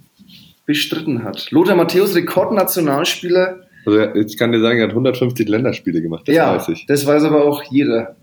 bestritten 0.65 1.23
hat. 1.23 1.51
Lothar 1.51 1.75
Matthäus, 1.75 2.15
Rekordnationalspieler. 2.15 3.67
Also 3.85 4.15
ich 4.15 4.37
kann 4.37 4.51
dir 4.51 4.61
sagen, 4.61 4.79
er 4.79 4.85
hat 4.85 4.91
150 4.91 5.47
Länderspiele 5.47 6.01
gemacht, 6.01 6.27
das 6.27 6.35
ja, 6.35 6.55
weiß 6.55 6.69
ich. 6.69 6.85
das 6.85 7.05
weiß 7.05 7.23
aber 7.25 7.43
auch 7.43 7.63
jeder. 7.63 8.15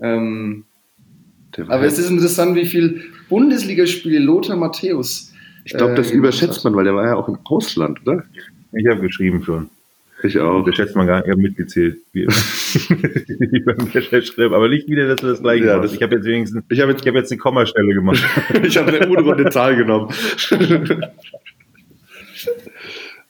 Ähm, 0.00 0.64
aber 1.68 1.84
es 1.84 1.98
ist 1.98 2.10
interessant, 2.10 2.54
wie 2.54 2.66
viele 2.66 3.00
Bundesligaspiele 3.28 4.18
Lothar 4.18 4.56
Matthäus. 4.56 5.32
Ich 5.66 5.72
glaube, 5.72 5.94
das 5.96 6.12
äh, 6.12 6.14
überschätzt 6.14 6.62
man, 6.64 6.76
weil 6.76 6.84
der 6.84 6.94
war 6.94 7.04
ja 7.04 7.16
auch 7.16 7.26
im 7.28 7.38
Ausland, 7.42 8.00
oder? 8.06 8.22
Ich 8.72 8.86
habe 8.86 9.00
geschrieben 9.00 9.42
schon. 9.42 9.68
Ich 10.22 10.38
auch. 10.38 10.64
Das 10.64 10.76
schätzt 10.76 10.94
man 10.94 11.08
gar 11.08 11.16
nicht. 11.16 11.26
Ich 11.26 11.32
habe 11.32 11.42
mitgezählt. 11.42 11.96
Wie 12.12 12.22
immer. 12.22 12.32
Aber 14.54 14.68
nicht 14.68 14.88
wieder, 14.88 15.08
dass 15.08 15.20
du 15.20 15.26
das 15.26 15.42
gleiche 15.42 15.66
Ja, 15.66 15.78
machst. 15.78 15.94
Ich 15.94 16.02
habe 16.02 16.14
jetzt 16.14 16.24
wenigstens, 16.24 16.62
Ich 16.68 16.80
habe 16.80 16.92
jetzt, 16.92 17.02
ich 17.02 17.08
habe 17.08 17.18
jetzt 17.18 17.32
eine 17.32 17.38
Kommastelle 17.38 17.94
gemacht. 17.94 18.24
ich 18.62 18.78
habe 18.78 18.92
eine 18.92 19.08
unrunde 19.08 19.50
Zahl 19.50 19.74
genommen. 19.74 20.08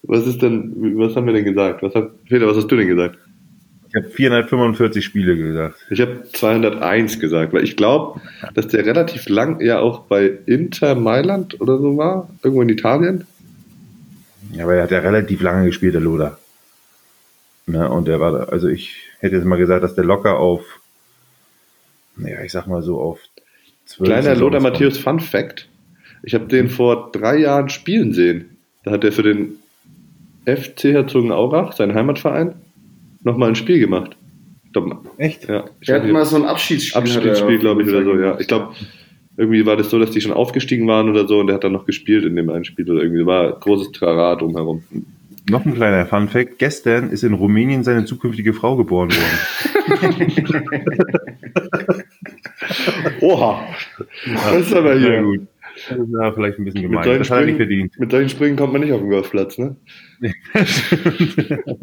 was 0.03 0.27
ist 0.27 0.43
denn, 0.43 0.99
was 0.99 1.17
haben 1.17 1.27
wir 1.27 1.33
denn 1.33 1.45
gesagt? 1.45 1.83
Was 1.83 1.95
hat, 1.95 2.23
Peter, 2.27 2.47
was 2.47 2.59
hast 2.59 2.69
du 2.69 2.77
denn 2.77 2.89
gesagt? 2.89 3.17
Ich 3.97 4.03
habe 4.05 4.11
445 4.13 5.05
Spiele 5.05 5.37
gesagt. 5.37 5.87
Ich 5.91 6.01
habe 6.03 6.25
201 6.31 7.19
gesagt, 7.19 7.53
weil 7.55 7.65
ich 7.65 7.77
glaube, 7.77 8.21
dass 8.55 8.69
der 8.69 8.85
relativ 8.85 9.29
lang 9.29 9.61
ja 9.61 9.79
auch 9.79 10.01
bei 10.01 10.33
Inter 10.45 10.95
Mailand 10.95 11.59
oder 11.63 11.79
so 11.79 11.97
war, 11.97 12.29
irgendwo 12.43 12.61
in 12.63 12.69
Italien. 12.69 13.27
Ja, 14.53 14.65
aber 14.65 14.75
er 14.75 14.83
hat 14.83 14.91
ja 14.91 14.99
relativ 14.99 15.41
lange 15.41 15.67
gespielt, 15.67 15.95
der 15.95 16.03
Loder. 16.03 16.39
Ne, 17.67 17.89
und 17.91 18.07
der 18.07 18.21
war, 18.21 18.33
da- 18.33 18.45
also 18.45 18.69
ich 18.69 18.97
hätte 19.21 19.37
jetzt 19.37 19.45
mal 19.47 19.57
gesagt, 19.57 19.83
dass 19.83 19.95
der 19.95 20.05
locker 20.05 20.39
auf, 20.39 20.63
naja, 22.17 22.43
ich 22.45 22.53
sag 22.53 22.67
mal 22.67 22.83
so 22.83 23.01
auf 23.01 23.19
12 23.87 24.07
Kleiner 24.09 24.23
Saisons 24.35 24.51
kommt. 24.53 24.63
Matthäus 24.63 24.99
Fun 24.99 25.21
Fact. 25.21 25.69
Ich 26.23 26.35
habe 26.35 26.47
den 26.47 26.69
vor 26.69 27.11
drei 27.13 27.39
Jahren 27.39 27.71
spielen 27.71 28.13
sehen. 28.13 28.57
Da 28.85 28.91
hat 28.91 29.05
er 29.05 29.13
für 29.13 29.23
den 29.23 29.59
FC 30.45 30.85
Herzogenaurach, 30.93 31.73
seinen 31.73 31.95
Heimatverein, 31.95 32.55
nochmal 33.27 33.51
ein 33.51 33.55
Spiel 33.57 33.79
gemacht. 33.79 34.17
Ich 34.65 34.73
glaub, 34.73 35.07
Echt? 35.19 35.49
ja, 35.49 35.65
ich 35.81 35.87
Der 35.87 36.01
hat 36.03 36.09
mal 36.11 36.25
so 36.25 36.37
ein 36.37 36.45
Abschiedsspiel. 36.45 37.03
er 37.03 37.17
Abschiedsspiel, 37.17 37.59
glaube 37.59 37.83
ich, 37.83 37.89
oder 37.89 38.05
so, 38.05 38.11
ja. 38.13 38.17
gemacht. 38.17 38.41
Ich 38.41 38.47
glaube, 38.49 38.73
irgendwie 39.37 39.67
war 39.67 39.77
das 39.77 39.91
so, 39.91 39.99
dass 39.99 40.11
die 40.13 40.21
schon 40.21 40.33
aufgestiegen 40.33 40.87
waren 40.89 41.11
oder 41.11 41.27
so 41.29 41.41
und 41.41 41.49
der 41.49 41.57
hat 41.57 41.65
dann 41.65 41.73
noch 41.73 41.85
gespielt 41.87 42.25
in 42.25 42.37
dem 42.37 42.49
einen 42.51 42.65
Spiel 42.65 42.91
oder 42.91 43.03
irgendwie 43.03 43.27
war 43.27 43.59
großes 43.61 43.93
Trara 43.93 44.35
drumherum. 44.37 44.83
Noch 45.49 45.65
ein 45.65 45.75
kleiner 45.75 46.07
Fun-Fact. 46.07 46.59
Gestern 46.59 47.11
ist 47.11 47.23
in 47.23 47.33
Rumänien 47.35 47.85
seine 47.85 48.05
zukünftige 48.05 48.53
Frau 48.53 48.77
geboren 48.77 49.11
worden. 49.11 49.39
Oha! 53.21 53.65
Das 54.35 54.57
ist 54.67 54.75
aber 54.75 54.99
hier. 54.99 55.23
gut. 55.23 55.47
Das 55.89 55.99
ist 55.99 56.09
ja 56.21 56.33
vielleicht 56.33 56.59
ein 56.59 56.65
bisschen 56.65 56.81
Mit 56.83 56.91
gemein. 56.91 57.05
solchen, 57.05 57.19
Das 57.21 57.31
hat 57.31 57.39
er 57.39 57.45
nicht 57.47 57.55
Springen, 57.55 57.69
verdient. 57.91 57.99
mit 58.01 58.11
solchen 58.11 58.29
Springen 58.31 58.57
kommt 58.57 58.73
man 58.73 58.81
nicht 58.83 58.93
auf 58.93 59.01
den 59.01 59.11
Golfplatz, 59.11 59.59
ne? 59.59 59.77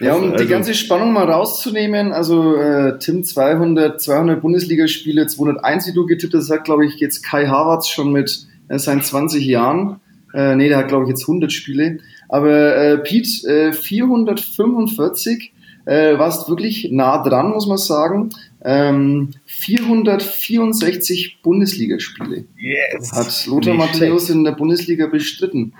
Ja, 0.00 0.14
um 0.14 0.28
die 0.30 0.32
Also- 0.34 0.48
ganze 0.48 0.74
Spannung 0.74 1.12
mal 1.12 1.30
rauszunehmen, 1.30 2.12
also 2.12 2.56
äh, 2.56 2.98
Tim 2.98 3.22
200, 3.22 4.00
200 4.00 4.40
Bundesligaspiele, 4.40 5.26
201, 5.26 5.86
wie 5.88 5.92
du 5.92 6.06
getippt 6.06 6.34
hast, 6.34 6.50
hat 6.50 6.64
glaube 6.64 6.86
ich 6.86 6.96
jetzt 6.96 7.22
Kai 7.22 7.46
Havertz 7.46 7.88
schon 7.88 8.10
mit 8.12 8.46
äh, 8.68 8.78
seinen 8.78 9.02
20 9.02 9.44
Jahren. 9.44 10.00
Äh, 10.32 10.54
nee, 10.56 10.68
der 10.68 10.78
hat 10.78 10.88
glaube 10.88 11.04
ich 11.04 11.10
jetzt 11.10 11.22
100 11.28 11.52
Spiele. 11.52 11.98
Aber 12.28 12.76
äh, 12.76 12.98
Pete, 12.98 13.46
äh, 13.48 13.72
445, 13.72 15.52
äh, 15.86 16.18
warst 16.18 16.48
wirklich 16.48 16.88
nah 16.92 17.22
dran, 17.22 17.50
muss 17.50 17.66
man 17.66 17.78
sagen. 17.78 18.30
Ähm, 18.62 19.30
464 19.46 21.40
Bundesligaspiele 21.42 22.44
Yes! 22.56 23.12
hat 23.12 23.46
Lothar 23.46 23.74
Matthäus 23.74 24.30
in 24.30 24.44
der 24.44 24.52
Bundesliga 24.52 25.06
bestritten. 25.06 25.72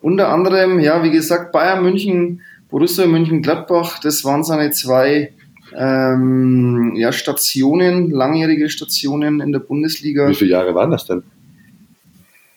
Unter 0.00 0.28
anderem, 0.28 0.78
ja, 0.78 1.02
wie 1.02 1.10
gesagt, 1.10 1.50
Bayern 1.52 1.82
München, 1.82 2.40
Borussia 2.70 3.06
München-Gladbach, 3.06 3.98
das 4.00 4.24
waren 4.24 4.44
seine 4.44 4.70
zwei 4.72 5.32
ähm, 5.76 6.94
ja, 6.96 7.12
Stationen, 7.12 8.10
langjährige 8.10 8.68
Stationen 8.70 9.40
in 9.40 9.52
der 9.52 9.60
Bundesliga. 9.60 10.28
Wie 10.28 10.34
viele 10.34 10.50
Jahre 10.50 10.74
waren 10.74 10.90
das 10.90 11.06
denn? 11.06 11.22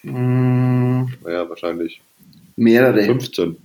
Mm, 0.03 1.07
Naja, 1.24 1.47
wahrscheinlich 1.49 2.01
mehrere. 2.55 3.03
15. 3.03 3.55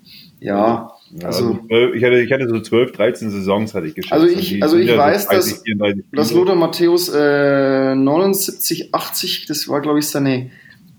Ja, 0.40 0.92
Ja, 1.12 1.26
also, 1.28 1.58
ich, 1.94 2.02
hatte, 2.04 2.20
ich 2.20 2.32
hatte 2.32 2.48
so 2.48 2.60
12, 2.60 2.92
13 2.92 3.30
Saisons 3.30 3.72
hatte 3.74 3.86
ich 3.86 3.94
geschätzt. 3.94 4.12
Also 4.12 4.26
ich- 4.26 4.60
also 4.62 4.76
ich 4.76 4.94
weiß, 4.94 5.22
so 5.24 5.28
30, 5.30 5.52
dass- 5.52 5.62
34 5.62 6.04
dass. 6.12 6.32
Lothar 6.32 6.56
Matthäus 6.56 7.08
äh, 7.08 7.94
79, 7.94 8.92
80, 8.92 9.46
das 9.46 9.68
war, 9.68 9.80
glaube 9.80 10.00
ich, 10.00 10.08
seine 10.08 10.50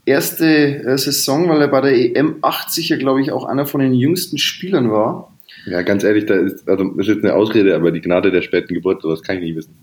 erste 0.06 0.46
äh, 0.48 0.98
Saison, 0.98 1.50
weil 1.50 1.62
er 1.62 1.68
bei 1.68 1.82
der 1.82 1.94
EM 2.16 2.38
80 2.42 2.90
ja, 2.90 2.98
glaube 2.98 3.22
ich, 3.22 3.32
auch 3.34 3.44
einer 3.46 3.66
von 3.66 3.82
den 3.82 3.94
jüngsten 3.94 4.38
Spielern 4.38 4.90
war. 4.92 5.32
Ja, 5.66 5.82
ganz 5.82 6.04
ehrlich, 6.04 6.26
da 6.26 6.36
ist, 6.36 6.68
also 6.70 6.86
das 6.92 7.08
ist 7.08 7.16
jetzt 7.16 7.26
eine 7.26 7.34
Ausrede, 7.34 7.76
aber 7.76 7.92
die 7.92 8.02
Gnade 8.02 8.32
der 8.32 8.42
späten 8.42 8.74
Geburt, 8.74 9.02
sowas 9.02 9.22
kann 9.22 9.38
ich 9.38 9.44
nie 9.44 9.56
wissen. 9.56 9.76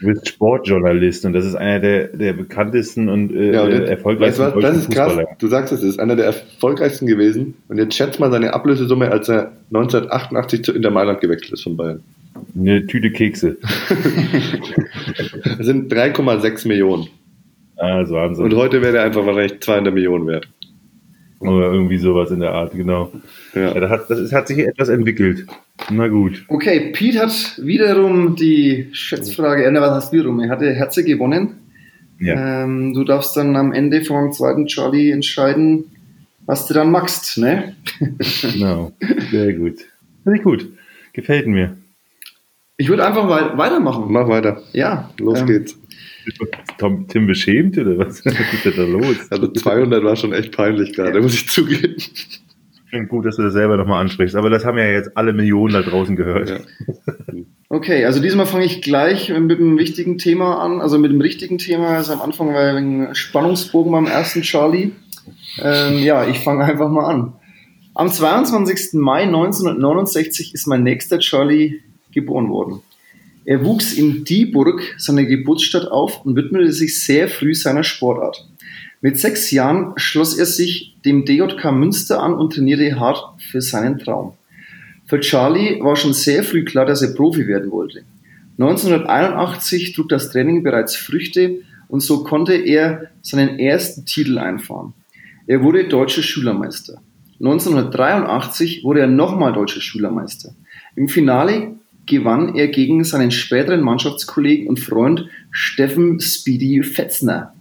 Du 0.00 0.06
bist 0.06 0.28
Sportjournalist 0.28 1.24
und 1.26 1.32
das 1.32 1.44
ist 1.44 1.54
einer 1.54 1.80
der, 1.80 2.08
der 2.08 2.32
bekanntesten 2.32 3.08
und, 3.08 3.34
äh, 3.34 3.52
Ja, 3.52 3.64
und 3.64 3.72
jetzt, 3.72 3.88
erfolgreichsten 3.90 4.44
weißt 4.44 4.56
was, 4.56 4.62
das 4.62 4.76
ist 4.78 4.90
krass. 4.90 5.18
Du 5.38 5.48
sagst 5.48 5.72
es, 5.72 5.82
ist 5.82 6.00
einer 6.00 6.16
der 6.16 6.26
erfolgreichsten 6.26 7.06
gewesen. 7.06 7.54
Und 7.68 7.78
jetzt 7.78 7.94
schätzt 7.94 8.20
mal 8.20 8.30
seine 8.30 8.54
Ablösesumme, 8.54 9.10
als 9.10 9.28
er 9.28 9.52
1988 9.72 10.64
zu 10.64 10.72
Inter 10.72 10.90
Mailand 10.90 11.20
gewechselt 11.20 11.52
ist 11.52 11.62
von 11.62 11.76
Bayern. 11.76 12.02
Eine 12.56 12.86
Tüte 12.86 13.10
Kekse. 13.10 13.56
Das 15.58 15.66
sind 15.66 15.92
3,6 15.92 16.68
Millionen. 16.68 17.08
Also 17.76 18.14
Wahnsinn. 18.14 18.46
Und 18.46 18.56
heute 18.56 18.80
wäre 18.82 18.98
er 18.98 19.04
einfach 19.04 19.26
wahrscheinlich 19.26 19.60
200 19.60 19.92
Millionen 19.92 20.26
wert. 20.26 20.48
Oder 21.40 21.72
irgendwie 21.72 21.96
sowas 21.98 22.30
in 22.30 22.40
der 22.40 22.52
Art, 22.52 22.72
genau. 22.72 23.10
Ja, 23.54 23.72
Ja. 23.74 23.80
das, 23.80 23.90
hat, 23.90 24.10
das 24.10 24.32
hat 24.32 24.46
sich 24.48 24.58
etwas 24.58 24.88
entwickelt. 24.90 25.46
Na 25.90 26.08
gut. 26.08 26.44
Okay, 26.48 26.90
Pete 26.92 27.18
hat 27.20 27.58
wiederum 27.62 28.36
die 28.36 28.88
Schätzfrage, 28.92 29.64
äh, 29.64 29.74
was 29.80 30.04
heißt 30.04 30.12
wiederum? 30.12 30.38
Er 30.40 30.50
hatte 30.50 30.72
Herze 30.74 31.02
gewonnen. 31.02 31.54
Ja. 32.20 32.64
Ähm, 32.64 32.92
du 32.92 33.02
darfst 33.04 33.34
dann 33.36 33.56
am 33.56 33.72
Ende 33.72 34.04
vom 34.04 34.30
zweiten 34.32 34.66
Charlie 34.66 35.10
entscheiden, 35.10 35.84
was 36.44 36.66
du 36.66 36.74
dann 36.74 36.90
magst, 36.90 37.38
ne? 37.38 37.74
Genau. 38.42 38.92
Sehr 39.30 39.54
gut. 39.54 39.76
Ich 40.34 40.42
gut. 40.42 40.68
Gefällt 41.14 41.46
mir. 41.46 41.76
Ich 42.80 42.88
würde 42.88 43.04
einfach 43.04 43.28
wei 43.28 43.58
weitermachen. 43.58 44.06
Mach 44.08 44.26
weiter. 44.26 44.62
Ja. 44.72 45.10
Los 45.18 45.40
ähm, 45.40 45.46
geht's. 45.46 45.78
Tom, 46.78 47.06
Tim 47.08 47.26
beschämt 47.26 47.76
oder 47.76 47.98
was? 47.98 48.24
Was 48.24 48.34
ist 48.54 48.64
denn 48.64 48.72
da 48.74 48.84
los? 48.84 49.30
Also 49.30 49.48
200 49.48 50.02
war 50.02 50.16
schon 50.16 50.32
echt 50.32 50.56
peinlich 50.56 50.94
gerade, 50.94 51.20
muss 51.20 51.34
ich 51.34 51.46
zugeben. 51.46 51.96
Finde 52.86 53.06
gut, 53.08 53.26
dass 53.26 53.36
du 53.36 53.42
das 53.42 53.52
selber 53.52 53.76
nochmal 53.76 54.00
ansprichst. 54.00 54.34
Aber 54.34 54.48
das 54.48 54.64
haben 54.64 54.78
ja 54.78 54.86
jetzt 54.86 55.14
alle 55.14 55.34
Millionen 55.34 55.74
da 55.74 55.82
draußen 55.82 56.16
gehört. 56.16 56.48
Ja. 56.48 56.56
Okay, 57.68 58.06
also 58.06 58.22
diesmal 58.22 58.46
fange 58.46 58.64
ich 58.64 58.80
gleich 58.80 59.28
mit 59.28 59.60
einem 59.60 59.76
wichtigen 59.76 60.16
Thema 60.16 60.64
an, 60.64 60.80
also 60.80 60.98
mit 60.98 61.12
dem 61.12 61.20
richtigen 61.20 61.58
Thema. 61.58 61.88
Also 61.88 62.14
am 62.14 62.22
Anfang 62.22 62.54
war 62.54 62.64
ja 62.64 62.74
ein 62.76 63.14
Spannungsbogen 63.14 63.92
beim 63.92 64.06
ersten 64.06 64.40
Charlie. 64.40 64.92
Ähm, 65.62 65.98
ja, 65.98 66.26
ich 66.26 66.38
fange 66.38 66.64
einfach 66.64 66.88
mal 66.88 67.04
an. 67.04 67.34
Am 67.94 68.08
22. 68.08 68.94
Mai 68.94 69.24
1969 69.24 70.54
ist 70.54 70.66
mein 70.66 70.82
nächster 70.82 71.18
Charlie 71.18 71.82
geboren 72.12 72.48
worden. 72.48 72.80
Er 73.44 73.64
wuchs 73.64 73.94
in 73.94 74.24
Dieburg, 74.24 74.82
seiner 74.98 75.24
Geburtsstadt, 75.24 75.90
auf 75.90 76.24
und 76.24 76.36
widmete 76.36 76.72
sich 76.72 77.02
sehr 77.02 77.28
früh 77.28 77.54
seiner 77.54 77.82
Sportart. 77.82 78.46
Mit 79.00 79.18
sechs 79.18 79.50
Jahren 79.50 79.94
schloss 79.96 80.36
er 80.36 80.46
sich 80.46 80.94
dem 81.04 81.24
DJK 81.24 81.72
Münster 81.72 82.22
an 82.22 82.34
und 82.34 82.52
trainierte 82.52 83.00
hart 83.00 83.40
für 83.40 83.62
seinen 83.62 83.98
Traum. 83.98 84.34
Für 85.06 85.20
Charlie 85.20 85.80
war 85.80 85.96
schon 85.96 86.12
sehr 86.12 86.44
früh 86.44 86.64
klar, 86.64 86.84
dass 86.84 87.02
er 87.02 87.14
Profi 87.14 87.48
werden 87.48 87.70
wollte. 87.70 88.02
1981 88.58 89.94
trug 89.94 90.10
das 90.10 90.30
Training 90.30 90.62
bereits 90.62 90.94
Früchte 90.94 91.60
und 91.88 92.00
so 92.00 92.24
konnte 92.24 92.52
er 92.54 93.10
seinen 93.22 93.58
ersten 93.58 94.04
Titel 94.04 94.38
einfahren. 94.38 94.92
Er 95.46 95.62
wurde 95.64 95.88
deutscher 95.88 96.22
Schülermeister. 96.22 97.00
1983 97.40 98.84
wurde 98.84 99.00
er 99.00 99.06
nochmal 99.06 99.54
deutscher 99.54 99.80
Schülermeister. 99.80 100.54
Im 100.94 101.08
Finale 101.08 101.79
gewann 102.10 102.56
er 102.56 102.68
gegen 102.68 103.04
seinen 103.04 103.30
späteren 103.30 103.80
Mannschaftskollegen 103.80 104.66
und 104.66 104.80
Freund 104.80 105.28
Steffen 105.50 106.20
Speedy 106.20 106.82
Fetzner, 106.82 107.54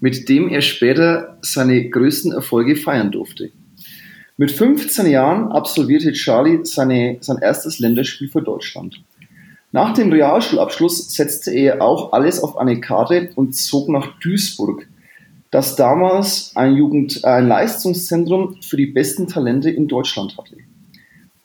mit 0.00 0.28
dem 0.28 0.48
er 0.48 0.62
später 0.62 1.36
seine 1.42 1.90
größten 1.90 2.32
Erfolge 2.32 2.76
feiern 2.76 3.10
durfte. 3.10 3.50
Mit 4.38 4.52
15 4.52 5.10
Jahren 5.10 5.50
absolvierte 5.50 6.12
Charlie 6.12 6.60
seine, 6.62 7.18
sein 7.20 7.38
erstes 7.42 7.78
Länderspiel 7.80 8.28
für 8.28 8.42
Deutschland. 8.42 9.02
Nach 9.72 9.92
dem 9.92 10.12
Realschulabschluss 10.12 11.12
setzte 11.14 11.50
er 11.52 11.82
auch 11.82 12.12
alles 12.12 12.42
auf 12.42 12.56
eine 12.56 12.80
Karte 12.80 13.30
und 13.34 13.56
zog 13.56 13.88
nach 13.88 14.18
Duisburg, 14.20 14.86
das 15.50 15.74
damals 15.74 16.52
ein, 16.54 16.76
Jugend, 16.76 17.24
ein 17.24 17.48
Leistungszentrum 17.48 18.62
für 18.62 18.76
die 18.76 18.86
besten 18.86 19.26
Talente 19.26 19.70
in 19.70 19.88
Deutschland 19.88 20.38
hatte. 20.38 20.56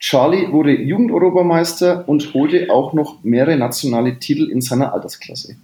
Charlie 0.01 0.51
wurde 0.51 0.81
Jugendeuropameister 0.81 2.09
und 2.09 2.33
holte 2.33 2.71
auch 2.71 2.93
noch 2.93 3.23
mehrere 3.23 3.55
nationale 3.55 4.17
Titel 4.17 4.49
in 4.49 4.59
seiner 4.59 4.93
Altersklasse. 4.93 5.57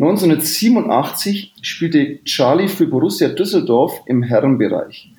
1987 0.00 1.54
spielte 1.62 2.24
Charlie 2.24 2.66
für 2.66 2.88
Borussia 2.88 3.28
Düsseldorf 3.28 4.02
im 4.06 4.24
Herrenbereich. 4.24 5.12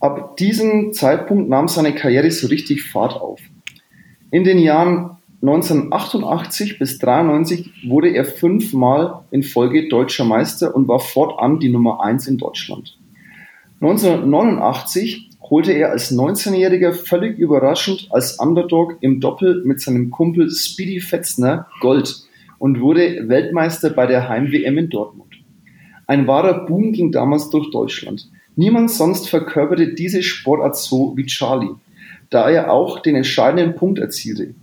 Ab 0.00 0.36
diesem 0.38 0.92
Zeitpunkt 0.92 1.48
nahm 1.48 1.68
seine 1.68 1.94
Karriere 1.94 2.32
so 2.32 2.48
richtig 2.48 2.82
Fahrt 2.82 3.14
auf. 3.14 3.40
In 4.32 4.42
den 4.42 4.58
Jahren 4.58 5.16
1988 5.40 6.80
bis 6.80 6.98
93 6.98 7.84
wurde 7.88 8.08
er 8.08 8.24
fünfmal 8.24 9.20
in 9.30 9.44
Folge 9.44 9.88
deutscher 9.88 10.24
Meister 10.24 10.74
und 10.74 10.88
war 10.88 10.98
fortan 10.98 11.60
die 11.60 11.68
Nummer 11.68 12.02
eins 12.02 12.26
in 12.26 12.38
Deutschland. 12.38 12.98
1989 13.80 15.27
holte 15.50 15.72
er 15.72 15.90
als 15.90 16.12
19-Jähriger 16.12 16.92
völlig 16.92 17.38
überraschend 17.38 18.08
als 18.10 18.38
Underdog 18.38 18.96
im 19.00 19.20
Doppel 19.20 19.62
mit 19.64 19.80
seinem 19.80 20.10
Kumpel 20.10 20.50
Speedy 20.50 21.00
Fetzner 21.00 21.66
Gold 21.80 22.22
und 22.58 22.80
wurde 22.80 23.28
Weltmeister 23.28 23.90
bei 23.90 24.06
der 24.06 24.28
Heim-WM 24.28 24.78
in 24.78 24.90
Dortmund. 24.90 25.34
Ein 26.06 26.26
wahrer 26.26 26.66
Boom 26.66 26.92
ging 26.92 27.12
damals 27.12 27.50
durch 27.50 27.70
Deutschland. 27.70 28.30
Niemand 28.56 28.90
sonst 28.90 29.28
verkörperte 29.28 29.94
diese 29.94 30.22
Sportart 30.22 30.76
so 30.76 31.16
wie 31.16 31.26
Charlie, 31.26 31.74
da 32.30 32.50
er 32.50 32.72
auch 32.72 33.00
den 33.00 33.14
entscheidenden 33.14 33.74
Punkt 33.74 33.98
erzielte. 33.98 34.54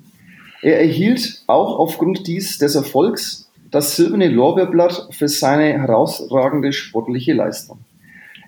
Er 0.62 0.80
erhielt 0.80 1.44
auch 1.48 1.80
aufgrund 1.80 2.28
dies 2.28 2.58
des 2.58 2.76
Erfolgs 2.76 3.50
das 3.72 3.96
silberne 3.96 4.30
Lorbeerblatt 4.30 5.10
für 5.12 5.28
seine 5.28 5.74
herausragende 5.80 6.74
sportliche 6.74 7.34
Leistung. 7.34 7.80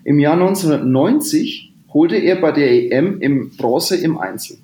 Im 0.04 0.18
Jahr 0.18 0.34
1990 0.34 1.67
holte 1.92 2.16
er 2.16 2.36
bei 2.36 2.52
der 2.52 2.70
EM 2.70 3.20
im 3.20 3.56
Bronze 3.56 3.96
im 3.96 4.18
Einzel. 4.18 4.58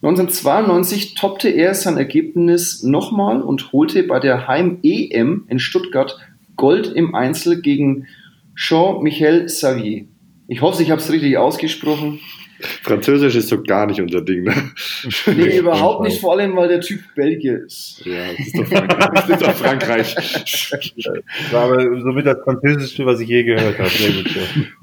1992 0.00 1.14
toppte 1.14 1.48
er 1.48 1.74
sein 1.74 1.96
Ergebnis 1.96 2.84
nochmal 2.84 3.42
und 3.42 3.72
holte 3.72 4.04
bei 4.04 4.20
der 4.20 4.46
Heim-EM 4.46 5.46
in 5.48 5.58
Stuttgart 5.58 6.16
Gold 6.54 6.86
im 6.86 7.16
Einzel 7.16 7.60
gegen 7.62 8.06
Jean-Michel 8.54 9.46
Xavier. 9.46 10.04
Ich 10.46 10.62
hoffe, 10.62 10.82
ich 10.82 10.90
habe 10.90 11.00
es 11.00 11.10
richtig 11.10 11.36
ausgesprochen. 11.36 12.20
Französisch 12.82 13.36
ist 13.36 13.48
so 13.48 13.62
gar 13.62 13.86
nicht 13.86 14.00
unser 14.00 14.20
Ding, 14.20 14.42
ne? 14.42 14.54
Nee, 15.26 15.58
überhaupt 15.58 16.02
nicht, 16.02 16.20
vor 16.20 16.32
allem, 16.32 16.56
weil 16.56 16.68
der 16.68 16.80
Typ 16.80 17.00
Belgier 17.14 17.64
ist. 17.64 18.02
Ja, 18.04 18.32
das 18.36 18.46
ist 18.46 18.56
doch 18.58 18.66
Frankreich. 18.66 19.14
Das 19.14 19.28
ist 19.28 19.42
doch 19.42 19.54
Frankreich. 19.54 20.14
Das 20.14 21.52
war 21.52 21.64
aber 21.64 22.00
somit 22.00 22.26
das 22.26 22.38
Französischste, 22.42 23.06
was 23.06 23.20
ich 23.20 23.28
je 23.28 23.44
gehört 23.44 23.78
habe. 23.78 23.90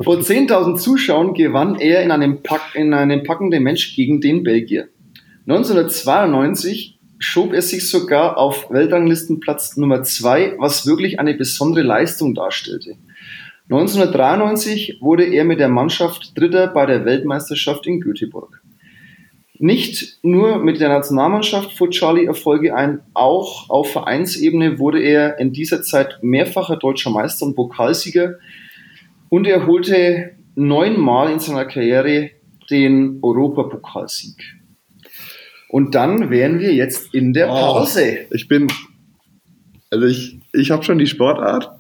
Vor 0.02 0.18
10.000 0.18 0.78
Zuschauern 0.78 1.34
gewann 1.34 1.80
er 1.80 2.04
in 2.04 2.12
einem, 2.12 2.44
Pack, 2.44 2.76
in 2.76 2.94
einem 2.94 3.24
packenden 3.24 3.64
Match 3.64 3.96
gegen 3.96 4.22
den 4.22 4.44
Belgier. 4.44 4.88
1992 5.48 7.00
schob 7.20 7.54
er 7.54 7.62
sich 7.62 7.90
sogar 7.90 8.38
auf 8.38 8.70
Weltranglistenplatz 8.72 9.78
Nummer 9.78 10.04
2, 10.04 10.56
was 10.60 10.86
wirklich 10.86 11.20
eine 11.20 11.34
besondere 11.34 11.84
Leistung 11.84 12.34
darstellte. 12.34 12.96
1993 13.70 15.00
wurde 15.02 15.26
er 15.26 15.44
mit 15.44 15.60
der 15.60 15.70
Mannschaft 15.70 16.38
Dritter 16.38 16.68
bei 16.68 16.86
der 16.86 17.04
Weltmeisterschaft 17.06 17.88
in 17.88 18.00
Göteborg. 18.00 18.62
Nicht 19.58 20.20
nur 20.22 20.60
mit 20.60 20.80
der 20.80 20.90
Nationalmannschaft 20.90 21.72
fuhr 21.72 21.90
Charlie 21.90 22.26
Erfolge 22.26 22.76
ein, 22.76 23.00
auch 23.14 23.70
auf 23.70 23.92
Vereinsebene 23.92 24.80
wurde 24.80 25.02
er 25.02 25.40
in 25.40 25.54
dieser 25.54 25.82
Zeit 25.82 26.20
mehrfacher 26.22 26.76
deutscher 26.78 27.10
Meister 27.10 27.46
und 27.46 27.56
Pokalsieger 27.56 28.36
und 29.30 29.48
er 29.48 29.66
holte 29.66 30.32
neunmal 30.56 31.32
in 31.32 31.40
seiner 31.40 31.66
Karriere 31.66 32.32
den 32.70 33.20
Europapokalsieg. 33.22 34.36
Und 35.70 35.96
dann 35.96 36.30
wären 36.30 36.60
wir 36.60 36.74
jetzt 36.74 37.14
in 37.14 37.34
der 37.34 37.50
Oh. 37.50 37.54
Pause. 37.54 38.28
Ich 38.32 38.48
bin, 38.48 38.68
also 39.90 40.06
ich, 40.06 40.40
ich 40.54 40.72
habe 40.72 40.84
schon 40.84 41.00
die 41.00 41.08
Sportart. 41.08 41.72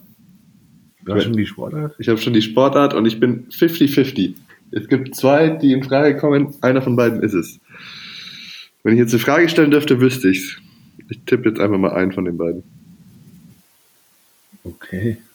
War 1.05 1.21
schon 1.21 1.33
die 1.33 1.45
Sportart? 1.45 1.95
Ich 1.99 2.09
habe 2.09 2.19
schon 2.19 2.33
die 2.33 2.41
Sportart 2.41 2.93
und 2.93 3.05
ich 3.05 3.19
bin 3.19 3.47
50-50. 3.49 4.33
Es 4.71 4.87
gibt 4.87 5.15
zwei, 5.15 5.49
die 5.49 5.71
in 5.71 5.83
Frage 5.83 6.17
kommen. 6.17 6.55
Einer 6.61 6.81
von 6.81 6.95
beiden 6.95 7.21
ist 7.21 7.33
es. 7.33 7.59
Wenn 8.83 8.93
ich 8.93 8.99
jetzt 8.99 9.13
eine 9.13 9.19
Frage 9.19 9.47
stellen 9.49 9.71
dürfte, 9.71 10.01
wüsste 10.01 10.29
ich's. 10.29 10.57
Ich 11.09 11.19
tippe 11.25 11.49
jetzt 11.49 11.59
einfach 11.59 11.77
mal 11.77 11.93
einen 11.93 12.11
von 12.11 12.25
den 12.25 12.37
beiden. 12.37 12.63
Okay. 14.63 15.17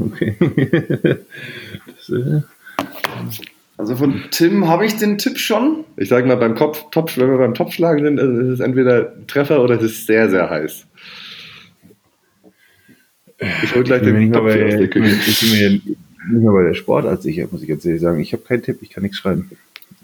Okay. 0.00 0.36
das, 1.96 2.08
äh, 2.08 2.40
Also 3.76 3.96
von 3.96 4.22
Tim 4.30 4.68
habe 4.68 4.86
ich 4.86 4.96
den 4.96 5.18
Tipp 5.18 5.38
schon. 5.38 5.84
Ich 5.96 6.08
sage 6.08 6.26
mal, 6.26 6.36
beim 6.36 6.54
Kopf, 6.54 6.84
Top, 6.92 7.16
wenn 7.16 7.28
wir 7.28 7.38
beim 7.38 7.54
Topschlagen 7.54 8.04
sind, 8.04 8.20
also 8.20 8.40
ist 8.40 8.48
es 8.48 8.60
entweder 8.60 9.12
ein 9.16 9.26
Treffer 9.26 9.62
oder 9.62 9.74
es 9.74 9.82
ist 9.82 10.06
sehr, 10.06 10.30
sehr 10.30 10.48
heiß. 10.48 10.86
Ich 13.38 13.74
hol 13.74 13.84
gleich 13.84 14.02
den 14.02 14.32
Topf 14.32 14.44
bei, 14.44 14.64
aus 14.64 14.70
der 14.70 14.80
ich 14.82 14.90
bin 14.90 15.02
mir 15.02 15.08
Küche. 15.10 15.30
ich 15.30 15.40
bin 15.40 15.50
mir 15.50 15.70
nicht 16.38 16.44
mal 16.44 16.52
bei 16.52 16.62
der 16.64 16.74
Sportart 16.74 17.22
sicher, 17.22 17.46
muss 17.50 17.62
ich 17.62 17.68
jetzt 17.68 17.84
ehrlich 17.84 18.00
sagen. 18.02 18.20
Ich 18.20 18.32
habe 18.32 18.42
keinen 18.42 18.62
Tipp, 18.62 18.78
ich 18.80 18.90
kann 18.90 19.02
nichts 19.02 19.18
schreiben. 19.18 19.50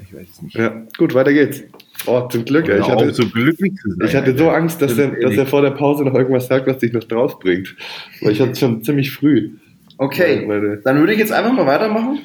Ich 0.05 0.15
weiß 0.15 0.27
es 0.31 0.43
nicht. 0.43 0.55
Ja, 0.57 0.83
gut, 0.99 1.15
weiter 1.15 1.33
geht's. 1.33 1.63
Oh, 2.07 2.27
zum 2.29 2.45
Glück. 2.45 2.69
Ich 2.69 2.89
hatte, 2.89 3.15
so 3.15 3.27
glücklich 3.27 3.75
zu 3.77 3.91
sein. 3.93 4.09
ich 4.09 4.15
hatte 4.17 4.37
so 4.37 4.51
Angst, 4.51 4.83
dass 4.83 4.99
er, 4.99 5.09
Ganz 5.11 5.23
dass 5.23 5.37
er 5.37 5.47
vor 5.47 5.63
der 5.63 5.71
Pause 5.71 6.05
noch 6.05 6.15
irgendwas 6.15 6.49
sagt, 6.49 6.67
was 6.67 6.79
dich 6.79 6.93
noch 6.93 7.05
drauf 7.05 7.39
bringt. 7.39 7.75
Weil 8.21 8.33
ich 8.33 8.41
hatte 8.41 8.53
es 8.53 8.59
schon 8.59 8.83
ziemlich 8.83 9.13
früh. 9.13 9.51
Okay, 9.99 10.45
weil- 10.47 10.81
dann 10.85 10.99
würde 10.99 11.13
ich 11.13 11.19
jetzt 11.19 11.33
einfach 11.33 11.53
mal 11.53 11.67
weitermachen. 11.67 12.19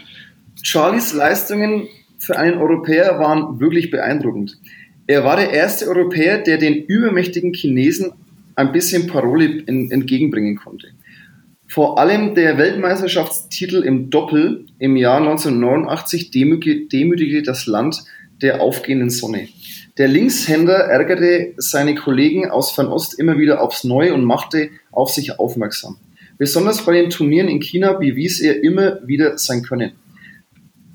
Charlies 0.64 1.14
Leistungen 1.14 1.88
für 2.18 2.38
einen 2.38 2.58
Europäer 2.58 3.20
waren 3.20 3.60
wirklich 3.60 3.91
beeindruckend. 3.91 4.58
Er 5.05 5.24
war 5.24 5.38
der 5.38 5.51
erste 5.51 5.88
Europäer, 5.88 6.39
der 6.39 6.58
den 6.58 6.84
übermächtigen 6.84 7.53
Chinesen 7.53 8.12
ein 8.55 8.72
bisschen 8.72 9.05
Parole 9.08 9.64
en- 9.68 9.91
entgegenbringen 9.91 10.55
konnte. 10.55 10.88
Vor 11.78 11.99
allem 11.99 12.34
der 12.34 12.57
Weltmeisterschaftstitel 12.57 13.84
im 13.84 14.09
Doppel 14.09 14.65
im 14.80 14.95
Jahr 14.95 15.19
1989 15.19 16.32
demütige- 16.32 16.88
demütigte 16.88 17.43
das 17.43 17.67
Land 17.67 18.03
der 18.41 18.61
aufgehenden 18.61 19.11
Sonne. 19.11 19.47
Der 19.99 20.07
Linkshänder 20.07 20.73
ärgerte 20.73 21.53
seine 21.57 21.93
Kollegen 21.93 22.49
aus 22.49 22.71
Fernost 22.71 23.19
immer 23.19 23.38
wieder 23.38 23.61
aufs 23.61 23.84
Neue 23.84 24.15
und 24.15 24.23
machte 24.23 24.71
auf 24.91 25.11
sich 25.11 25.38
aufmerksam. 25.38 25.97
Besonders 26.39 26.84
bei 26.84 26.93
den 26.93 27.11
Turnieren 27.11 27.47
in 27.47 27.59
China 27.59 27.93
bewies 27.93 28.39
er 28.41 28.63
immer 28.63 29.07
wieder 29.07 29.38
sein 29.38 29.61
Können. 29.61 29.91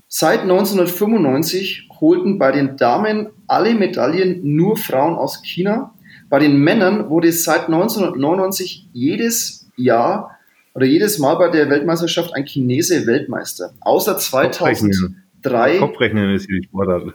Seit 0.08 0.40
1995 0.40 1.90
holten 2.00 2.40
bei 2.40 2.50
den 2.50 2.76
Damen 2.76 3.28
alle 3.46 3.74
Medaillen 3.74 4.40
nur 4.42 4.76
Frauen 4.76 5.14
aus 5.14 5.42
China. 5.44 5.94
Bei 6.28 6.40
den 6.40 6.58
Männern 6.58 7.08
wurde 7.08 7.30
seit 7.30 7.68
1999 7.68 8.88
jedes 8.92 9.68
Jahr 9.76 10.38
oder 10.74 10.86
jedes 10.86 11.18
Mal 11.18 11.34
bei 11.34 11.48
der 11.48 11.68
Weltmeisterschaft 11.68 12.34
ein 12.34 12.44
Chinese 12.44 13.06
Weltmeister. 13.06 13.74
Außer 13.80 14.16
2003. 14.16 15.78
Kopfrechnen 15.78 16.34
ist 16.34 16.46
hier 16.46 16.60
die 16.60 16.66
Sportart. 16.66 17.12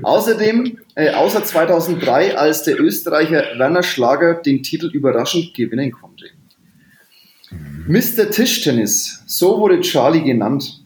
Außerdem, 0.02 0.78
äh, 0.94 1.10
außer 1.10 1.44
2003, 1.44 2.36
als 2.36 2.64
der 2.64 2.80
Österreicher 2.80 3.44
Werner 3.56 3.82
Schlager 3.82 4.34
den 4.34 4.62
Titel 4.62 4.86
überraschend 4.86 5.54
gewinnen 5.54 5.92
konnte. 5.92 6.26
Mr. 7.86 8.30
Tischtennis, 8.30 9.22
so 9.26 9.58
wurde 9.58 9.80
Charlie 9.80 10.22
genannt, 10.22 10.82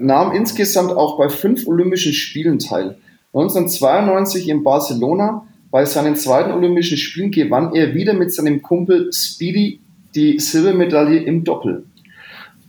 nahm 0.00 0.32
insgesamt 0.32 0.90
auch 0.90 1.16
bei 1.16 1.28
fünf 1.28 1.66
Olympischen 1.66 2.12
Spielen 2.12 2.58
teil. 2.58 2.96
1992 3.34 4.48
in 4.48 4.62
Barcelona, 4.62 5.46
bei 5.70 5.84
seinen 5.84 6.16
zweiten 6.16 6.50
Olympischen 6.50 6.98
Spielen 6.98 7.30
gewann 7.30 7.74
er 7.74 7.94
wieder 7.94 8.12
mit 8.12 8.32
seinem 8.32 8.60
Kumpel 8.60 9.10
Speedy 9.12 9.80
die 10.14 10.38
Silbermedaille 10.38 11.18
im 11.18 11.44
Doppel. 11.44 11.84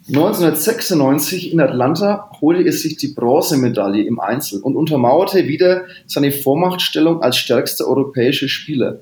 1996 0.07 1.53
in 1.53 1.61
Atlanta 1.61 2.29
holte 2.41 2.63
er 2.63 2.73
sich 2.73 2.97
die 2.97 3.13
Bronzemedaille 3.13 4.03
im 4.03 4.19
Einzel 4.19 4.61
und 4.61 4.75
untermauerte 4.75 5.47
wieder 5.47 5.85
seine 6.07 6.33
Vormachtstellung 6.33 7.21
als 7.21 7.37
stärkster 7.37 7.87
europäischer 7.87 8.49
Spieler. 8.49 8.99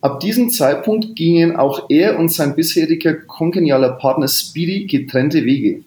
Ab 0.00 0.20
diesem 0.20 0.50
Zeitpunkt 0.50 1.16
gingen 1.16 1.56
auch 1.56 1.90
er 1.90 2.18
und 2.18 2.30
sein 2.30 2.54
bisheriger 2.54 3.14
kongenialer 3.14 3.92
Partner 3.92 4.28
Speedy 4.28 4.86
getrennte 4.86 5.44
Wege. 5.44 5.84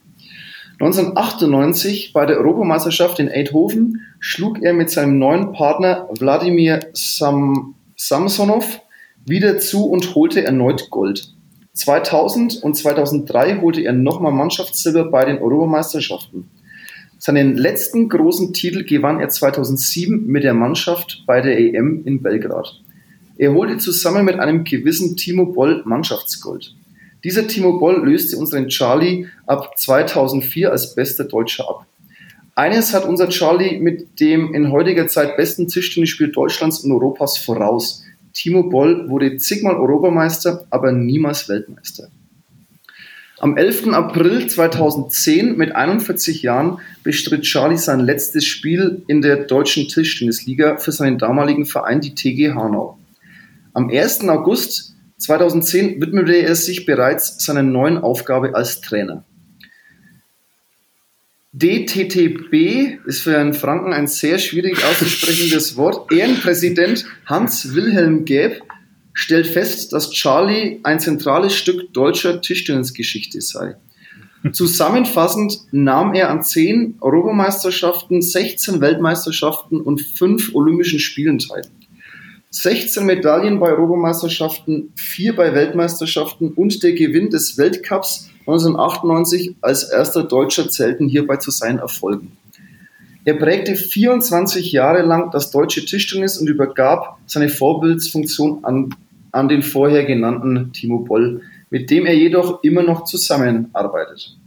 1998 0.74 2.12
bei 2.14 2.26
der 2.26 2.38
Europameisterschaft 2.38 3.20
in 3.20 3.30
Eindhoven 3.30 4.02
schlug 4.20 4.62
er 4.62 4.74
mit 4.74 4.90
seinem 4.90 5.18
neuen 5.18 5.54
Partner 5.54 6.10
Wladimir 6.20 6.82
Sam 6.94 7.76
Samsonov 7.96 8.82
wieder 9.26 9.58
zu 9.60 9.86
und 9.86 10.14
holte 10.16 10.44
erneut 10.44 10.90
Gold. 10.90 11.34
2000 11.74 12.62
und 12.62 12.76
2003 12.76 13.62
holte 13.62 13.82
er 13.82 13.94
nochmal 13.94 14.32
Mannschaftssilber 14.32 15.06
bei 15.06 15.26
den 15.26 15.40
Europameisterschaften. 15.40 16.50
Seinen 17.18 17.56
letzten 17.56 18.10
großen 18.10 18.54
Titel 18.54 18.84
gewann 18.84 19.20
er 19.20 19.30
2007 19.30 20.28
mit 20.28 20.44
der 20.44 20.54
Mannschaft 20.54 21.24
bei 21.26 21.42
der 21.42 21.58
EM 21.58 22.04
in 22.06 22.22
Belgrad. 22.22 22.82
Er 23.38 23.54
holte 23.54 23.78
zusammen 23.78 24.26
mit 24.26 24.40
einem 24.40 24.64
gewissen 24.64 25.18
Timo 25.18 25.48
Boll 25.48 25.82
Mannschaftsgold. 25.86 26.76
Dieser 27.24 27.48
Timo 27.48 27.80
Boll 27.80 28.06
löste 28.06 28.38
unseren 28.38 28.68
Charlie 28.68 29.28
ab 29.48 29.78
2004 29.78 30.70
als 30.70 30.94
bester 30.94 31.24
Deutscher 31.24 31.68
ab. 31.68 31.88
Eines 32.56 32.94
hat 32.94 33.06
unser 33.06 33.30
Charlie 33.30 33.80
mit 33.80 34.20
dem 34.20 34.54
in 34.54 34.72
heutiger 34.72 35.08
Zeit 35.08 35.38
besten 35.38 35.68
Tischtennisspiel 35.68 36.32
Deutschlands 36.32 36.82
und 36.82 36.92
Europas 36.92 37.40
voraus. 37.40 38.03
Timo 38.34 38.64
Boll 38.64 39.10
wurde 39.10 39.38
zigmal 39.38 39.76
Europameister, 39.76 40.66
aber 40.70 40.92
niemals 40.92 41.48
Weltmeister. 41.50 42.10
Am 43.40 43.58
11. 43.58 43.90
April 43.90 44.48
2010 44.48 45.58
mit 45.58 45.76
41 45.76 46.44
Jahren 46.44 46.80
bestritt 47.04 47.42
Charlie 47.44 47.78
sein 47.78 48.00
letztes 48.00 48.46
Spiel 48.46 49.04
in 49.08 49.22
der 49.22 49.36
deutschen 49.36 49.88
Tischtennisliga 49.88 50.78
für 50.78 50.94
seinen 50.94 51.18
damaligen 51.18 51.66
Verein, 51.66 52.00
die 52.00 52.16
TG 52.16 52.54
Hanau. 52.54 52.98
Am 53.74 53.90
1. 53.90 54.30
August 54.30 54.96
2010 55.18 56.00
widmete 56.00 56.36
er 56.36 56.56
sich 56.56 56.86
bereits 56.86 57.44
seiner 57.44 57.64
neuen 57.64 57.98
Aufgabe 57.98 58.56
als 58.56 58.82
Trainer. 58.82 59.26
DTTB 61.56 63.06
ist 63.06 63.22
für 63.22 63.38
einen 63.38 63.54
Franken 63.54 63.94
ein 63.94 64.08
sehr 64.08 64.40
schwierig 64.40 64.84
auszusprechendes 64.84 65.76
Wort. 65.78 66.12
Ehrenpräsident 66.12 67.06
Hans-Wilhelm 67.28 68.26
Gäb 68.26 68.64
stellt 69.14 69.46
fest, 69.46 69.94
dass 69.94 70.10
Charlie 70.10 70.80
ein 70.82 71.00
zentrales 71.00 71.54
Stück 71.54 71.94
deutscher 71.94 72.42
Tischtennisgeschichte 72.42 73.40
sei. 73.40 73.76
Zusammenfassend 74.52 75.60
nahm 75.72 76.16
er 76.16 76.32
an 76.32 76.44
10 76.44 76.96
Europameisterschaften, 77.00 78.24
16 78.24 78.82
Weltmeisterschaften 78.82 79.80
und 79.80 80.02
5 80.02 80.56
Olympischen 80.56 80.98
Spielen 80.98 81.38
teil. 81.38 81.62
16 82.50 83.06
Medaillen 83.06 83.60
bei 83.60 83.70
Europameisterschaften, 83.70 84.92
4 84.96 85.36
bei 85.36 85.54
Weltmeisterschaften 85.54 86.50
und 86.50 86.82
der 86.82 86.94
Gewinn 86.94 87.30
des 87.30 87.60
Weltcups 87.60 88.30
1998 88.46 89.56
als 89.62 89.84
erster 89.90 90.24
Deutscher 90.24 90.70
zählten 90.70 91.08
hierbei 91.08 91.38
zu 91.38 91.50
seinen 91.50 91.80
Erfolgen. 91.80 92.38
Er 93.26 93.36
prägte 93.36 93.76
24 93.76 94.74
Jahre 94.74 95.02
lang 95.02 95.32
das 95.32 95.50
deutsche 95.50 95.86
Tischtennis 95.86 96.38
und 96.38 96.50
übergab 96.50 97.20
seine 97.26 97.48
Vorbildsfunktion 97.48 98.66
an, 98.66 98.94
an 99.32 99.48
den 99.48 99.64
vorher 99.64 100.04
genannten 100.04 100.74
Timo 100.74 101.00
Boll, 101.00 101.42
mit 101.70 101.90
dem 101.90 102.06
er 102.06 102.16
jedoch 102.16 102.64
immer 102.64 102.84
noch 102.84 103.06
zusammenarbeitet. 103.06 104.38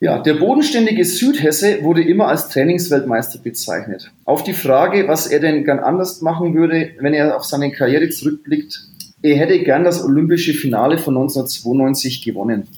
Ja, 0.00 0.18
der 0.18 0.34
bodenständige 0.34 1.02
Südhesse 1.06 1.82
wurde 1.82 2.02
immer 2.02 2.28
als 2.28 2.50
Trainingsweltmeister 2.50 3.38
bezeichnet. 3.38 4.12
Auf 4.26 4.42
die 4.42 4.52
Frage, 4.52 5.08
was 5.08 5.26
er 5.26 5.40
denn 5.40 5.64
gern 5.64 5.78
anders 5.78 6.20
machen 6.20 6.54
würde, 6.54 6.90
wenn 6.98 7.14
er 7.14 7.34
auf 7.36 7.44
seine 7.44 7.72
Karriere 7.72 8.10
zurückblickt, 8.10 8.82
er 9.24 9.38
hätte 9.38 9.58
gern 9.60 9.84
das 9.84 10.04
olympische 10.04 10.52
Finale 10.52 10.98
von 10.98 11.16
1992 11.16 12.20
gewonnen. 12.20 12.68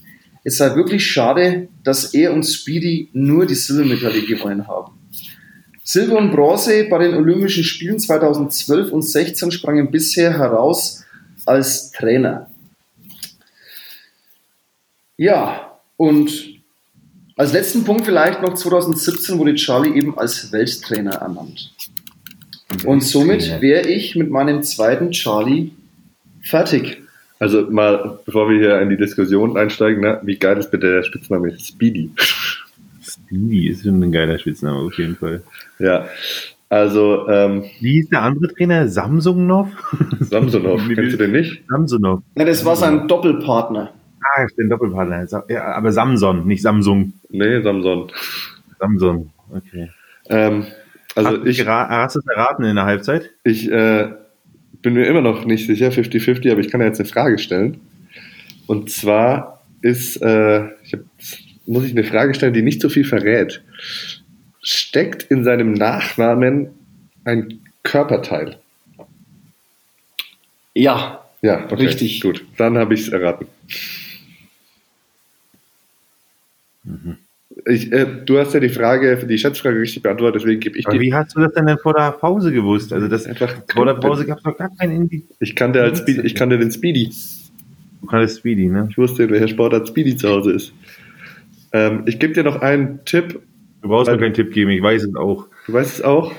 Es 0.45 0.59
sei 0.59 0.77
wirklich 0.77 1.05
schade, 1.05 1.67
dass 1.83 2.15
er 2.15 2.33
und 2.33 2.45
Speedy 2.45 3.09
nur 3.13 3.47
die 3.47 3.57
Silbermedaille 3.57 4.23
gewonnen 4.23 4.69
haben. 4.69 4.93
Silber 5.83 6.19
und 6.19 6.31
Bronze 6.31 6.85
bei 6.89 6.99
den 6.99 7.15
Olympischen 7.15 7.65
Spielen 7.65 7.99
2012 7.99 8.93
und 8.93 9.03
2016 9.03 9.51
sprangen 9.51 9.91
bisher 9.91 10.39
heraus 10.39 11.05
als 11.47 11.91
Trainer. 11.91 12.49
Ja, 15.17 15.81
und 15.97 16.31
als 17.35 17.53
letzten 17.53 17.83
Punkt 17.83 18.07
vielleicht 18.07 18.41
noch 18.43 18.55
2017 18.55 19.37
wurde 19.37 19.57
Charlie 19.57 19.99
eben 19.99 20.17
als 20.17 20.53
Welttrainer 20.53 21.15
ernannt. 21.17 21.75
Und 22.85 23.01
somit 23.03 23.61
wäre 23.61 23.89
ich 23.89 24.15
mit 24.15 24.31
meinem 24.31 24.63
zweiten 24.63 25.11
Charlie 25.11 25.73
fertig. 26.47 27.03
Also 27.39 27.71
mal, 27.71 28.19
bevor 28.25 28.49
wir 28.49 28.59
hier 28.59 28.81
in 28.81 28.89
die 28.89 28.97
Diskussion 28.97 29.57
einsteigen, 29.59 30.01
ne, 30.01 30.21
wie 30.23 30.37
geil 30.37 30.57
ist 30.57 30.71
bitte 30.71 30.91
der 30.91 31.03
Spitzname 31.03 31.53
Speedy? 31.59 32.11
Speedy 33.03 33.69
ist 33.69 33.85
schon 33.85 34.03
ein 34.03 34.11
geiler 34.13 34.39
Spitzname 34.39 34.79
auf 34.79 34.97
jeden 34.99 35.17
Fall. 35.17 35.43
Ja, 35.79 36.07
also 36.69 37.29
ähm, 37.29 37.65
Wie 37.81 38.01
ist 38.01 38.11
der 38.11 38.23
andere 38.23 38.53
Trainer? 38.55 38.89
Samsungov? 38.89 39.69
Samsonov, 40.21 40.81
kennst 40.95 41.13
du 41.13 41.17
den 41.19 41.33
nicht? 41.33 41.63
Samsonov. 41.69 42.23
Ja, 42.37 42.45
das 42.45 42.65
war 42.65 42.75
sein 42.75 43.07
Doppelpartner. 43.07 43.93
Ah, 44.23 44.47
den 44.59 44.69
Doppelpartner. 44.71 45.27
Sa- 45.29 45.45
Ja, 45.49 45.65
aber 45.75 45.93
Samson, 45.93 46.47
nicht 46.47 46.63
Samsung. 46.63 47.13
Nee, 47.29 47.61
Samson. 47.63 48.11
Samson. 48.81 49.31
Okay. 49.55 49.91
Ähm, 50.31 50.67
also 51.15 51.31
Hast, 51.39 51.47
ich, 51.47 51.67
hast 51.67 52.17
du 52.17 52.19
es 52.21 52.27
erraten 52.27 52.65
in 52.65 52.77
der 52.77 52.87
Halbzeit? 52.87 53.31
ich 53.45 53.71
äh, 53.71 54.11
bin 54.87 54.95
mir 54.95 55.07
immer 55.09 55.21
noch 55.21 55.45
nicht 55.45 55.67
sicher, 55.67 55.89
50-50, 55.89 56.49
aber 56.49 56.61
ich 56.61 56.71
kann 56.71 56.81
ja 56.81 56.87
jetzt 56.87 57.01
eine 57.01 57.09
Frage 57.09 57.39
stellen. 57.39 57.81
Und 58.69 58.89
zwar 58.89 59.65
ist, 59.83 60.23
äh, 60.23 60.67
ich 60.85 60.93
hab, 60.93 61.01
muss 61.67 61.85
ich 61.85 61.91
eine 61.91 62.05
Frage 62.05 62.35
stellen, 62.35 62.55
die 62.55 62.63
nicht 62.63 62.81
so 62.81 62.89
viel 62.89 63.03
verrät. 63.03 63.65
Steckt 64.63 65.25
in 65.25 65.43
seinem 65.43 65.73
Nachnamen 65.73 66.69
ein 67.25 67.59
Körperteil? 67.83 68.61
Ja, 70.73 71.25
Ja, 71.43 71.65
okay, 71.65 71.87
Richtig. 71.87 72.21
Gut, 72.21 72.45
dann 72.57 72.79
habe 72.79 72.95
ich 72.95 73.01
es 73.01 73.09
erraten. 73.09 73.49
Ich, 77.69 77.93
äh, 77.93 78.07
du 78.25 78.39
hast 78.39 78.55
ja 78.55 78.61
die 78.61 78.69
Frage, 78.69 79.17
die 79.27 79.39
Schätzfrage 79.39 79.81
richtig 79.81 80.01
beantwortet, 80.01 80.41
deswegen 80.41 80.61
gebe 80.61 80.79
ich 80.79 80.87
Aber 80.87 80.97
die. 80.97 81.03
wie 81.03 81.13
hast 81.13 81.35
du 81.37 81.41
das 81.41 81.53
denn, 81.53 81.77
vor 81.79 81.95
der 81.95 82.13
Pause 82.13 82.53
gewusst? 82.53 82.93
Also 82.93 83.09
das 83.09 83.27
Einfach 83.27 83.53
vor 83.75 83.85
der 83.85 83.95
Pause 83.95 84.25
gab 84.25 84.39
es 84.39 84.45
noch 84.45 84.57
gar 84.57 84.71
keinen 84.77 84.95
Indie. 84.95 85.25
Ich 85.41 85.57
kannte, 85.57 85.83
als 85.83 85.99
Speedy, 85.99 86.21
ich 86.21 86.37
kannte 86.37 86.59
den 86.59 86.71
Speedy. 86.71 87.11
Du 88.01 88.07
kannst 88.07 88.39
Speedy, 88.39 88.69
ne? 88.69 88.87
Ich 88.89 88.97
wusste, 88.97 89.29
welcher 89.29 89.49
Sportart 89.49 89.89
Speedy 89.89 90.17
zu 90.17 90.29
Hause 90.29 90.53
ist. 90.53 90.73
Ähm, 91.73 92.05
ich 92.07 92.21
gebe 92.21 92.35
dir 92.35 92.45
noch 92.45 92.63
einen 92.63 93.05
Tipp. 93.05 93.41
Du 93.83 93.89
brauchst 93.89 94.11
mir 94.11 94.19
keinen 94.19 94.35
Tipp 94.35 94.53
geben, 94.53 94.71
ich 94.71 94.83
weiß 94.83 95.03
es 95.03 95.17
auch. 95.17 95.47
Du 95.67 95.73
weißt 95.73 95.95
es 95.95 96.03
auch. 96.03 96.33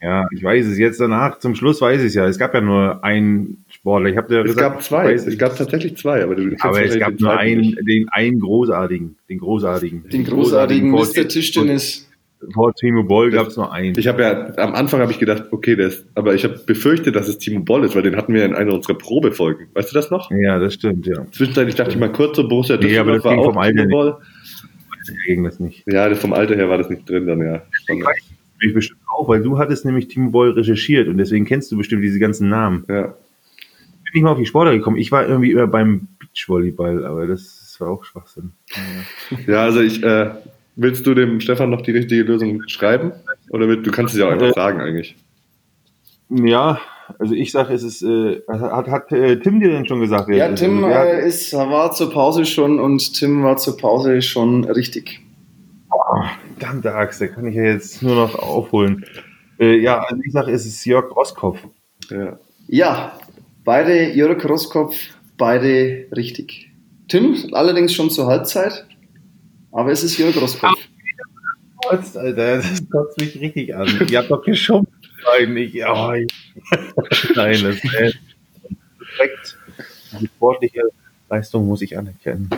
Ja, 0.00 0.26
ich 0.34 0.42
weiß 0.42 0.66
es 0.66 0.78
jetzt 0.78 1.00
danach. 1.00 1.38
Zum 1.38 1.54
Schluss 1.54 1.80
weiß 1.80 2.00
ich 2.00 2.08
es 2.08 2.14
ja. 2.14 2.26
Es 2.26 2.38
gab 2.38 2.54
ja 2.54 2.60
nur 2.60 3.02
einen 3.04 3.64
Sportler. 3.68 4.10
Ich 4.10 4.16
habe 4.16 4.32
ja 4.34 4.40
Es 4.42 4.54
gesagt, 4.54 4.74
gab 4.74 4.82
zwei. 4.82 5.12
Es 5.12 5.38
gab 5.38 5.56
tatsächlich 5.56 5.96
zwei, 5.96 6.22
aber 6.22 6.36
aber 6.60 6.84
es 6.84 6.98
gab 6.98 7.18
nur 7.20 7.36
einen, 7.36 7.76
den 7.86 8.08
einen 8.10 8.40
großartigen, 8.40 9.16
den 9.28 9.38
großartigen. 9.38 10.08
den 10.08 10.24
großartigen 10.24 10.90
vor- 10.90 11.04
Mr. 11.06 11.28
Tischtennis. 11.28 12.08
Vor 12.54 12.74
Timo 12.74 13.04
Boll 13.04 13.30
gab 13.30 13.46
es 13.48 13.56
nur 13.56 13.72
einen. 13.72 13.96
Ich 13.96 14.08
habe 14.08 14.22
ja 14.22 14.52
am 14.56 14.74
Anfang 14.74 15.00
habe 15.00 15.12
ich 15.12 15.20
gedacht, 15.20 15.44
okay, 15.52 15.76
der 15.76 15.86
ist, 15.86 16.04
aber 16.16 16.34
ich 16.34 16.42
habe 16.42 16.58
befürchtet, 16.66 17.14
dass 17.14 17.28
es 17.28 17.38
Timo 17.38 17.60
Boll 17.60 17.84
ist, 17.84 17.94
weil 17.94 18.02
den 18.02 18.16
hatten 18.16 18.34
wir 18.34 18.44
in 18.44 18.52
einer 18.52 18.72
unserer 18.74 18.94
Probefolgen. 18.98 19.68
Weißt 19.74 19.92
du 19.92 19.94
das 19.94 20.10
noch? 20.10 20.28
ja, 20.32 20.58
das 20.58 20.74
stimmt, 20.74 21.06
ja. 21.06 21.24
Zwischenzeitlich 21.30 21.76
dachte 21.76 21.92
ich 21.92 21.98
mal 21.98 22.10
kurz 22.10 22.36
so 22.36 22.48
Borussia 22.48 22.76
Nee, 22.78 22.98
aber 22.98 23.12
das 23.14 23.24
war 23.24 23.36
ging 23.36 23.44
vom 23.44 23.56
auch 23.56 23.62
Alter 23.62 23.72
Timo 23.82 23.84
nicht. 23.84 23.92
Boll. 23.92 24.16
Gegen 25.26 25.44
das 25.44 25.60
nicht. 25.60 25.84
Ja, 25.86 26.08
das 26.08 26.18
vom 26.18 26.32
Alter 26.32 26.56
her 26.56 26.68
war 26.68 26.78
das 26.78 26.90
nicht 26.90 27.08
drin 27.08 27.26
dann, 27.28 27.40
ja. 27.42 27.62
Ich 27.88 28.04
weiß 28.04 28.16
ich 28.60 28.74
bestimmt 28.74 29.00
auch, 29.12 29.28
weil 29.28 29.42
du 29.42 29.58
hattest 29.58 29.84
nämlich 29.84 30.08
Timo 30.08 30.30
Boll 30.30 30.50
recherchiert 30.50 31.08
und 31.08 31.18
deswegen 31.18 31.44
kennst 31.44 31.70
du 31.70 31.76
bestimmt 31.76 32.02
diese 32.02 32.18
ganzen 32.18 32.48
Namen. 32.48 32.84
Ja. 32.88 33.14
Ich 34.04 34.12
bin 34.12 34.20
nicht 34.20 34.22
mal 34.24 34.32
auf 34.32 34.38
die 34.38 34.46
Sportler 34.46 34.72
gekommen. 34.72 34.96
Ich 34.96 35.12
war 35.12 35.26
irgendwie 35.26 35.52
immer 35.52 35.66
beim 35.66 36.08
Beachvolleyball, 36.18 37.04
aber 37.04 37.26
das, 37.26 37.58
das 37.60 37.80
war 37.80 37.90
auch 37.90 38.04
Schwachsinn. 38.04 38.52
ja, 39.46 39.62
also 39.62 39.80
ich, 39.80 40.02
äh, 40.02 40.30
willst 40.76 41.06
du 41.06 41.14
dem 41.14 41.40
Stefan 41.40 41.70
noch 41.70 41.82
die 41.82 41.92
richtige 41.92 42.22
Lösung 42.22 42.62
schreiben? 42.68 43.12
Oder 43.50 43.68
will, 43.68 43.82
du 43.82 43.90
kannst 43.90 44.14
es 44.14 44.20
ja 44.20 44.26
auch 44.26 44.32
einfach 44.32 44.54
sagen 44.54 44.80
eigentlich. 44.80 45.16
Ja, 46.28 46.80
also 47.18 47.34
ich 47.34 47.52
sage, 47.52 47.74
es 47.74 47.82
ist, 47.82 48.02
äh, 48.02 48.40
hat, 48.48 48.88
hat 48.88 49.12
äh, 49.12 49.38
Tim 49.38 49.60
dir 49.60 49.70
denn 49.70 49.86
schon 49.86 50.00
gesagt? 50.00 50.28
Ja, 50.28 50.46
ist? 50.46 50.60
Tim 50.60 50.84
Also, 50.84 50.96
äh, 50.96 51.26
ist, 51.26 51.52
war 51.52 51.92
zur 51.92 52.10
Pause 52.10 52.44
schon 52.44 52.80
und 52.80 53.14
Tim 53.14 53.42
war 53.42 53.56
zur 53.56 53.76
Pause 53.76 54.22
schon 54.22 54.64
richtig. 54.64 55.20
Verdammte 56.62 56.94
Axt, 56.94 57.20
da 57.20 57.26
kann 57.26 57.44
ich 57.46 57.56
ja 57.56 57.64
jetzt 57.64 58.02
nur 58.02 58.14
noch 58.14 58.36
aufholen. 58.36 59.04
Äh, 59.58 59.80
ja, 59.80 59.98
also 59.98 60.22
ich 60.24 60.32
sage, 60.32 60.52
es 60.52 60.64
ist 60.64 60.84
Jörg 60.84 61.10
Roskopf. 61.10 61.58
Ja. 62.08 62.38
Ja, 62.68 63.18
beide 63.64 64.12
Jörg 64.12 64.44
Roskopf, 64.48 64.96
beide 65.36 66.06
richtig. 66.14 66.70
Tim 67.08 67.36
allerdings 67.50 67.92
schon 67.92 68.10
zur 68.10 68.28
Halbzeit, 68.28 68.86
aber 69.72 69.90
es 69.90 70.04
ist 70.04 70.16
Jörg 70.18 70.40
Roskopf. 70.40 70.78
Kotzt, 71.84 72.16
Alter, 72.16 72.58
das 72.58 72.88
kotzt 72.88 73.20
mich 73.20 73.40
richtig 73.40 73.74
an. 73.74 73.88
Ihr 74.08 74.18
habt 74.18 74.30
doch 74.30 74.44
geschumpft. 74.44 74.92
Nein, 75.36 75.56
ich, 75.56 75.84
oh, 75.84 76.12
ich, 76.12 76.28
nein, 77.34 77.60
das 77.60 77.74
ist 77.74 77.90
perfekt. 77.90 79.58
Die 80.20 80.26
sportliche 80.28 80.82
Leistung 81.28 81.66
muss 81.66 81.82
ich 81.82 81.98
anerkennen. 81.98 82.48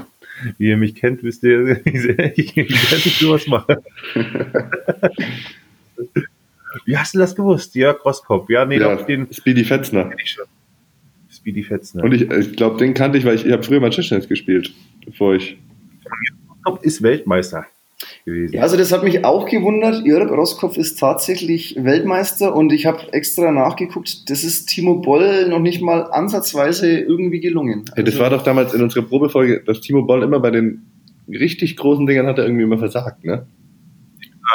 Wie 0.59 0.69
ihr 0.69 0.77
mich 0.77 0.95
kennt, 0.95 1.23
wisst 1.23 1.43
ihr, 1.45 1.81
wie 1.85 1.99
sehr 1.99 2.39
ich 2.39 2.55
gerne 2.55 2.69
sowas 2.69 3.47
mache. 3.47 3.83
Wie 6.87 6.99
hast 6.99 7.15
du 7.15 7.19
das 7.21 7.37
gewusst? 7.37 7.75
Jörg 7.77 8.05
Roskopf. 8.05 8.51
Ja, 8.51 8.67
nee, 8.67 8.79
ja, 8.79 8.97
doch, 8.97 9.07
den 9.07 9.33
Speedy 9.33 9.65
Fetzner. 9.65 10.11
Speedy 11.31 11.63
Fetzner. 11.63 12.03
Und 12.03 12.13
ich, 12.13 12.29
ich 12.29 12.57
glaube, 12.57 12.79
den 12.79 12.95
kannte 12.95 13.17
ich, 13.17 13.25
weil 13.25 13.37
ich, 13.37 13.47
ich 13.47 13.53
habe 13.53 13.63
früher 13.63 13.81
mal 13.81 13.91
Tischtennis 13.91 14.29
gespielt, 14.29 14.75
bevor 15.07 15.37
ich. 15.37 15.57
Roskopf 16.49 16.85
ist 16.85 17.01
Weltmeister 17.01 17.67
gewesen. 18.25 18.55
Ja, 18.55 18.63
also 18.63 18.77
das 18.77 18.93
hat 18.93 19.05
mich 19.05 19.25
auch 19.25 19.47
gewundert. 19.49 20.05
Jörg 20.05 20.31
Roskopf 20.31 20.77
ist 20.77 20.99
tatsächlich 20.99 21.77
Weltmeister 21.79 22.55
und 22.55 22.73
ich 22.73 22.87
habe 22.87 23.13
extra 23.13 23.51
nachgeguckt, 23.53 24.31
das 24.31 24.45
ist 24.45 24.67
Timo 24.67 24.97
Boll 24.97 25.49
noch 25.49 25.61
nicht 25.61 25.83
mal 25.83 26.03
ansatzweise 26.11 26.99
irgendwie 26.99 27.41
gelungen. 27.41 27.85
Ja, 27.97 28.03
das 28.03 28.15
Also- 28.15 28.21
war 28.23 28.31
doch 28.31 28.43
damals 28.43 28.75
in 28.75 28.83
unserer 28.83 29.05
Probefolge, 29.05 29.63
dass 29.65 29.81
Timo 29.81 30.03
Boll 30.03 30.23
immer 30.23 30.41
bei 30.41 30.51
den 30.51 30.87
richtig 31.29 31.77
großen 31.77 32.07
Dingern 32.07 32.27
hat 32.27 32.39
er 32.39 32.45
irgendwie 32.45 32.65
immer 32.65 32.79
versagt, 32.79 33.25
ne? 33.25 33.47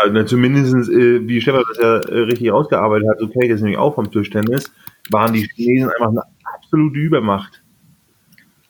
Ja, 0.06 0.12
na, 0.12 0.26
zumindest, 0.26 0.74
äh, 0.90 1.28
wie 1.28 1.42
Stefan 1.42 1.64
das 1.68 1.78
ja 1.82 1.98
äh, 1.98 2.20
richtig 2.22 2.52
ausgearbeitet 2.52 3.08
hat, 3.10 3.18
ich 3.22 3.50
das 3.50 3.62
nämlich 3.62 3.80
auch 3.80 3.96
vom 3.96 4.12
Tischtennis, 4.12 4.72
waren 5.10 5.34
die 5.34 5.48
Chinesen 5.56 5.90
einfach 5.90 6.10
eine 6.10 6.22
absolute 6.44 7.00
Übermacht. 7.00 7.59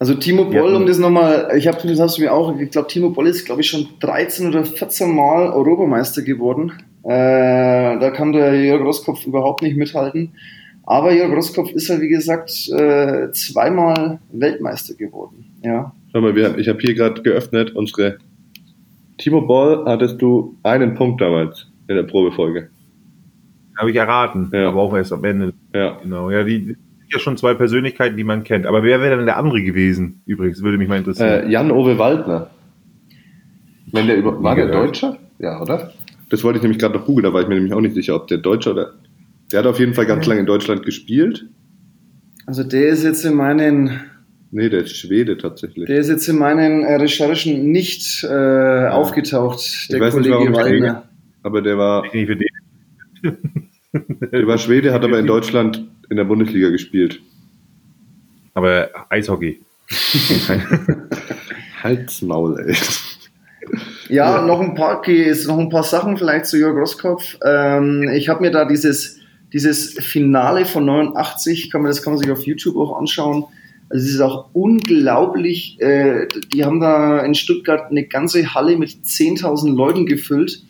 Also 0.01 0.13
Timo 0.15 0.49
Ja. 0.49 0.61
Boll, 0.61 0.75
um 0.75 0.85
das 0.85 0.97
nochmal, 0.97 1.49
ich 1.57 1.67
habe 1.67 1.85
das 1.85 1.99
hast 1.99 2.17
du 2.17 2.21
mir 2.21 2.33
auch, 2.33 2.57
ich 2.57 2.71
glaube 2.71 2.87
Timo 2.87 3.09
Boll 3.09 3.27
ist 3.27 3.45
glaube 3.45 3.61
ich 3.61 3.69
schon 3.69 3.85
13 3.99 4.47
oder 4.47 4.63
14 4.63 5.13
Mal 5.13 5.49
Europameister 5.51 6.21
geworden. 6.21 6.71
Äh, 7.03 7.09
da 7.99 8.09
kann 8.11 8.31
der 8.31 8.61
Jörg 8.63 8.81
Roskopf 8.81 9.25
überhaupt 9.25 9.61
nicht 9.61 9.75
mithalten. 9.75 10.31
Aber 10.83 11.13
Jörg 11.13 11.31
Roskopf 11.35 11.71
ist 11.71 11.89
ja 11.89 11.99
wie 11.99 12.07
gesagt 12.07 12.49
äh, 12.69 13.29
zweimal 13.33 14.19
Weltmeister 14.31 14.93
geworden. 14.95 15.45
Ja. 15.63 15.93
Schau 16.13 16.21
mal, 16.21 16.33
wir 16.33 16.45
haben, 16.45 16.59
ich 16.59 16.69
habe 16.69 16.79
hier 16.79 16.93
gerade 16.95 17.21
geöffnet, 17.21 17.75
unsere 17.75 18.19
Timo 19.17 19.41
Boll 19.41 19.83
hattest 19.85 20.21
du 20.21 20.55
einen 20.63 20.95
Punkt 20.95 21.19
damals 21.19 21.67
in 21.89 21.95
der 21.97 22.03
Probefolge. 22.03 22.69
Habe 23.77 23.91
ich 23.91 23.97
erraten, 23.97 24.49
Ja. 24.53 24.69
aber 24.69 24.81
auch 24.81 24.95
erst 24.95 25.11
am 25.11 25.23
Ende. 25.25 25.53
Ja. 25.75 25.97
Genau, 26.01 26.29
ja, 26.31 26.43
die 26.43 26.77
ja 27.11 27.19
schon 27.19 27.37
zwei 27.37 27.53
Persönlichkeiten, 27.53 28.17
die 28.17 28.23
man 28.23 28.43
kennt. 28.43 28.65
Aber 28.65 28.83
wer 28.83 29.01
wäre 29.01 29.17
denn 29.17 29.25
der 29.25 29.37
andere 29.37 29.61
gewesen? 29.63 30.21
Übrigens, 30.25 30.61
würde 30.61 30.77
mich 30.77 30.87
mal 30.87 30.97
interessieren. 30.97 31.47
Äh, 31.47 31.49
Jan-Ove 31.51 31.97
Waldner. 31.97 32.49
Wenn 33.91 34.07
der 34.07 34.17
über, 34.17 34.41
war 34.43 34.55
der 34.55 34.67
gehört. 34.67 34.87
Deutscher? 34.89 35.17
Ja, 35.39 35.61
oder? 35.61 35.91
Das 36.29 36.43
wollte 36.43 36.57
ich 36.57 36.63
nämlich 36.63 36.79
gerade 36.79 36.97
noch 36.97 37.05
googeln, 37.05 37.23
da 37.23 37.33
war 37.33 37.41
ich 37.41 37.47
mir 37.47 37.55
nämlich 37.55 37.73
auch 37.73 37.81
nicht 37.81 37.95
sicher, 37.95 38.15
ob 38.15 38.27
der 38.27 38.37
Deutscher 38.37 38.71
oder. 38.71 38.93
Der 39.51 39.59
hat 39.59 39.65
auf 39.65 39.79
jeden 39.79 39.95
Fall 39.95 40.05
ganz 40.05 40.25
lange 40.27 40.41
in 40.41 40.45
Deutschland 40.45 40.83
gespielt. 40.83 41.47
Also 42.45 42.63
der 42.63 42.89
ist 42.89 43.03
jetzt 43.03 43.25
in 43.25 43.33
meinen, 43.33 43.99
Nee, 44.51 44.69
der 44.69 44.81
ist 44.81 44.95
Schwede 44.95 45.37
tatsächlich. 45.37 45.85
der 45.87 45.97
ist 45.99 46.09
jetzt 46.09 46.27
in 46.27 46.37
meinen 46.37 46.83
äh, 46.83 46.95
Recherchen 46.95 47.71
nicht 47.71 48.23
äh, 48.23 48.87
aufgetaucht, 48.87 49.91
der 49.91 49.99
weiß 50.01 50.15
nicht, 50.15 50.29
Kollege 50.31 50.51
ich 50.51 50.55
Waldner. 50.57 51.03
Aber 51.41 51.61
der 51.63 51.77
war, 51.77 52.05
Ich 52.05 52.13
nicht 52.13 52.27
für 52.27 52.35
den. 52.35 53.37
der 54.31 54.47
war 54.47 54.57
Schwede, 54.57 54.93
hat 54.93 55.03
aber 55.03 55.19
in 55.19 55.27
Deutschland 55.27 55.85
in 56.09 56.17
der 56.17 56.23
Bundesliga 56.23 56.69
gespielt. 56.69 57.21
aber 58.53 58.89
Eishockey. 59.09 59.59
Halsmaul, 61.83 62.59
ey. 62.59 62.75
Ja, 64.09 64.41
noch 64.41 64.59
ein 64.59 64.75
paar 64.75 65.01
Keys, 65.01 65.47
noch 65.47 65.59
ein 65.59 65.69
paar 65.69 65.83
Sachen 65.83 66.17
vielleicht 66.17 66.47
zu 66.47 66.57
Jörg 66.57 66.75
Rosskopf. 66.75 67.37
Ähm, 67.45 68.09
ich 68.13 68.27
habe 68.27 68.41
mir 68.41 68.51
da 68.51 68.65
dieses, 68.65 69.19
dieses 69.53 69.93
Finale 69.93 70.65
von 70.65 70.85
89, 70.85 71.69
kann 71.71 71.81
man, 71.81 71.89
das 71.89 72.01
kann 72.01 72.13
man 72.13 72.19
sich 72.19 72.31
auf 72.31 72.45
YouTube 72.45 72.75
auch 72.75 72.97
anschauen. 72.97 73.45
Also 73.89 74.05
es 74.05 74.13
ist 74.15 74.21
auch 74.21 74.49
unglaublich. 74.53 75.79
Äh, 75.79 76.27
die 76.53 76.65
haben 76.65 76.79
da 76.79 77.19
in 77.19 77.35
Stuttgart 77.35 77.89
eine 77.89 78.05
ganze 78.05 78.53
Halle 78.53 78.77
mit 78.77 78.89
10.000 78.89 79.75
Leuten 79.75 80.05
gefüllt. 80.05 80.63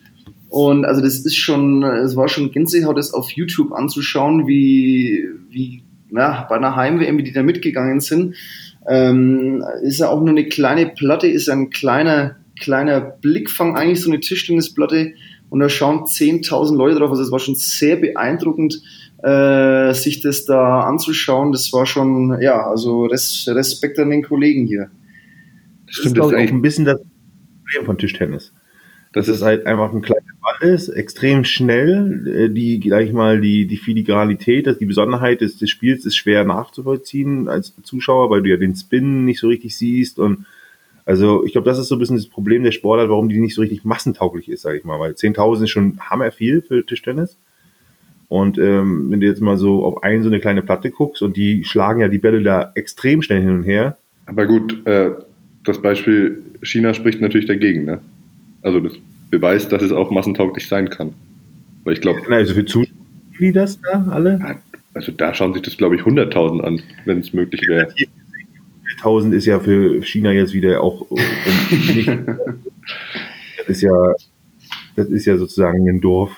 Und 0.50 0.86
also 0.86 1.02
das 1.02 1.20
ist 1.20 1.36
schon, 1.36 1.84
es 1.84 2.16
war 2.16 2.28
schon 2.28 2.52
Gänsehaut, 2.52 2.98
das 2.98 3.14
auf 3.14 3.32
YouTube 3.32 3.72
anzuschauen, 3.72 4.48
wie, 4.48 5.26
wie 5.50 5.84
na, 6.10 6.48
bei 6.50 6.56
einer 6.56 6.76
Heim-WM, 6.76 7.18
wie 7.20 7.24
die 7.24 7.32
da 7.32 7.44
mitgegangen 7.44 8.00
sind. 8.00 8.36
Ähm, 8.88 9.64
ist 9.84 10.00
ja 10.00 10.10
auch 10.10 10.20
nur 10.20 10.30
eine 10.30 10.46
kleine 10.46 10.88
Platte, 10.88 11.28
ist 11.28 11.50
ein 11.50 11.70
kleiner, 11.70 12.38
kleiner 12.60 13.00
Blickfang, 13.00 13.76
eigentlich 13.76 14.02
so 14.02 14.10
eine 14.10 14.20
Tischtennisplatte. 14.20 15.14
Und 15.50 15.60
da 15.60 15.70
schauen 15.70 16.00
10.000 16.06 16.76
Leute 16.76 16.98
drauf. 16.98 17.12
Also 17.12 17.24
es 17.24 17.32
war 17.32 17.40
schon 17.40 17.56
sehr 17.56 17.96
beeindruckend, 17.96 18.82
äh, 19.24 19.94
sich 19.94 20.22
das 20.22 20.46
da 20.46 20.82
anzuschauen. 20.82 21.52
Das 21.52 21.72
war 21.74 21.86
schon, 21.86 22.40
ja, 22.42 22.68
also 22.68 23.06
Res 23.06 23.48
Respekt 23.48 24.00
an 24.00 24.10
den 24.10 24.24
Kollegen 24.24 24.66
hier. 24.66 24.90
Das 25.86 25.96
stimmt, 25.96 26.18
das 26.18 26.28
ist 26.28 26.34
auch 26.34 26.38
ein 26.38 26.62
bisschen 26.62 26.86
das 26.86 27.00
Problem 27.00 27.86
von 27.86 27.98
Tischtennis. 27.98 28.52
Dass 29.12 29.28
es 29.28 29.42
halt 29.42 29.66
einfach 29.66 29.92
ein 29.92 30.02
kleiner 30.02 30.22
Ball 30.42 30.70
ist, 30.70 30.90
extrem 30.90 31.44
schnell, 31.44 32.28
äh, 32.28 32.50
die, 32.50 32.80
gleich 32.80 33.12
mal, 33.12 33.42
die, 33.42 33.66
die 33.66 33.78
Filigranität, 33.78 34.80
die 34.80 34.86
Besonderheit 34.86 35.42
des, 35.42 35.58
des 35.58 35.70
Spiels 35.70 36.06
ist 36.06 36.16
schwer 36.16 36.46
nachzuvollziehen 36.46 37.48
als 37.48 37.74
Zuschauer, 37.82 38.30
weil 38.30 38.44
du 38.44 38.50
ja 38.50 38.58
den 38.58 38.76
Spin 38.76 39.26
nicht 39.26 39.40
so 39.40 39.48
richtig 39.48 39.76
siehst 39.76 40.20
und 40.20 40.46
also 41.10 41.44
ich 41.44 41.54
glaube, 41.54 41.68
das 41.68 41.80
ist 41.80 41.88
so 41.88 41.96
ein 41.96 42.00
bisschen 42.00 42.18
das 42.18 42.28
Problem 42.28 42.62
der 42.62 42.72
Sportart, 42.72 43.10
warum 43.10 43.30
die 43.30 43.40
nicht 43.40 43.56
so 43.56 43.62
richtig 43.62 43.84
massentauglich 43.84 44.48
ist, 44.48 44.62
sage 44.62 44.78
ich 44.78 44.84
mal, 44.84 45.00
weil 45.00 45.14
10.000 45.14 45.64
ist 45.64 45.72
schon 45.72 46.00
hammer 46.00 46.30
viel 46.32 46.62
für 46.62 46.86
Tischtennis. 46.86 47.36
Und 48.28 48.60
ähm, 48.60 49.10
wenn 49.10 49.20
du 49.20 49.26
jetzt 49.26 49.42
mal 49.42 49.58
so 49.58 49.84
auf 49.84 50.04
eine 50.04 50.22
so 50.22 50.30
eine 50.30 50.40
kleine 50.40 50.62
Platte 50.62 50.92
guckst 50.92 51.24
und 51.24 51.36
die 51.36 51.64
schlagen 51.64 52.02
ja 52.02 52.10
die 52.10 52.20
Bälle 52.20 52.44
da 52.44 52.72
extrem 52.76 53.24
schnell 53.24 53.42
hin 53.42 53.50
und 53.50 53.64
her. 53.64 53.98
Aber 54.28 54.46
gut, 54.46 54.86
äh, 54.86 55.10
das 55.64 55.82
Beispiel 55.82 56.44
China 56.62 56.94
spricht 56.94 57.22
natürlich 57.22 57.48
dagegen, 57.48 57.86
ne? 57.86 58.02
Also 58.62 58.80
das 58.80 58.94
beweist, 59.30 59.72
dass 59.72 59.82
es 59.82 59.92
auch 59.92 60.12
massentauglich 60.12 60.68
sein 60.68 60.90
kann. 60.90 61.14
Weil 61.84 61.94
ich 61.94 62.02
glaube. 62.02 62.22
Also 62.30 62.54
für 62.54 62.66
Zuschauer, 62.66 62.94
wie 63.38 63.52
das 63.52 63.80
da 63.82 64.06
alle? 64.10 64.58
Also 64.94 65.12
da 65.12 65.34
schauen 65.34 65.54
sich 65.54 65.62
das, 65.62 65.78
glaube 65.78 65.96
ich, 65.96 66.02
100.000 66.02 66.62
an, 66.62 66.82
wenn 67.06 67.20
es 67.20 67.34
möglich 67.34 67.62
wäre. 67.68 67.88
1000 68.98 69.34
ist 69.34 69.46
ja 69.46 69.60
für 69.60 70.02
China 70.04 70.32
jetzt 70.32 70.54
wieder 70.54 70.82
auch 70.82 71.08
nicht, 71.72 72.08
das 73.58 73.68
ist 73.68 73.82
ja 73.82 74.14
das 74.96 75.10
ist 75.10 75.26
ja 75.26 75.38
sozusagen 75.38 75.88
ein 75.88 76.02
Dorf. 76.02 76.32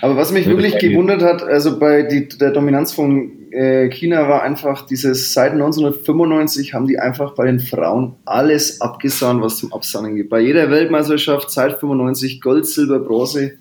Aber 0.00 0.16
was 0.16 0.32
mich 0.32 0.46
wirklich 0.46 0.78
gewundert 0.78 1.22
hat, 1.22 1.42
also 1.42 1.78
bei 1.78 2.02
die, 2.02 2.28
der 2.28 2.52
Dominanz 2.52 2.92
von 2.92 3.32
äh, 3.50 3.88
China 3.88 4.28
war 4.28 4.42
einfach 4.42 4.86
dieses, 4.86 5.32
seit 5.32 5.52
1995 5.52 6.74
haben 6.74 6.86
die 6.86 6.98
einfach 6.98 7.34
bei 7.34 7.46
den 7.46 7.60
Frauen 7.60 8.14
alles 8.24 8.80
abgesahnt, 8.80 9.42
was 9.42 9.58
zum 9.58 9.72
Absahnen 9.72 10.16
gibt. 10.16 10.30
Bei 10.30 10.40
jeder 10.40 10.70
Weltmeisterschaft 10.70 11.50
seit 11.50 11.78
95 11.78 12.40
Gold, 12.40 12.66
Silber, 12.66 12.98
Bronze. 12.98 13.52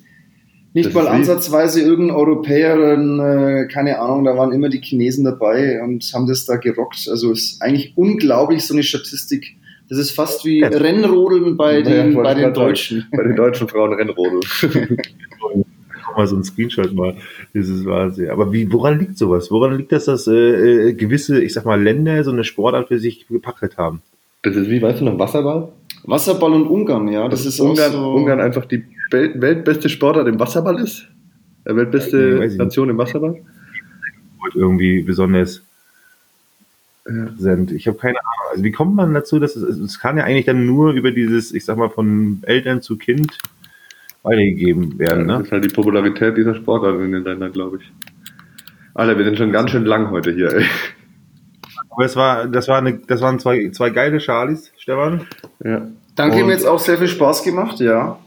Nicht 0.74 0.88
das 0.88 0.94
mal 0.94 1.08
ansatzweise 1.08 1.82
irgendein 1.82 2.18
Europäer, 2.18 2.76
äh, 2.76 3.68
keine 3.68 4.00
Ahnung, 4.00 4.26
da 4.26 4.38
waren 4.38 4.52
immer 4.52 4.68
die 4.68 4.82
Chinesen 4.82 5.24
dabei 5.24 5.82
und 5.82 6.04
haben 6.14 6.28
das 6.28 6.46
da 6.46 6.58
gerockt. 6.58 7.08
Also 7.10 7.32
ist 7.32 7.62
eigentlich 7.62 7.94
unglaublich, 7.96 8.66
so 8.66 8.74
eine 8.74 8.84
Statistik. 8.84 9.56
Das 9.88 9.98
ist 9.98 10.12
fast 10.12 10.44
wie 10.44 10.60
ja. 10.60 10.68
Rennrodeln 10.68 11.56
bei 11.56 11.82
den, 11.82 12.14
ja, 12.14 12.22
bei 12.22 12.34
den 12.34 12.54
Deutschen. 12.54 13.08
Bei 13.12 13.24
den 13.24 13.36
deutschen 13.36 13.70
Frauen 13.70 13.94
Rennrodeln. 13.94 14.42
mal 16.18 16.28
so 16.28 16.36
ein 16.36 16.44
Screenshot 16.44 16.94
mal. 16.94 17.16
Das 17.54 17.68
ist 17.68 17.86
Wahnsinn. 17.86 18.30
Aber 18.30 18.52
wie, 18.52 18.72
woran 18.72 19.00
liegt 19.00 19.18
sowas? 19.18 19.52
Woran 19.52 19.78
liegt 19.78 19.92
das, 19.92 20.06
dass 20.06 20.28
äh, 20.28 20.90
äh, 20.90 20.94
gewisse, 20.94 21.42
ich 21.44 21.54
sag 21.54 21.66
mal, 21.66 21.82
Länder 21.82 22.24
so 22.24 22.32
eine 22.32 22.44
Sportart 22.44 22.88
für 22.88 23.00
sich 23.00 23.28
gepackt 23.28 23.78
haben? 23.78 24.02
Das 24.44 24.56
ist 24.56 24.70
wie, 24.70 24.82
weißt 24.82 25.02
du 25.02 25.06
noch, 25.06 25.18
Wasserball? 25.20 25.70
Wasserball 26.04 26.54
und 26.54 26.68
Ungarn, 26.68 27.08
ja. 27.08 27.28
Das, 27.28 27.44
das 27.44 27.56
ist 27.56 27.60
Ungarn, 27.60 27.92
so 27.92 28.14
Ungarn 28.14 28.40
einfach 28.40 28.66
die 28.66 28.84
Welt, 29.12 29.42
weltbeste 29.42 29.90
Sportart 29.90 30.28
im 30.28 30.40
Wasserball 30.40 30.80
ist? 30.80 31.08
Der 31.66 31.76
weltbeste 31.76 32.46
ja, 32.46 32.56
Nation 32.56 32.90
im 32.90 32.98
Wasserball? 32.98 33.42
Irgendwie 34.54 35.02
besonders 35.02 35.64
ja. 37.08 37.28
sind. 37.38 37.72
Ich 37.72 37.88
habe 37.88 37.98
keine 37.98 38.20
Ahnung. 38.20 38.52
Also 38.52 38.64
wie 38.64 38.72
kommt 38.72 38.96
man 38.96 39.14
dazu, 39.14 39.40
dass 39.40 39.56
es, 39.56 39.78
es 39.78 40.00
kann 40.00 40.18
ja 40.18 40.24
eigentlich 40.24 40.46
dann 40.46 40.66
nur 40.66 40.92
über 40.92 41.12
dieses, 41.12 41.54
ich 41.54 41.66
sag 41.66 41.78
mal, 41.78 41.90
von 41.90 42.40
Eltern 42.44 42.82
zu 42.82 42.98
Kind 42.98 43.38
weitergegeben 44.26 44.98
werden. 45.00 45.30
Ja, 45.30 45.38
das 45.38 45.48
ist 45.48 45.52
halt 45.52 45.66
die 45.66 45.74
Popularität 45.74 46.36
dieser 46.36 46.56
Sportart 46.56 47.00
in 47.00 47.12
den 47.12 47.24
Ländern, 47.24 47.52
glaube 47.52 47.80
ich. 47.82 47.92
Alter, 48.94 49.18
wir 49.18 49.26
sind 49.26 49.38
schon 49.38 49.52
ganz 49.52 49.72
schön 49.72 49.86
lang 49.86 50.10
heute 50.12 50.32
hier, 50.32 50.52
ey. 50.54 50.66
Aber 51.90 52.06
es 52.06 52.16
war, 52.16 52.48
das, 52.48 52.68
war 52.68 52.80
eine, 52.80 52.98
das 53.08 53.22
waren 53.22 53.40
zwei, 53.40 53.70
zwei 53.70 53.90
geile 53.90 54.20
Charlies, 54.20 54.72
Stefan. 54.78 55.28
Ja. 55.64 55.88
Danke, 56.16 56.44
mir 56.44 56.52
jetzt 56.52 56.68
auch 56.68 56.80
sehr 56.80 56.98
viel 56.98 57.08
Spaß 57.08 57.44
gemacht, 57.44 57.80
ja. 57.80 58.20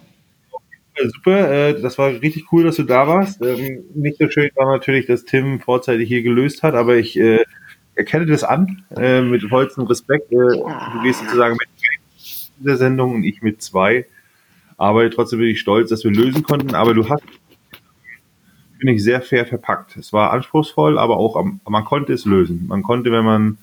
Super, 1.00 1.50
äh, 1.50 1.80
das 1.80 1.96
war 1.96 2.08
richtig 2.10 2.52
cool, 2.52 2.64
dass 2.64 2.76
du 2.76 2.82
da 2.82 3.06
warst. 3.06 3.40
Ähm, 3.42 3.84
nicht 3.94 4.18
so 4.18 4.28
schön 4.28 4.50
war 4.56 4.66
natürlich, 4.66 5.06
dass 5.06 5.24
Tim 5.24 5.60
vorzeitig 5.60 6.08
hier 6.08 6.22
gelöst 6.22 6.62
hat, 6.62 6.74
aber 6.74 6.96
ich 6.96 7.18
äh, 7.18 7.44
erkenne 7.94 8.26
das 8.26 8.42
an 8.42 8.82
äh, 8.96 9.22
mit 9.22 9.42
vollstem 9.44 9.84
Respekt. 9.84 10.32
du 10.32 11.02
gehst 11.02 11.20
sozusagen 11.20 11.56
mit 11.56 11.68
dieser 12.58 12.76
Sendung 12.76 13.14
und 13.14 13.24
ich 13.24 13.42
mit 13.42 13.62
zwei. 13.62 14.06
Aber 14.78 15.10
trotzdem 15.10 15.40
bin 15.40 15.48
ich 15.48 15.60
stolz, 15.60 15.90
dass 15.90 16.04
wir 16.04 16.10
lösen 16.10 16.42
konnten. 16.42 16.74
Aber 16.74 16.94
du 16.94 17.08
hast, 17.08 17.22
finde 18.78 18.94
ich, 18.94 19.04
sehr 19.04 19.20
fair 19.20 19.44
verpackt. 19.44 19.96
Es 19.96 20.12
war 20.12 20.32
anspruchsvoll, 20.32 20.98
aber 20.98 21.18
auch, 21.18 21.44
man 21.68 21.84
konnte 21.84 22.12
es 22.12 22.24
lösen. 22.24 22.64
Man 22.68 22.82
konnte, 22.82 23.12
wenn 23.12 23.24
man 23.24 23.58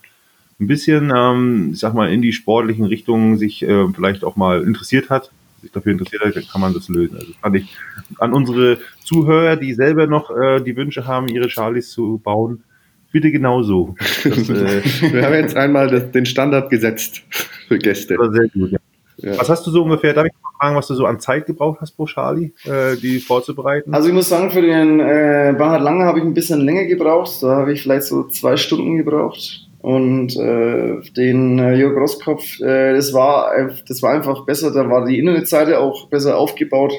ein 0.59 0.67
bisschen, 0.67 1.11
ähm, 1.15 1.71
ich 1.73 1.79
sag 1.79 1.93
mal, 1.93 2.11
in 2.11 2.21
die 2.21 2.33
sportlichen 2.33 2.85
Richtungen 2.85 3.37
sich 3.37 3.63
äh, 3.63 3.87
vielleicht 3.93 4.23
auch 4.23 4.35
mal 4.35 4.61
interessiert 4.61 5.09
hat, 5.09 5.31
sich 5.61 5.71
dafür 5.71 5.93
interessiert 5.93 6.23
hat, 6.23 6.49
kann 6.49 6.61
man 6.61 6.73
das 6.73 6.89
lösen. 6.89 7.17
Also 7.17 7.33
fand 7.41 7.55
ich 7.55 7.75
an 8.19 8.33
unsere 8.33 8.77
Zuhörer, 9.03 9.55
die 9.55 9.73
selber 9.73 10.07
noch 10.07 10.31
äh, 10.31 10.61
die 10.61 10.75
Wünsche 10.75 11.07
haben, 11.07 11.27
ihre 11.27 11.49
Charlies 11.49 11.89
zu 11.91 12.19
bauen, 12.23 12.63
bitte 13.11 13.31
genauso. 13.31 13.95
Das, 14.23 14.49
äh, 14.49 14.81
Wir 15.13 15.23
haben 15.23 15.33
jetzt 15.33 15.55
einmal 15.55 15.89
das, 15.89 16.11
den 16.11 16.25
Standard 16.25 16.69
gesetzt 16.69 17.23
für 17.67 17.77
Gäste. 17.77 18.15
Das 18.15 18.27
war 18.27 18.33
sehr 18.33 18.47
gut, 18.49 18.71
ja. 18.71 18.79
Ja. 19.17 19.37
Was 19.37 19.49
hast 19.49 19.65
du 19.65 19.71
so 19.71 19.83
ungefähr, 19.83 20.13
darf 20.13 20.25
ich 20.25 20.33
mal 20.41 20.51
fragen, 20.59 20.75
was 20.75 20.87
du 20.87 20.95
so 20.95 21.05
an 21.05 21.19
Zeit 21.19 21.45
gebraucht 21.45 21.79
hast 21.81 21.91
pro 21.91 22.05
Charlie, 22.05 22.51
äh, 22.65 22.95
die 22.97 23.19
vorzubereiten? 23.19 23.93
Also 23.93 24.09
ich 24.09 24.13
muss 24.13 24.29
sagen, 24.29 24.51
für 24.51 24.61
den 24.61 24.99
äh, 24.99 25.53
Bernhard 25.57 25.81
Lange 25.81 26.05
habe 26.05 26.19
ich 26.19 26.25
ein 26.25 26.33
bisschen 26.33 26.61
länger 26.61 26.85
gebraucht. 26.85 27.41
Da 27.41 27.55
habe 27.57 27.73
ich 27.73 27.81
vielleicht 27.81 28.03
so 28.03 28.23
zwei 28.27 28.57
Stunden 28.57 28.97
gebraucht. 28.97 29.67
Und 29.81 30.35
äh, 30.35 30.99
den 31.15 31.59
äh, 31.59 31.75
Jörg 31.75 31.95
Rosskopf, 31.95 32.59
äh, 32.59 32.95
das, 32.95 33.13
war, 33.13 33.51
das 33.87 34.01
war 34.01 34.13
einfach 34.13 34.45
besser, 34.45 34.71
da 34.71 34.89
war 34.89 35.05
die 35.05 35.19
Internetseite 35.19 35.79
auch 35.79 36.07
besser 36.09 36.37
aufgebaut. 36.37 36.93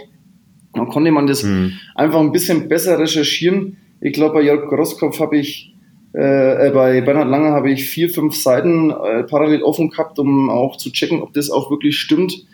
Da 0.72 0.84
konnte 0.84 1.10
man 1.10 1.26
das 1.26 1.42
hm. 1.42 1.72
einfach 1.94 2.20
ein 2.20 2.32
bisschen 2.32 2.68
besser 2.68 2.98
recherchieren. 2.98 3.78
Ich 4.00 4.12
glaube, 4.12 4.34
bei 4.34 4.42
Jörg 4.42 4.70
Rosskopf 4.70 5.18
habe 5.18 5.38
ich 5.38 5.74
äh, 6.14 6.68
äh, 6.68 6.70
bei 6.70 7.00
Bernhard 7.00 7.28
Lange 7.28 7.50
habe 7.50 7.70
ich 7.70 7.88
vier, 7.88 8.08
fünf 8.10 8.34
Seiten 8.34 8.90
äh, 8.90 9.24
parallel 9.24 9.62
offen 9.62 9.90
gehabt, 9.90 10.18
um 10.18 10.50
auch 10.50 10.76
zu 10.76 10.90
checken, 10.90 11.22
ob 11.22 11.32
das 11.32 11.50
auch 11.50 11.70
wirklich 11.70 11.98
stimmt. 11.98 12.46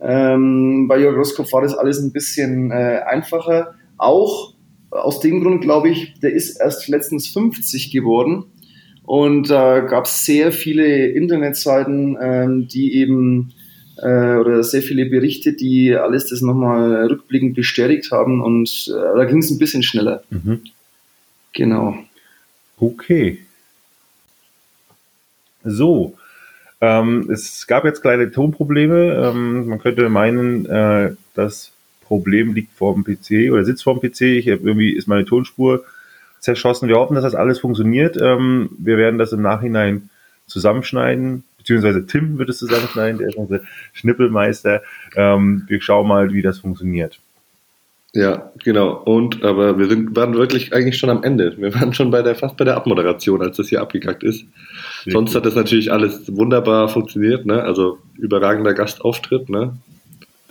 Ähm, 0.00 0.86
bei 0.88 0.98
Jörg 0.98 1.16
Roskopf 1.16 1.52
war 1.52 1.62
das 1.62 1.74
alles 1.74 1.98
ein 2.00 2.12
bisschen 2.12 2.70
äh, 2.70 3.00
einfacher. 3.06 3.74
Auch 3.96 4.54
aus 4.90 5.20
dem 5.20 5.42
Grund, 5.42 5.60
glaube 5.62 5.88
ich, 5.90 6.14
der 6.20 6.32
ist 6.32 6.60
erst 6.60 6.88
letztens 6.88 7.28
50 7.28 7.90
geworden. 7.90 8.44
Und 9.04 9.50
da 9.50 9.78
äh, 9.78 9.86
gab 9.88 10.04
es 10.04 10.24
sehr 10.24 10.52
viele 10.52 11.06
Internetseiten, 11.06 12.16
ähm, 12.20 12.68
die 12.68 12.94
eben 12.94 13.52
äh, 13.96 14.36
oder 14.36 14.62
sehr 14.62 14.82
viele 14.82 15.06
Berichte, 15.06 15.54
die 15.54 15.94
alles 15.94 16.26
das 16.26 16.42
nochmal 16.42 17.06
rückblickend 17.06 17.54
bestätigt 17.54 18.12
haben. 18.12 18.42
Und 18.42 18.92
äh, 18.94 19.16
da 19.16 19.24
ging 19.24 19.38
es 19.38 19.50
ein 19.50 19.58
bisschen 19.58 19.82
schneller. 19.82 20.22
Mhm. 20.30 20.60
Genau. 21.54 21.96
Okay. 22.80 23.44
So, 25.64 26.16
ähm, 26.80 27.28
es 27.30 27.66
gab 27.66 27.84
jetzt 27.84 28.02
kleine 28.02 28.30
Tonprobleme. 28.30 29.14
Ähm, 29.14 29.66
man 29.66 29.78
könnte 29.80 30.08
meinen, 30.08 30.66
äh, 30.66 31.14
das 31.34 31.72
Problem 32.02 32.54
liegt 32.54 32.72
vor 32.74 32.94
dem 32.94 33.04
PC 33.04 33.52
oder 33.52 33.64
sitzt 33.64 33.82
vor 33.82 33.98
dem 33.98 34.10
PC. 34.10 34.22
Ich 34.22 34.48
hab, 34.48 34.64
irgendwie 34.64 34.92
ist 34.92 35.08
meine 35.08 35.24
Tonspur 35.24 35.84
zerschossen. 36.38 36.88
Wir 36.88 36.96
hoffen, 36.96 37.14
dass 37.14 37.24
das 37.24 37.34
alles 37.34 37.58
funktioniert. 37.58 38.16
Ähm, 38.20 38.70
wir 38.78 38.96
werden 38.96 39.18
das 39.18 39.32
im 39.32 39.42
Nachhinein 39.42 40.08
zusammenschneiden, 40.46 41.44
beziehungsweise 41.58 42.06
Tim 42.06 42.38
wird 42.38 42.48
es 42.48 42.58
zusammenschneiden, 42.58 43.18
der 43.18 43.28
ist 43.28 43.36
unser 43.36 43.60
Schnippelmeister. 43.92 44.82
Ähm, 45.14 45.64
wir 45.66 45.82
schauen 45.82 46.08
mal, 46.08 46.32
wie 46.32 46.42
das 46.42 46.60
funktioniert. 46.60 47.20
Ja, 48.14 48.52
genau. 48.64 49.02
Und 49.04 49.44
aber 49.44 49.78
wir 49.78 49.86
sind, 49.86 50.16
waren 50.16 50.34
wirklich 50.34 50.72
eigentlich 50.72 50.96
schon 50.96 51.10
am 51.10 51.22
Ende. 51.22 51.56
Wir 51.58 51.74
waren 51.74 51.92
schon 51.92 52.10
bei 52.10 52.22
der 52.22 52.34
fast 52.34 52.56
bei 52.56 52.64
der 52.64 52.76
Abmoderation, 52.76 53.42
als 53.42 53.58
das 53.58 53.68
hier 53.68 53.82
abgekackt 53.82 54.22
ist. 54.22 54.46
Sehr 55.04 55.12
Sonst 55.12 55.30
gut. 55.30 55.36
hat 55.36 55.46
das 55.46 55.54
natürlich 55.54 55.92
alles 55.92 56.34
wunderbar 56.34 56.88
funktioniert, 56.88 57.44
ne? 57.44 57.62
Also 57.62 57.98
überragender 58.16 58.72
Gastauftritt, 58.72 59.50
ne? 59.50 59.76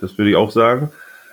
Das 0.00 0.16
würde 0.16 0.30
ich 0.30 0.36
auch 0.36 0.52
sagen. 0.52 0.90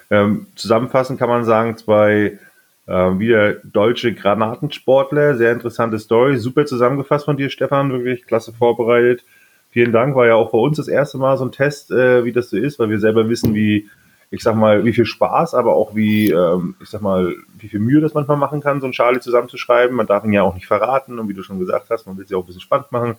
Ähm, 0.10 0.48
zusammenfassend 0.56 1.20
kann 1.20 1.30
man 1.30 1.46
sagen, 1.46 1.78
zwei 1.78 2.40
ähm, 2.88 3.20
wieder 3.20 3.56
deutsche 3.64 4.14
Granatensportler, 4.14 5.36
sehr 5.36 5.52
interessante 5.52 6.00
Story, 6.00 6.38
super 6.38 6.66
zusammengefasst 6.66 7.26
von 7.26 7.38
dir, 7.38 7.50
Stefan, 7.50 7.92
wirklich 7.92 8.26
klasse 8.26 8.54
vorbereitet. 8.54 9.24
Vielen 9.72 9.92
Dank, 9.92 10.16
war 10.16 10.28
ja 10.28 10.36
auch 10.36 10.52
bei 10.52 10.58
uns 10.58 10.78
das 10.78 10.88
erste 10.88 11.18
Mal 11.18 11.38
so 11.38 11.46
ein 11.46 11.52
Test, 11.52 11.92
äh, 11.92 12.24
wie 12.24 12.32
das 12.32 12.50
so 12.50 12.58
ist, 12.58 12.80
weil 12.80 12.90
wir 12.90 13.00
selber 13.00 13.30
wissen, 13.30 13.54
wie, 13.54 13.90
ich 14.36 14.44
sag 14.44 14.56
mal, 14.56 14.84
wie 14.84 14.94
viel 14.94 15.06
Spaß, 15.06 15.54
aber 15.54 15.76
auch 15.76 15.96
wie, 15.96 16.30
ähm, 16.30 16.76
ich 16.82 16.90
sag 16.90 17.02
mal, 17.02 17.36
wie 17.58 17.70
viel 17.70 17.80
Mühe 17.80 18.02
das 18.02 18.14
manchmal 18.14 18.38
machen 18.38 18.60
kann, 18.60 18.82
so 18.82 18.86
ein 18.86 18.92
Charlie 18.92 19.22
zusammenzuschreiben. 19.22 19.96
Man 19.96 20.08
darf 20.08 20.26
ihn 20.26 20.34
ja 20.34 20.44
auch 20.44 20.54
nicht 20.54 20.68
verraten 20.68 21.18
und 21.18 21.30
wie 21.30 21.34
du 21.34 21.42
schon 21.42 21.60
gesagt 21.60 21.90
hast, 21.90 22.06
man 22.06 22.18
will 22.18 22.26
es 22.26 22.30
ja 22.30 22.38
auch 22.38 22.44
ein 22.44 22.48
bisschen 22.48 22.62
spannend 22.62 22.92
machen. 22.92 23.16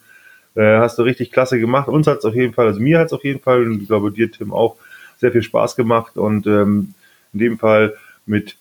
Äh, 0.55 0.79
hast 0.79 0.99
du 0.99 1.03
richtig 1.03 1.33
klasse 1.33 1.59
gemacht. 1.59 1.89
Uns 1.89 2.07
hat 2.07 2.19
es 2.19 2.25
auf 2.27 2.35
jeden 2.35 2.53
Fall, 2.53 2.67
also 2.67 2.81
mir 2.81 2.99
hat 2.99 3.07
es 3.07 3.12
auf 3.14 3.25
jeden 3.25 3.41
Fall, 3.41 3.62
und 3.62 3.81
ich 3.81 3.89
glaube 3.89 4.12
dir, 4.12 4.31
Tim, 4.31 4.53
auch 4.53 4.77
sehr 5.17 5.33
viel 5.33 5.43
Spaß 5.43 5.75
gemacht 5.75 6.19
und 6.19 6.47
ähm, 6.47 6.95
in 7.33 7.39
dem 7.39 7.59
Fall 7.59 7.97
mit 8.27 8.57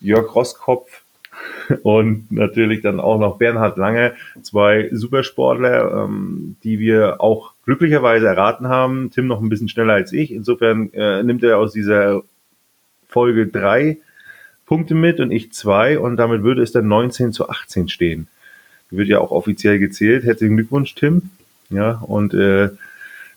Jörg 0.00 0.34
Rosskopf 0.34 1.02
und 1.82 2.30
natürlich 2.30 2.80
dann 2.82 3.00
auch 3.00 3.18
noch 3.18 3.38
Bernhard 3.38 3.76
Lange, 3.76 4.14
zwei 4.42 4.88
Supersportler, 4.92 6.04
ähm, 6.04 6.56
die 6.64 6.78
wir 6.78 7.20
auch 7.20 7.52
glücklicherweise 7.64 8.26
erraten 8.26 8.68
haben. 8.68 9.10
Tim 9.10 9.26
noch 9.26 9.40
ein 9.40 9.48
bisschen 9.48 9.68
schneller 9.68 9.94
als 9.94 10.12
ich. 10.12 10.32
Insofern 10.32 10.92
äh, 10.92 11.22
nimmt 11.22 11.42
er 11.42 11.58
aus 11.58 11.72
dieser 11.72 12.22
Folge 13.08 13.46
drei 13.46 13.98
Punkte 14.66 14.94
mit 14.94 15.20
und 15.20 15.30
ich 15.30 15.52
zwei 15.52 15.98
und 15.98 16.16
damit 16.16 16.42
würde 16.42 16.62
es 16.62 16.72
dann 16.72 16.88
19 16.88 17.32
zu 17.32 17.48
18 17.48 17.88
stehen. 17.88 18.28
Wird 18.90 19.08
ja 19.08 19.18
auch 19.18 19.30
offiziell 19.30 19.78
gezählt. 19.78 20.24
Herzlichen 20.24 20.56
Glückwunsch, 20.56 20.94
Tim. 20.94 21.30
Ja, 21.70 21.92
und 21.92 22.32
äh, 22.34 22.70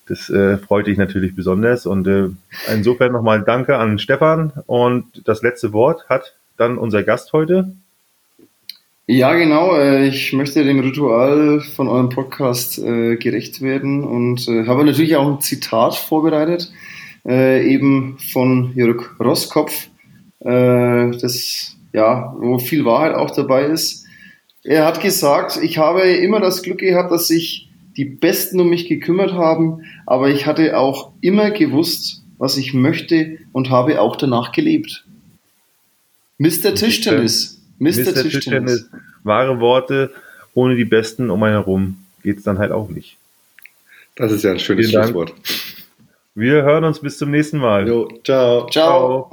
das 0.08 0.30
äh, 0.30 0.58
freut 0.58 0.88
dich 0.88 0.98
natürlich 0.98 1.36
besonders. 1.36 1.86
Und 1.86 2.08
äh, 2.08 2.30
insofern 2.74 3.12
nochmal 3.12 3.44
Danke 3.44 3.78
an 3.78 4.00
Stefan. 4.00 4.52
Und 4.66 5.06
das 5.26 5.42
letzte 5.42 5.74
Wort 5.74 6.08
hat 6.10 6.36
dann 6.58 6.78
unser 6.78 7.04
Gast 7.04 7.34
heute. 7.34 7.74
Ja, 9.14 9.34
genau. 9.34 9.76
äh, 9.76 10.08
Ich 10.08 10.32
möchte 10.32 10.64
dem 10.64 10.80
Ritual 10.80 11.60
von 11.60 11.90
eurem 11.90 12.08
Podcast 12.08 12.80
äh, 12.80 13.18
gerecht 13.18 13.62
werden 13.62 14.06
und 14.06 14.48
äh, 14.48 14.66
habe 14.68 14.86
natürlich 14.86 15.18
auch 15.18 15.28
ein 15.28 15.42
Zitat 15.42 15.96
vorbereitet, 15.96 16.72
äh, 17.28 17.62
eben 17.70 18.18
von 18.32 18.72
Jörg 18.74 19.20
Rosskopf, 19.20 19.90
äh, 20.40 21.12
das 21.12 21.76
ja, 21.92 22.34
wo 22.40 22.58
viel 22.58 22.86
Wahrheit 22.86 23.14
auch 23.16 23.32
dabei 23.32 23.66
ist. 23.66 24.06
Er 24.64 24.86
hat 24.86 25.02
gesagt, 25.02 25.60
ich 25.62 25.78
habe 25.78 26.04
immer 26.04 26.40
das 26.40 26.64
Glück 26.64 26.78
gehabt, 26.78 27.12
dass 27.12 27.28
sich 27.28 27.68
die 27.98 28.06
Besten 28.06 28.62
um 28.62 28.70
mich 28.70 28.88
gekümmert 28.88 29.34
haben, 29.34 29.82
aber 30.06 30.30
ich 30.30 30.46
hatte 30.46 30.78
auch 30.78 31.12
immer 31.20 31.52
gewusst, 31.52 32.24
was 32.38 32.56
ich 32.56 32.74
möchte 32.74 33.40
und 33.52 33.70
habe 33.70 34.00
auch 34.00 34.16
danach 34.16 34.54
gelebt. 34.54 35.04
Mr. 36.38 36.74
Tischtennis. 36.76 37.61
Mr. 37.82 38.14
Tischtennis. 38.14 38.90
Wahre 39.24 39.60
Worte. 39.60 40.12
Ohne 40.54 40.76
die 40.76 40.86
Besten 40.86 41.30
um 41.30 41.42
einen 41.44 41.56
herum 41.56 41.98
geht's 42.24 42.44
dann 42.44 42.60
halt 42.60 42.72
auch 42.72 42.90
nicht. 42.90 43.18
Das 44.16 44.32
ist 44.32 44.44
ja 44.44 44.52
ein 44.52 44.60
schönes. 44.60 44.92
Schlusswort. 44.92 45.34
Wir 46.36 46.64
hören 46.64 46.84
uns 46.84 47.00
bis 47.00 47.18
zum 47.18 47.32
nächsten 47.32 47.58
Mal. 47.58 47.88
Jo, 47.88 48.08
ciao. 48.24 48.68
Ciao. 48.70 49.30
Ciao. 49.30 49.32